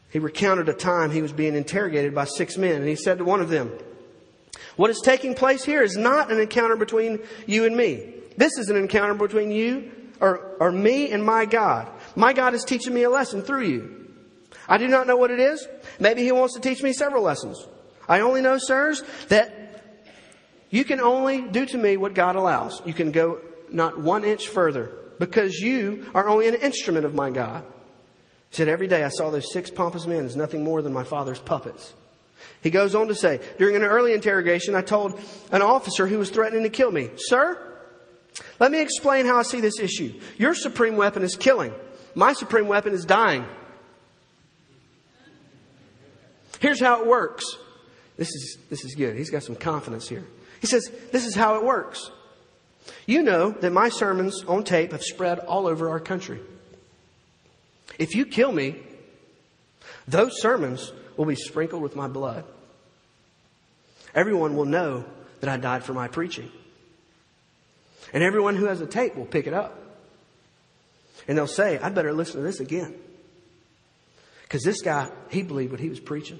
He 0.09 0.20
recounted 0.20 0.68
a 0.68 0.74
time 0.74 1.12
he 1.12 1.22
was 1.22 1.32
being 1.32 1.55
interrogated 1.55 2.14
by 2.14 2.26
six 2.26 2.57
men, 2.57 2.76
and 2.76 2.88
he 2.88 2.97
said 2.97 3.20
to 3.20 3.24
one 3.24 3.39
of 3.39 3.47
them, 3.47 3.72
What 4.76 4.89
is 4.89 5.01
taking 5.01 5.34
place 5.36 5.64
here 5.64 5.82
is 5.82 5.95
not 5.95 6.30
an 6.30 6.39
encounter 6.39 6.76
between 6.76 7.20
you 7.47 7.66
and 7.66 7.78
me. 7.78 8.14
This 8.36 8.57
is 8.57 8.70
an 8.70 8.76
encounter 8.76 9.14
between 9.14 9.51
you 9.51 9.89
or, 10.20 10.57
or 10.59 10.70
me 10.70 11.12
and 11.12 11.24
my 11.24 11.45
God. 11.45 11.89
My 12.18 12.34
God 12.34 12.53
is 12.53 12.66
teaching 12.66 12.93
me 12.93 13.03
a 13.03 13.09
lesson 13.09 13.41
through 13.41 13.64
you. 13.64 14.14
I 14.68 14.78
do 14.78 14.89
not 14.89 15.07
know 15.07 15.16
what 15.16 15.32
it 15.32 15.39
is. 15.39 15.66
Maybe 15.97 16.24
he 16.24 16.34
wants 16.34 16.55
to 16.55 16.59
teach 16.59 16.84
me 16.84 16.91
several 16.91 17.24
lessons. 17.24 17.66
I 18.09 18.20
only 18.20 18.41
know, 18.41 18.57
sirs, 18.57 19.01
that 19.30 19.61
you 20.72 20.86
can 20.86 20.99
only 20.99 21.41
do 21.41 21.65
to 21.65 21.78
me 21.78 21.97
what 21.97 22.15
God 22.15 22.36
allows. 22.36 22.82
You 22.86 22.93
can 22.93 23.11
go 23.11 23.39
not 23.69 23.99
one 23.99 24.24
inch 24.24 24.47
further 24.47 24.91
because 25.19 25.59
you 25.59 26.09
are 26.15 26.28
only 26.28 26.47
an 26.47 26.55
instrument 26.55 27.05
of 27.05 27.13
my 27.13 27.30
God. 27.30 27.63
He 28.49 28.55
said, 28.55 28.69
Every 28.69 28.88
day 28.88 29.03
I 29.03 29.09
saw 29.09 29.30
those 29.30 29.51
six 29.51 29.69
pompous 29.69 30.07
men 30.07 30.26
as 30.26 30.36
nothing 30.36 30.63
more 30.63 30.82
than 30.82 30.93
my 30.93 31.03
father's 31.03 31.39
puppets. 31.39 31.93
He 32.63 32.69
goes 32.69 32.95
on 32.95 33.09
to 33.09 33.15
say, 33.15 33.41
During 33.59 33.76
an 33.76 33.84
early 33.84 34.13
interrogation, 34.13 34.74
I 34.74 34.82
told 34.82 35.19
an 35.51 35.61
officer 35.61 36.07
who 36.07 36.17
was 36.17 36.30
threatening 36.30 36.63
to 36.63 36.69
kill 36.69 36.91
me, 36.91 37.09
Sir, 37.17 37.57
let 38.59 38.72
me 38.72 38.82
explain 38.82 39.26
how 39.26 39.38
I 39.38 39.43
see 39.43 39.59
this 39.59 39.80
issue. 39.80 40.19
Your 40.38 40.55
supreme 40.55 40.95
weapon 40.95 41.22
is 41.22 41.36
killing. 41.36 41.74
My 42.15 42.34
supreme 42.34 42.67
weapon 42.67 42.93
is 42.93 43.05
dying. 43.05 43.45
Here's 46.59 46.80
how 46.80 47.01
it 47.01 47.07
works. 47.07 47.43
This 48.17 48.30
is, 48.30 48.57
this 48.69 48.86
is 48.86 48.95
good. 48.95 49.17
He's 49.17 49.32
got 49.32 49.43
some 49.43 49.55
confidence 49.55 50.07
here. 50.07 50.26
He 50.62 50.68
says, 50.68 50.89
This 51.12 51.26
is 51.26 51.36
how 51.36 51.55
it 51.55 51.66
works. 51.66 52.12
You 53.05 53.24
know 53.24 53.51
that 53.51 53.72
my 53.72 53.89
sermons 53.89 54.43
on 54.47 54.64
tape 54.64 54.91
have 54.91 55.03
spread 55.03 55.39
all 55.39 55.68
over 55.68 55.89
our 55.89 55.99
country. 55.99 56.39
If 57.99 58.16
you 58.16 58.26
kill 58.26 58.51
me, 58.51 58.78
those 60.07 60.41
sermons 60.41 60.93
will 61.18 61.26
be 61.26 61.36
sprinkled 61.36 61.82
with 61.82 61.95
my 61.95 62.07
blood. 62.07 62.45
Everyone 64.14 64.55
will 64.55 64.66
know 64.66 65.05
that 65.39 65.49
I 65.49 65.57
died 65.57 65.84
for 65.84 65.93
my 65.93 66.07
preaching. 66.07 66.51
And 68.14 68.24
everyone 68.24 68.55
who 68.55 68.66
has 68.66 68.82
a 68.82 68.88
tape 68.88 69.16
will 69.16 69.26
pick 69.26 69.47
it 69.47 69.53
up. 69.53 69.78
And 71.28 71.38
they'll 71.38 71.47
say, 71.47 71.78
I'd 71.78 71.95
better 71.95 72.14
listen 72.14 72.38
to 72.38 72.41
this 72.41 72.59
again. 72.59 72.95
Because 74.43 74.64
this 74.64 74.82
guy, 74.82 75.09
he 75.30 75.43
believed 75.43 75.72
what 75.72 75.80
he 75.80 75.89
was 75.89 75.99
preaching. 75.99 76.39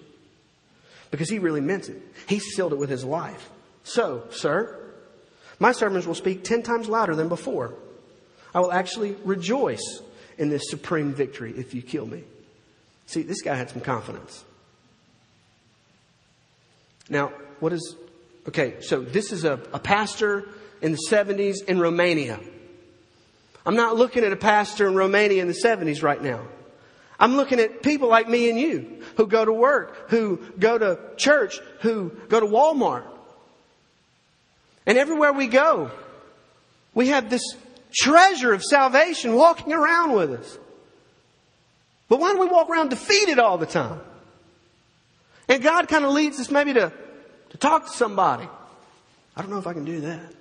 Because 1.12 1.30
he 1.30 1.40
really 1.40 1.62
meant 1.62 1.90
it. 1.90 2.02
He 2.28 2.40
sealed 2.40 2.74
it 2.74 2.78
with 2.78 2.90
his 2.90 3.06
life. 3.06 3.50
So, 3.84 4.24
sir, 4.32 4.78
my 5.60 5.72
sermons 5.72 6.08
will 6.08 6.16
speak 6.16 6.44
ten 6.44 6.64
times 6.64 6.88
louder 6.88 7.16
than 7.16 7.30
before. 7.30 7.74
I 8.54 8.60
will 8.60 8.72
actually 8.72 9.16
rejoice 9.24 10.02
in 10.38 10.50
this 10.50 10.70
supreme 10.70 11.14
victory 11.14 11.54
if 11.56 11.74
you 11.74 11.82
kill 11.82 12.06
me. 12.06 12.24
See, 13.06 13.22
this 13.22 13.42
guy 13.42 13.56
had 13.56 13.70
some 13.70 13.82
confidence. 13.82 14.44
Now, 17.10 17.34
what 17.60 17.74
is, 17.74 17.96
okay, 18.48 18.80
so 18.82 19.02
this 19.02 19.32
is 19.32 19.44
a, 19.44 19.54
a 19.74 19.80
pastor 19.80 20.48
in 20.82 20.94
the 20.94 20.98
70s 21.10 21.64
in 21.68 21.80
Romania. 21.80 22.40
I'm 23.66 23.76
not 23.76 23.96
looking 23.98 24.24
at 24.24 24.32
a 24.32 24.38
pastor 24.38 24.88
in 24.88 24.96
Romania 24.96 25.42
in 25.42 25.48
the 25.48 25.54
70s 25.54 26.02
right 26.02 26.22
now. 26.22 26.48
I'm 27.20 27.36
looking 27.36 27.60
at 27.60 27.84
people 27.84 28.08
like 28.08 28.28
me 28.28 28.50
and 28.50 28.60
you 28.60 29.04
who 29.16 29.28
go 29.28 29.46
to 29.46 29.54
work, 29.54 30.10
who 30.10 30.38
go 30.58 30.78
to 30.78 31.00
church, 31.18 31.60
who 31.82 32.10
go 32.30 32.40
to 32.40 32.48
Walmart. 32.48 33.04
And 34.86 34.98
everywhere 34.98 35.34
we 35.34 35.48
go, 35.48 35.92
we 36.94 37.10
have 37.10 37.30
this 37.30 37.44
treasure 37.94 38.54
of 38.54 38.64
salvation 38.64 39.36
walking 39.36 39.74
around 39.74 40.14
with 40.14 40.32
us. 40.32 40.58
But 42.10 42.20
why 42.20 42.34
do 42.34 42.40
we 42.40 42.48
walk 42.48 42.70
around 42.70 42.90
defeated 42.90 43.40
all 43.40 43.58
the 43.58 43.66
time? 43.66 44.02
And 45.48 45.64
God 45.64 45.88
kind 45.88 46.06
of 46.06 46.12
leads 46.12 46.40
us 46.40 46.52
maybe 46.52 46.74
to, 46.74 46.92
to 47.50 47.58
talk 47.58 47.86
to 47.86 47.92
somebody. 47.92 48.48
I 49.36 49.42
don't 49.42 49.52
know 49.52 49.60
if 49.60 49.68
I 49.68 49.74
can 49.74 49.86
do 49.86 50.02
that. 50.02 50.34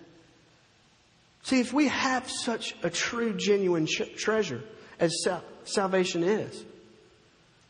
See, 1.43 1.61
if 1.61 1.73
we 1.73 1.89
have 1.89 2.31
such 2.31 2.77
a 2.83 2.91
true, 2.91 3.33
genuine 3.35 3.87
ch- 3.87 4.15
treasure 4.17 4.63
as 4.99 5.23
sal- 5.23 5.45
salvation 5.65 6.23
is, 6.23 6.65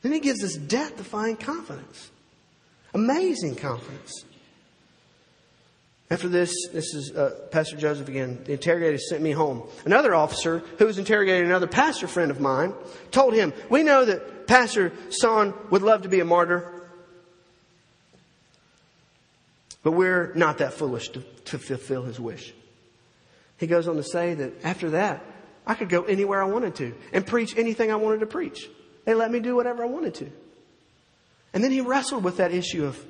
then 0.03 0.13
He 0.13 0.21
gives 0.21 0.43
us 0.43 0.55
death 0.55 0.97
defying 0.97 1.37
confidence. 1.37 2.11
Amazing 2.95 3.57
confidence. 3.57 4.25
After 6.11 6.29
this, 6.29 6.53
this 6.73 6.93
is 6.93 7.13
uh, 7.13 7.37
Pastor 7.53 7.77
Joseph 7.77 8.09
again. 8.09 8.41
The 8.45 8.55
interrogator 8.55 8.99
sent 8.99 9.23
me 9.23 9.31
home. 9.31 9.63
Another 9.85 10.13
officer 10.13 10.59
who 10.79 10.87
was 10.87 10.99
interrogating 10.99 11.47
another 11.47 11.69
pastor 11.69 12.09
friend 12.09 12.33
of 12.33 12.41
mine 12.41 12.75
told 13.13 13.33
him, 13.33 13.53
We 13.69 13.85
know 13.85 14.05
that 14.05 14.49
Pastor 14.49 14.91
Tson 15.11 15.55
would 15.71 15.83
love 15.83 16.03
to 16.03 16.09
be 16.09 16.19
a 16.19 16.25
martyr, 16.25 16.83
but 19.85 19.93
we're 19.93 20.33
not 20.35 20.59
that 20.59 20.73
foolish 20.73 21.11
to, 21.11 21.23
to 21.45 21.59
fulfill 21.59 22.03
his 22.03 22.19
wish. 22.19 22.53
He 23.59 23.69
goes 23.69 23.87
on 23.87 23.95
to 23.95 24.03
say 24.03 24.35
that 24.35 24.65
after 24.65 24.91
that, 24.91 25.25
I 25.65 25.75
could 25.75 25.89
go 25.89 26.03
anywhere 26.03 26.43
I 26.43 26.47
wanted 26.47 26.75
to 26.77 26.93
and 27.13 27.25
preach 27.25 27.57
anything 27.57 27.93
I 27.93 27.97
wanted 27.97 28.21
to 28.21 28.27
preach. 28.27 28.69
They 29.05 29.15
let 29.15 29.31
me 29.31 29.39
do 29.39 29.55
whatever 29.55 29.85
I 29.85 29.87
wanted 29.87 30.15
to. 30.17 30.31
And 31.53 31.63
then 31.63 31.71
he 31.71 31.81
wrestled 31.81 32.25
with 32.25 32.39
that 32.39 32.53
issue 32.53 32.85
of, 32.85 32.97
of 32.97 33.07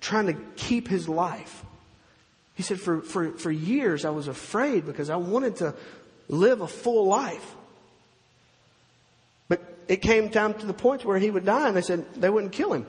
trying 0.00 0.26
to 0.26 0.34
keep 0.56 0.88
his 0.88 1.08
life. 1.08 1.64
He 2.54 2.62
said, 2.62 2.80
for, 2.80 3.00
for, 3.00 3.32
for 3.32 3.50
years 3.50 4.04
I 4.04 4.10
was 4.10 4.28
afraid 4.28 4.86
because 4.86 5.10
I 5.10 5.16
wanted 5.16 5.56
to 5.56 5.74
live 6.28 6.60
a 6.60 6.68
full 6.68 7.06
life. 7.06 7.54
But 9.48 9.62
it 9.88 10.02
came 10.02 10.30
time 10.30 10.54
to 10.54 10.66
the 10.66 10.74
point 10.74 11.04
where 11.04 11.18
he 11.18 11.30
would 11.30 11.44
die 11.44 11.68
and 11.68 11.76
they 11.76 11.82
said 11.82 12.14
they 12.14 12.30
wouldn't 12.30 12.52
kill 12.52 12.72
him. 12.72 12.86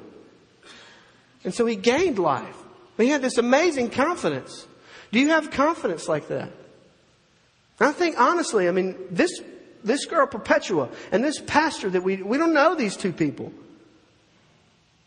And 1.43 1.53
so 1.53 1.65
he 1.65 1.75
gained 1.75 2.19
life. 2.19 2.57
He 2.97 3.09
had 3.09 3.21
this 3.21 3.37
amazing 3.37 3.89
confidence. 3.89 4.67
Do 5.11 5.19
you 5.19 5.29
have 5.29 5.51
confidence 5.51 6.07
like 6.07 6.27
that? 6.27 6.51
I 7.79 7.91
think 7.91 8.19
honestly, 8.19 8.67
I 8.67 8.71
mean, 8.71 8.95
this, 9.09 9.31
this 9.83 10.05
girl 10.05 10.27
Perpetua 10.27 10.89
and 11.11 11.23
this 11.23 11.39
pastor 11.39 11.89
that 11.89 12.03
we, 12.03 12.17
we 12.17 12.37
don't 12.37 12.53
know 12.53 12.75
these 12.75 12.95
two 12.95 13.11
people. 13.11 13.51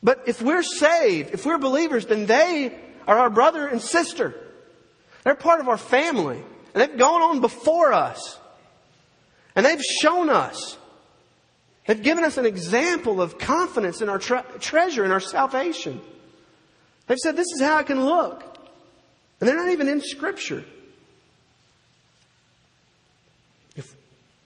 But 0.05 0.25
if 0.27 0.43
we're 0.43 0.63
saved, 0.63 1.33
if 1.33 1.47
we're 1.47 1.57
believers, 1.57 2.05
then 2.05 2.27
they 2.27 2.79
are 3.09 3.19
our 3.19 3.31
brother 3.31 3.67
and 3.67 3.81
sister. 3.81 4.35
They're 5.25 5.35
part 5.35 5.61
of 5.61 5.69
our 5.69 5.79
family. 5.79 6.37
And 6.75 6.83
they've 6.83 6.99
gone 6.99 7.23
on 7.23 7.41
before 7.41 7.95
us. 7.95 8.39
And 9.57 9.65
they've 9.65 9.81
shown 9.81 10.29
us. 10.29 10.77
They've 11.87 12.03
given 12.03 12.23
us 12.23 12.37
an 12.37 12.45
example 12.45 13.23
of 13.23 13.39
confidence 13.39 14.03
in 14.03 14.11
our 14.11 14.19
tre- 14.19 14.43
treasure, 14.61 15.05
in 15.07 15.11
our 15.11 15.21
salvation. 15.21 16.03
They've 17.07 17.19
said, 17.19 17.37
this 17.37 17.51
is 17.53 17.63
how 17.63 17.79
it 17.79 17.87
can 17.87 18.05
look. 18.05 18.43
And 19.41 19.49
they're 19.49 19.57
not 19.57 19.71
even 19.71 19.89
in 19.89 20.03
Scripture. 20.03 20.65
If, 23.75 23.95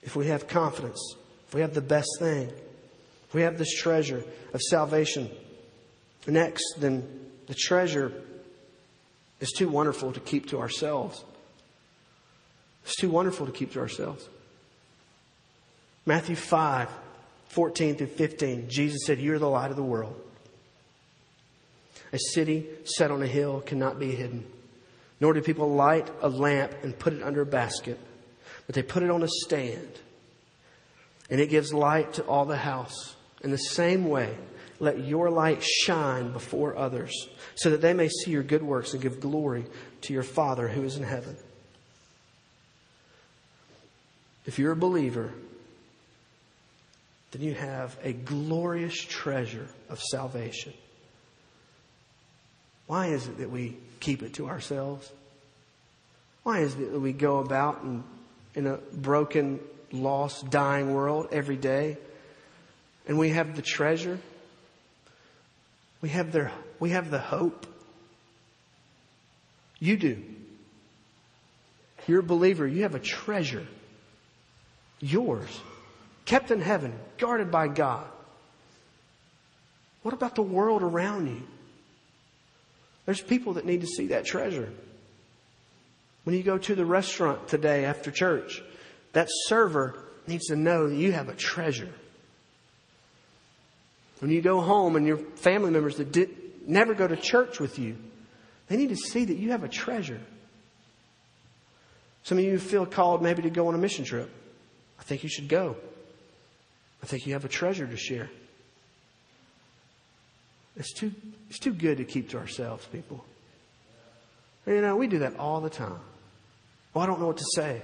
if 0.03 0.15
we 0.15 0.27
have 0.27 0.47
confidence, 0.47 1.15
if 1.47 1.53
we 1.53 1.61
have 1.61 1.73
the 1.73 1.81
best 1.81 2.09
thing, 2.19 2.49
if 3.27 3.33
we 3.33 3.41
have 3.41 3.57
this 3.57 3.73
treasure 3.73 4.23
of 4.53 4.61
salvation, 4.61 5.29
next, 6.27 6.75
then 6.77 7.07
the 7.47 7.55
treasure 7.55 8.13
is 9.39 9.51
too 9.51 9.69
wonderful 9.69 10.11
to 10.13 10.19
keep 10.19 10.49
to 10.49 10.59
ourselves. 10.59 11.23
It's 12.83 12.95
too 12.95 13.09
wonderful 13.09 13.45
to 13.45 13.51
keep 13.51 13.73
to 13.73 13.79
ourselves. 13.79 14.27
Matthew 16.05 16.35
5, 16.35 16.89
14 17.49 17.95
through 17.95 18.07
15, 18.07 18.69
Jesus 18.69 19.05
said, 19.05 19.19
You 19.19 19.35
are 19.35 19.39
the 19.39 19.49
light 19.49 19.71
of 19.71 19.77
the 19.77 19.83
world. 19.83 20.19
A 22.11 22.19
city 22.33 22.65
set 22.83 23.11
on 23.11 23.21
a 23.21 23.27
hill 23.27 23.61
cannot 23.61 23.99
be 23.99 24.15
hidden. 24.15 24.45
Nor 25.19 25.33
do 25.33 25.41
people 25.41 25.73
light 25.73 26.09
a 26.21 26.29
lamp 26.29 26.73
and 26.81 26.97
put 26.97 27.13
it 27.13 27.21
under 27.21 27.41
a 27.41 27.45
basket, 27.45 27.99
but 28.65 28.75
they 28.75 28.81
put 28.81 29.03
it 29.03 29.11
on 29.11 29.21
a 29.21 29.27
stand. 29.27 29.99
And 31.29 31.39
it 31.39 31.49
gives 31.49 31.73
light 31.73 32.13
to 32.13 32.23
all 32.23 32.45
the 32.45 32.57
house. 32.57 33.15
In 33.43 33.51
the 33.51 33.57
same 33.57 34.05
way, 34.05 34.35
let 34.79 34.99
your 35.05 35.29
light 35.29 35.63
shine 35.63 36.31
before 36.31 36.77
others, 36.77 37.27
so 37.55 37.69
that 37.71 37.81
they 37.81 37.93
may 37.93 38.07
see 38.07 38.31
your 38.31 38.43
good 38.43 38.63
works 38.63 38.93
and 38.93 39.01
give 39.01 39.19
glory 39.19 39.65
to 40.01 40.13
your 40.13 40.23
Father 40.23 40.67
who 40.67 40.83
is 40.83 40.97
in 40.97 41.03
heaven. 41.03 41.35
If 44.45 44.57
you're 44.57 44.71
a 44.71 44.77
believer, 44.77 45.31
then 47.31 47.41
you 47.41 47.53
have 47.53 47.95
a 48.03 48.13
glorious 48.13 48.95
treasure 48.95 49.67
of 49.89 50.01
salvation. 50.01 50.73
Why 52.87 53.07
is 53.07 53.27
it 53.27 53.37
that 53.37 53.51
we 53.51 53.77
keep 53.99 54.23
it 54.23 54.33
to 54.35 54.47
ourselves? 54.47 55.11
Why 56.43 56.61
is 56.61 56.73
it 56.73 56.91
that 56.91 56.99
we 56.99 57.13
go 57.13 57.37
about 57.37 57.83
in, 57.83 58.03
in 58.55 58.65
a 58.65 58.77
broken, 58.77 59.59
lost, 59.91 60.49
dying 60.49 60.93
world 60.93 61.27
every 61.31 61.57
day 61.57 61.97
and 63.07 63.19
we 63.19 63.29
have 63.29 63.55
the 63.55 63.61
treasure? 63.61 64.17
We 66.01 66.09
have, 66.09 66.31
their, 66.31 66.51
we 66.79 66.91
have 66.91 67.11
the 67.11 67.19
hope. 67.19 67.65
You 69.79 69.97
do. 69.97 70.23
You're 72.07 72.21
a 72.21 72.23
believer. 72.23 72.67
You 72.67 72.83
have 72.83 72.95
a 72.95 72.99
treasure. 72.99 73.67
Yours. 74.99 75.59
Kept 76.25 76.51
in 76.51 76.61
heaven. 76.61 76.93
Guarded 77.17 77.51
by 77.51 77.67
God. 77.67 78.07
What 80.01 80.13
about 80.13 80.35
the 80.35 80.41
world 80.41 80.81
around 80.81 81.27
you? 81.27 81.43
There's 83.05 83.21
people 83.21 83.53
that 83.53 83.65
need 83.65 83.81
to 83.81 83.87
see 83.87 84.07
that 84.07 84.25
treasure. 84.25 84.71
When 86.23 86.35
you 86.35 86.43
go 86.43 86.57
to 86.57 86.75
the 86.75 86.85
restaurant 86.85 87.47
today 87.47 87.85
after 87.85 88.11
church, 88.11 88.61
that 89.13 89.27
server 89.47 90.05
needs 90.27 90.47
to 90.47 90.55
know 90.55 90.87
that 90.87 90.95
you 90.95 91.11
have 91.11 91.27
a 91.27 91.35
treasure. 91.35 91.89
When 94.19 94.31
you 94.31 94.41
go 94.41 94.61
home 94.61 94.95
and 94.95 95.05
your 95.05 95.17
family 95.17 95.71
members 95.71 95.97
that 95.97 96.11
did, 96.11 96.29
never 96.67 96.93
go 96.93 97.07
to 97.07 97.15
church 97.15 97.59
with 97.59 97.79
you, 97.79 97.97
they 98.67 98.77
need 98.77 98.89
to 98.89 98.95
see 98.95 99.25
that 99.25 99.37
you 99.37 99.51
have 99.51 99.63
a 99.63 99.69
treasure. 99.69 100.19
Some 102.23 102.37
of 102.37 102.43
you 102.43 102.59
feel 102.59 102.85
called 102.85 103.21
maybe 103.21 103.41
to 103.43 103.49
go 103.49 103.67
on 103.67 103.75
a 103.75 103.77
mission 103.77 104.05
trip. 104.05 104.29
I 104.99 105.03
think 105.03 105.23
you 105.23 105.29
should 105.29 105.47
go. 105.47 105.75
I 107.01 107.05
think 107.05 107.25
you 107.25 107.33
have 107.33 107.45
a 107.45 107.49
treasure 107.49 107.87
to 107.87 107.97
share. 107.97 108.29
It's 110.75 110.93
too, 110.93 111.11
it's 111.49 111.59
too 111.59 111.73
good 111.73 111.97
to 111.97 112.05
keep 112.05 112.29
to 112.29 112.37
ourselves, 112.37 112.85
people. 112.87 113.23
You 114.65 114.81
know, 114.81 114.95
we 114.95 115.07
do 115.07 115.19
that 115.19 115.37
all 115.37 115.61
the 115.61 115.69
time. 115.69 115.99
Well, 116.93 117.03
I 117.03 117.07
don't 117.07 117.19
know 117.19 117.27
what 117.27 117.37
to 117.37 117.45
say. 117.55 117.81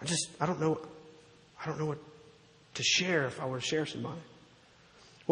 I 0.00 0.04
just, 0.04 0.28
I 0.40 0.46
don't 0.46 0.60
know, 0.60 0.80
I 1.62 1.66
don't 1.66 1.78
know 1.78 1.86
what 1.86 1.98
to 2.74 2.82
share 2.82 3.26
if 3.26 3.40
I 3.40 3.46
were 3.46 3.60
to 3.60 3.66
share 3.66 3.84
somebody. 3.84 4.20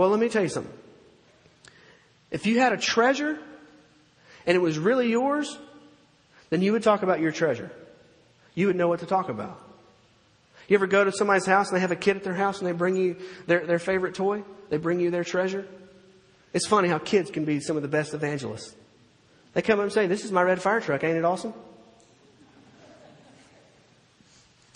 Well, 0.01 0.09
let 0.09 0.19
me 0.19 0.31
tell 0.31 0.43
you 0.43 0.49
something. 0.49 0.73
If 2.31 2.47
you 2.47 2.59
had 2.59 2.73
a 2.73 2.79
treasure 2.79 3.39
and 4.47 4.57
it 4.57 4.59
was 4.59 4.79
really 4.79 5.11
yours, 5.11 5.59
then 6.49 6.63
you 6.63 6.73
would 6.73 6.83
talk 6.83 7.03
about 7.03 7.21
your 7.21 7.33
treasure. 7.33 7.71
You 8.55 8.69
would 8.69 8.77
know 8.77 8.89
what 8.89 9.01
to 9.01 9.07
talk 9.07 9.29
about. 9.29 9.61
You 10.69 10.77
ever 10.77 10.87
go 10.87 11.05
to 11.05 11.13
somebody's 11.13 11.45
house 11.45 11.69
and 11.69 11.77
they 11.77 11.83
have 11.83 11.91
a 11.91 11.97
kid 11.97 12.17
at 12.17 12.25
their 12.25 12.33
house 12.33 12.61
and 12.61 12.67
they 12.67 12.73
bring 12.73 12.97
you 12.97 13.17
their, 13.47 13.67
their 13.67 13.79
favorite 13.79 14.15
toy? 14.15 14.43
They 14.71 14.79
bring 14.79 15.01
you 15.01 15.11
their 15.11 15.23
treasure? 15.23 15.67
It's 16.55 16.67
funny 16.67 16.89
how 16.89 16.97
kids 16.97 17.31
can 17.31 17.45
be 17.45 17.61
some 17.61 17.77
of 17.77 17.83
the 17.83 17.89
best 17.89 18.15
evangelists. 18.15 18.75
They 19.53 19.61
come 19.61 19.81
up 19.81 19.83
and 19.83 19.93
say, 19.93 20.07
This 20.07 20.25
is 20.25 20.33
my 20.33 20.43
red 20.43 20.63
fire 20.63 20.81
truck. 20.81 21.05
Ain't 21.05 21.19
it 21.19 21.27
awesome? 21.27 21.53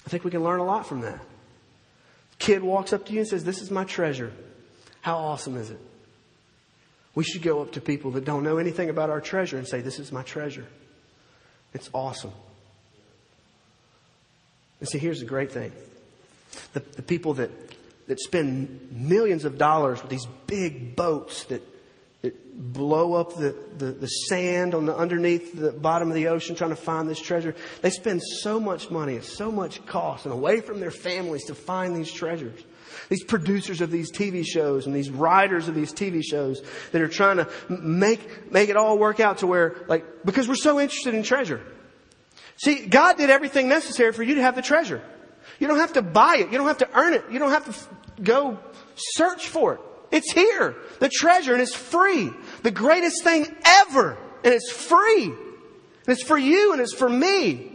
I 0.06 0.10
think 0.10 0.22
we 0.22 0.30
can 0.30 0.44
learn 0.44 0.60
a 0.60 0.66
lot 0.66 0.86
from 0.86 1.00
that. 1.00 1.18
Kid 2.38 2.62
walks 2.62 2.92
up 2.92 3.06
to 3.06 3.14
you 3.14 3.20
and 3.20 3.28
says, 3.28 3.42
This 3.42 3.62
is 3.62 3.70
my 3.70 3.84
treasure. 3.84 4.30
How 5.04 5.18
awesome 5.18 5.58
is 5.58 5.68
it? 5.68 5.78
We 7.14 7.24
should 7.24 7.42
go 7.42 7.60
up 7.60 7.72
to 7.72 7.82
people 7.82 8.12
that 8.12 8.24
don't 8.24 8.42
know 8.42 8.56
anything 8.56 8.88
about 8.88 9.10
our 9.10 9.20
treasure 9.20 9.58
and 9.58 9.68
say, 9.68 9.82
This 9.82 9.98
is 9.98 10.10
my 10.10 10.22
treasure. 10.22 10.64
It's 11.74 11.90
awesome. 11.92 12.32
And 14.80 14.88
see, 14.88 14.96
here's 14.96 15.20
the 15.20 15.26
great 15.26 15.52
thing 15.52 15.72
the, 16.72 16.80
the 16.80 17.02
people 17.02 17.34
that 17.34 17.50
that 18.06 18.18
spend 18.18 18.88
millions 18.92 19.44
of 19.44 19.58
dollars 19.58 20.00
with 20.00 20.10
these 20.10 20.26
big 20.46 20.96
boats 20.96 21.44
that, 21.44 21.60
that 22.22 22.72
blow 22.72 23.12
up 23.12 23.36
the, 23.36 23.54
the, 23.76 23.92
the, 23.92 24.06
sand 24.06 24.74
on 24.74 24.86
the 24.86 24.96
underneath 24.96 25.54
the 25.54 25.70
bottom 25.70 26.08
of 26.08 26.14
the 26.14 26.28
ocean 26.28 26.54
trying 26.54 26.70
to 26.70 26.76
find 26.76 27.10
this 27.10 27.20
treasure. 27.20 27.54
They 27.82 27.90
spend 27.90 28.22
so 28.22 28.58
much 28.58 28.90
money, 28.90 29.16
at 29.16 29.24
so 29.24 29.50
much 29.52 29.84
cost, 29.84 30.24
and 30.24 30.32
away 30.32 30.60
from 30.62 30.80
their 30.80 30.90
families 30.90 31.44
to 31.44 31.54
find 31.54 31.94
these 31.94 32.10
treasures. 32.10 32.58
These 33.08 33.24
producers 33.24 33.80
of 33.80 33.90
these 33.90 34.12
TV 34.12 34.44
shows 34.44 34.86
and 34.86 34.94
these 34.94 35.10
writers 35.10 35.68
of 35.68 35.74
these 35.74 35.92
TV 35.92 36.22
shows 36.22 36.62
that 36.92 37.00
are 37.00 37.08
trying 37.08 37.38
to 37.38 37.48
make, 37.68 38.50
make 38.52 38.68
it 38.68 38.76
all 38.76 38.98
work 38.98 39.20
out 39.20 39.38
to 39.38 39.46
where, 39.46 39.76
like, 39.88 40.04
because 40.24 40.48
we're 40.48 40.54
so 40.54 40.80
interested 40.80 41.14
in 41.14 41.22
treasure. 41.22 41.60
See, 42.56 42.86
God 42.86 43.16
did 43.16 43.30
everything 43.30 43.68
necessary 43.68 44.12
for 44.12 44.22
you 44.22 44.36
to 44.36 44.42
have 44.42 44.54
the 44.54 44.62
treasure. 44.62 45.02
You 45.58 45.66
don't 45.66 45.78
have 45.78 45.94
to 45.94 46.02
buy 46.02 46.36
it. 46.38 46.50
You 46.50 46.58
don't 46.58 46.66
have 46.66 46.78
to 46.78 46.88
earn 46.94 47.14
it. 47.14 47.24
You 47.30 47.38
don't 47.38 47.50
have 47.50 47.64
to 47.64 47.70
f- 47.70 47.88
go 48.22 48.58
search 48.94 49.48
for 49.48 49.74
it. 49.74 49.80
It's 50.10 50.32
here. 50.32 50.76
The 51.00 51.08
treasure 51.08 51.52
and 51.52 51.62
it's 51.62 51.74
free. 51.74 52.30
The 52.62 52.70
greatest 52.70 53.24
thing 53.24 53.46
ever. 53.64 54.16
And 54.44 54.54
it's 54.54 54.70
free. 54.70 55.24
And 55.24 56.08
it's 56.08 56.22
for 56.22 56.38
you 56.38 56.72
and 56.72 56.80
it's 56.80 56.94
for 56.94 57.08
me. 57.08 57.72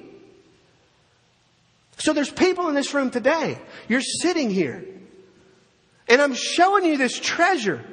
So 1.98 2.14
there's 2.14 2.32
people 2.32 2.70
in 2.70 2.76
this 2.76 2.94
room 2.94 3.12
today. 3.12 3.58
You're 3.88 4.02
sitting 4.02 4.50
here. 4.50 4.86
And 6.10 6.22
I'm 6.22 6.34
showing 6.34 6.86
you 6.86 6.98
this 6.98 7.18
treasure. 7.20 7.86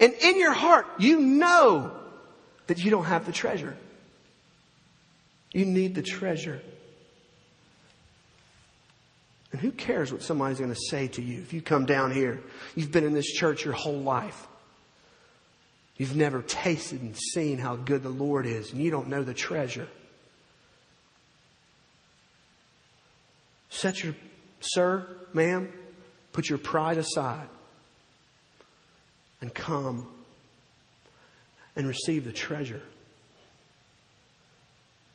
And 0.00 0.14
in 0.14 0.38
your 0.38 0.52
heart, 0.52 0.86
you 0.98 1.20
know 1.20 1.92
that 2.68 2.78
you 2.78 2.90
don't 2.90 3.04
have 3.04 3.26
the 3.26 3.32
treasure. 3.32 3.76
You 5.52 5.64
need 5.64 5.94
the 5.94 6.02
treasure. 6.02 6.62
And 9.52 9.60
who 9.60 9.70
cares 9.70 10.12
what 10.12 10.22
somebody's 10.22 10.58
going 10.58 10.72
to 10.72 10.80
say 10.90 11.08
to 11.08 11.22
you 11.22 11.40
if 11.40 11.52
you 11.52 11.62
come 11.62 11.86
down 11.86 12.12
here? 12.12 12.42
You've 12.74 12.92
been 12.92 13.04
in 13.04 13.14
this 13.14 13.32
church 13.32 13.64
your 13.64 13.74
whole 13.74 14.00
life. 14.00 14.46
You've 15.96 16.16
never 16.16 16.42
tasted 16.42 17.00
and 17.00 17.16
seen 17.16 17.58
how 17.58 17.76
good 17.76 18.02
the 18.02 18.10
Lord 18.10 18.44
is, 18.44 18.70
and 18.70 18.82
you 18.82 18.90
don't 18.90 19.08
know 19.08 19.22
the 19.22 19.32
treasure. 19.32 19.88
Set 23.70 24.02
your, 24.04 24.14
sir, 24.60 25.06
ma'am, 25.32 25.72
put 26.36 26.50
your 26.50 26.58
pride 26.58 26.98
aside 26.98 27.48
and 29.40 29.54
come 29.54 30.06
and 31.74 31.88
receive 31.88 32.26
the 32.26 32.32
treasure. 32.32 32.82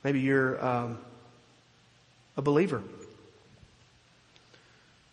Maybe 0.03 0.19
you're 0.19 0.65
um, 0.65 0.97
a 2.35 2.41
believer. 2.41 2.81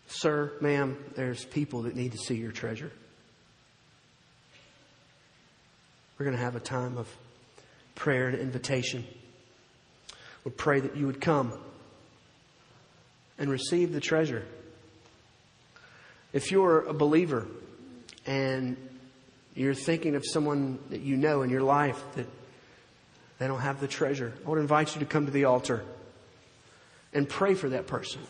Sir, 0.06 0.50
ma'am, 0.62 0.96
there's 1.14 1.44
people 1.44 1.82
that 1.82 1.94
need 1.94 2.12
to 2.12 2.18
see 2.18 2.36
your 2.36 2.52
treasure. 2.52 2.90
We're 6.18 6.24
going 6.24 6.38
to 6.38 6.42
have 6.42 6.56
a 6.56 6.60
time 6.60 6.96
of 6.96 7.06
prayer 7.96 8.28
and 8.28 8.38
invitation. 8.38 9.04
We 10.46 10.52
pray 10.52 10.80
that 10.80 10.96
you 10.96 11.04
would 11.04 11.20
come 11.20 11.52
and 13.38 13.50
receive 13.50 13.92
the 13.92 14.00
treasure. 14.00 14.46
If 16.38 16.52
you're 16.52 16.82
a 16.82 16.94
believer 16.94 17.48
and 18.24 18.76
you're 19.56 19.74
thinking 19.74 20.14
of 20.14 20.24
someone 20.24 20.78
that 20.90 21.00
you 21.00 21.16
know 21.16 21.42
in 21.42 21.50
your 21.50 21.62
life 21.62 22.00
that 22.14 22.28
they 23.40 23.48
don't 23.48 23.58
have 23.58 23.80
the 23.80 23.88
treasure, 23.88 24.32
I 24.46 24.48
would 24.48 24.60
invite 24.60 24.94
you 24.94 25.00
to 25.00 25.04
come 25.04 25.26
to 25.26 25.32
the 25.32 25.46
altar 25.46 25.82
and 27.12 27.28
pray 27.28 27.54
for 27.54 27.70
that 27.70 27.88
person 27.88 28.20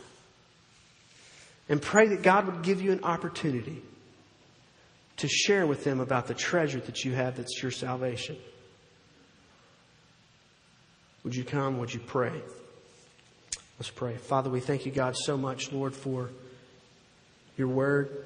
and 1.68 1.82
pray 1.82 2.08
that 2.08 2.22
God 2.22 2.46
would 2.46 2.62
give 2.62 2.80
you 2.80 2.92
an 2.92 3.04
opportunity 3.04 3.82
to 5.18 5.28
share 5.28 5.66
with 5.66 5.84
them 5.84 6.00
about 6.00 6.28
the 6.28 6.34
treasure 6.34 6.80
that 6.80 7.04
you 7.04 7.12
have 7.12 7.36
that's 7.36 7.62
your 7.62 7.70
salvation. 7.70 8.38
Would 11.24 11.36
you 11.36 11.44
come? 11.44 11.76
Would 11.76 11.92
you 11.92 12.00
pray? 12.00 12.40
Let's 13.78 13.90
pray. 13.90 14.16
Father, 14.16 14.48
we 14.48 14.60
thank 14.60 14.86
you, 14.86 14.92
God, 14.92 15.14
so 15.14 15.36
much, 15.36 15.72
Lord, 15.72 15.92
for 15.92 16.30
your 17.58 17.68
word. 17.68 18.24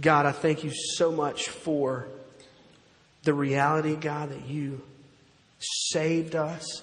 God, 0.00 0.26
I 0.26 0.32
thank 0.32 0.64
you 0.64 0.72
so 0.72 1.12
much 1.12 1.48
for 1.48 2.06
the 3.22 3.34
reality, 3.34 3.96
God, 3.96 4.30
that 4.30 4.46
you 4.46 4.82
saved 5.58 6.34
us. 6.34 6.82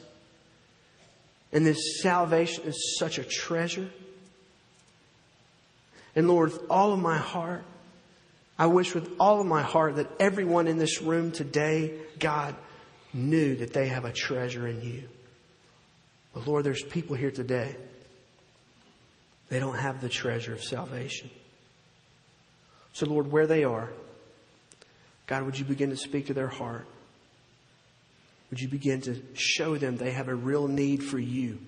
And 1.51 1.65
this 1.65 2.01
salvation 2.01 2.63
is 2.65 2.97
such 2.97 3.17
a 3.17 3.23
treasure. 3.23 3.89
And 6.15 6.27
Lord, 6.27 6.53
with 6.53 6.61
all 6.69 6.93
of 6.93 6.99
my 6.99 7.17
heart, 7.17 7.63
I 8.57 8.67
wish 8.67 8.93
with 8.93 9.09
all 9.19 9.39
of 9.39 9.47
my 9.47 9.61
heart 9.61 9.95
that 9.95 10.09
everyone 10.19 10.67
in 10.67 10.77
this 10.77 11.01
room 11.01 11.31
today, 11.31 11.93
God, 12.19 12.55
knew 13.13 13.55
that 13.57 13.73
they 13.73 13.87
have 13.87 14.05
a 14.05 14.11
treasure 14.11 14.67
in 14.67 14.81
you. 14.81 15.03
But 16.33 16.47
Lord, 16.47 16.63
there's 16.63 16.83
people 16.83 17.15
here 17.15 17.31
today. 17.31 17.75
They 19.49 19.59
don't 19.59 19.77
have 19.77 20.01
the 20.01 20.09
treasure 20.09 20.53
of 20.53 20.63
salvation. 20.63 21.29
So, 22.93 23.05
Lord, 23.05 23.31
where 23.31 23.47
they 23.47 23.63
are, 23.63 23.89
God, 25.27 25.43
would 25.43 25.57
you 25.57 25.65
begin 25.65 25.89
to 25.89 25.97
speak 25.97 26.27
to 26.27 26.33
their 26.33 26.47
heart? 26.47 26.87
Would 28.49 28.59
you 28.59 28.67
begin 28.67 29.01
to 29.01 29.21
show 29.33 29.77
them 29.77 29.97
they 29.97 30.11
have 30.11 30.27
a 30.27 30.35
real 30.35 30.67
need 30.67 31.03
for 31.03 31.19
you? 31.19 31.59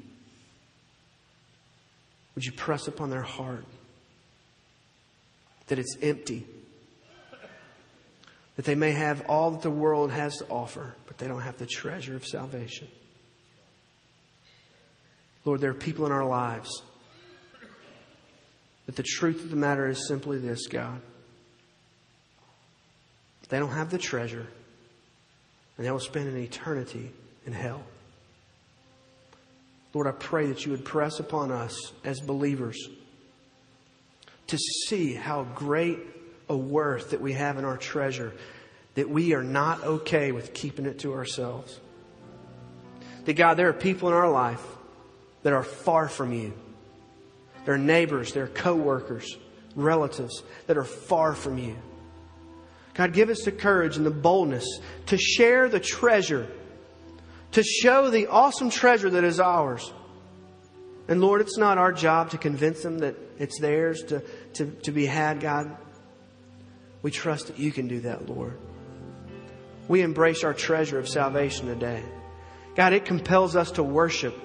Would 2.36 2.46
you 2.46 2.52
press 2.52 2.88
upon 2.88 3.10
their 3.10 3.22
heart? 3.22 3.66
that 5.72 5.80
it's 5.80 5.96
empty. 6.02 6.46
That 8.58 8.66
they 8.66 8.76
may 8.76 8.92
have 8.92 9.22
all 9.30 9.52
that 9.52 9.62
the 9.62 9.72
world 9.72 10.12
has 10.12 10.36
to 10.40 10.46
offer, 10.50 10.98
but 11.08 11.18
they 11.18 11.30
don't 11.30 11.40
have 11.40 11.58
the 11.58 11.66
treasure 11.66 12.14
of 12.14 12.26
salvation. 12.26 12.90
Lord, 15.46 15.62
there 15.62 15.72
are 15.72 15.74
people 15.74 16.06
in 16.06 16.12
our 16.12 16.26
lives 16.26 16.84
that 18.86 18.96
the 18.96 19.04
truth 19.04 19.44
of 19.44 19.50
the 19.50 19.56
matter 19.56 19.88
is 19.88 20.08
simply 20.08 20.38
this, 20.38 20.68
God. 20.68 21.02
They 23.50 23.60
don't 23.60 23.72
have 23.72 23.90
the 23.90 23.98
treasure, 23.98 24.48
and 25.78 25.86
they 25.86 25.92
will 25.92 26.00
spend 26.00 26.30
an 26.30 26.38
eternity 26.38 27.12
in 27.46 27.54
hell. 27.54 27.84
Lord, 29.94 30.08
I 30.08 30.12
pray 30.12 30.48
that 30.48 30.66
you 30.66 30.72
would 30.72 30.86
press 30.86 31.20
upon 31.20 31.52
us 31.52 31.92
as 32.06 32.22
believers 32.22 32.88
to 34.48 34.58
see 34.58 35.14
how 35.14 35.44
great 35.44 36.00
a 36.50 36.56
worth 36.56 37.12
that 37.12 37.22
we 37.22 37.34
have 37.34 37.58
in 37.58 37.66
our 37.66 37.78
treasure, 37.78 38.34
that 38.96 39.10
we 39.10 39.34
are 39.34 39.44
not 39.44 39.84
okay 39.84 40.32
with 40.32 40.54
keeping 40.54 40.86
it 40.86 41.00
to 41.00 41.14
ourselves. 41.14 41.80
That 43.26 43.34
God, 43.34 43.56
there 43.56 43.70
are 43.70 43.74
people 43.74 44.10
in 44.10 44.14
our 44.14 44.32
life 44.32 44.64
that 45.44 45.54
are 45.54 45.64
far 45.64 46.08
from 46.08 46.34
you. 46.34 46.54
Their 47.66 47.78
neighbors, 47.78 48.34
their 48.34 48.48
coworkers, 48.48 49.38
relatives 49.76 50.44
that 50.68 50.78
are 50.78 50.84
far 50.84 51.34
from 51.34 51.58
you. 51.58 51.78
God, 52.94 53.14
give 53.14 53.30
us 53.30 53.44
the 53.44 53.52
courage 53.52 53.98
and 53.98 54.06
the 54.06 54.12
boldness 54.12 54.80
to 55.08 55.18
share 55.18 55.70
the 55.70 55.80
treasure, 55.80 56.48
to 57.52 57.64
show 57.64 58.10
the 58.10 58.28
awesome 58.28 58.70
treasure 58.70 59.10
that 59.10 59.24
is 59.24 59.40
ours. 59.40 59.92
And 61.08 61.22
Lord, 61.22 61.42
it's 61.42 61.58
not 61.58 61.78
our 61.78 61.92
job 61.92 62.32
to 62.32 62.38
convince 62.38 62.84
them 62.84 63.00
that 63.00 63.16
it's 63.38 63.60
theirs 63.60 64.04
to, 64.04 64.24
to, 64.54 64.66
to 64.84 64.92
be 64.92 65.06
had, 65.06 65.40
God. 65.40 65.76
We 67.02 67.12
trust 67.12 67.48
that 67.48 67.58
you 67.58 67.72
can 67.72 67.88
do 67.88 68.02
that, 68.02 68.30
Lord. 68.30 68.60
We 69.88 70.02
embrace 70.02 70.44
our 70.44 70.54
treasure 70.54 71.00
of 71.00 71.10
salvation 71.10 71.68
today. 71.68 72.04
God, 72.76 72.94
it 72.94 73.06
compels 73.06 73.56
us 73.56 73.72
to 73.72 73.84
worship. 73.84 74.38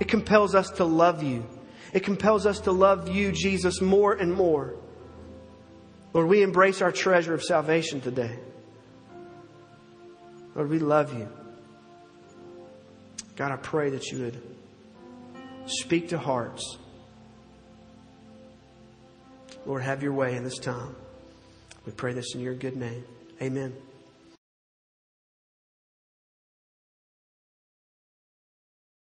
It 0.00 0.08
compels 0.08 0.54
us 0.54 0.70
to 0.70 0.84
love 0.84 1.22
you. 1.22 1.46
It 1.92 2.00
compels 2.00 2.46
us 2.46 2.60
to 2.60 2.72
love 2.72 3.08
you, 3.08 3.32
Jesus, 3.32 3.80
more 3.80 4.12
and 4.12 4.32
more. 4.32 4.74
Lord, 6.12 6.28
we 6.28 6.42
embrace 6.42 6.82
our 6.82 6.92
treasure 6.92 7.34
of 7.34 7.42
salvation 7.42 8.00
today. 8.00 8.38
Lord, 10.54 10.70
we 10.70 10.78
love 10.78 11.12
you. 11.16 11.28
God, 13.36 13.52
I 13.52 13.56
pray 13.56 13.90
that 13.90 14.06
you 14.06 14.22
would 14.22 14.42
speak 15.66 16.08
to 16.08 16.18
hearts. 16.18 16.78
Lord, 19.66 19.82
have 19.82 20.02
your 20.02 20.12
way 20.12 20.36
in 20.36 20.44
this 20.44 20.58
time. 20.58 20.96
We 21.84 21.92
pray 21.92 22.14
this 22.14 22.34
in 22.34 22.40
your 22.40 22.54
good 22.54 22.76
name. 22.76 23.04
Amen. 23.42 23.74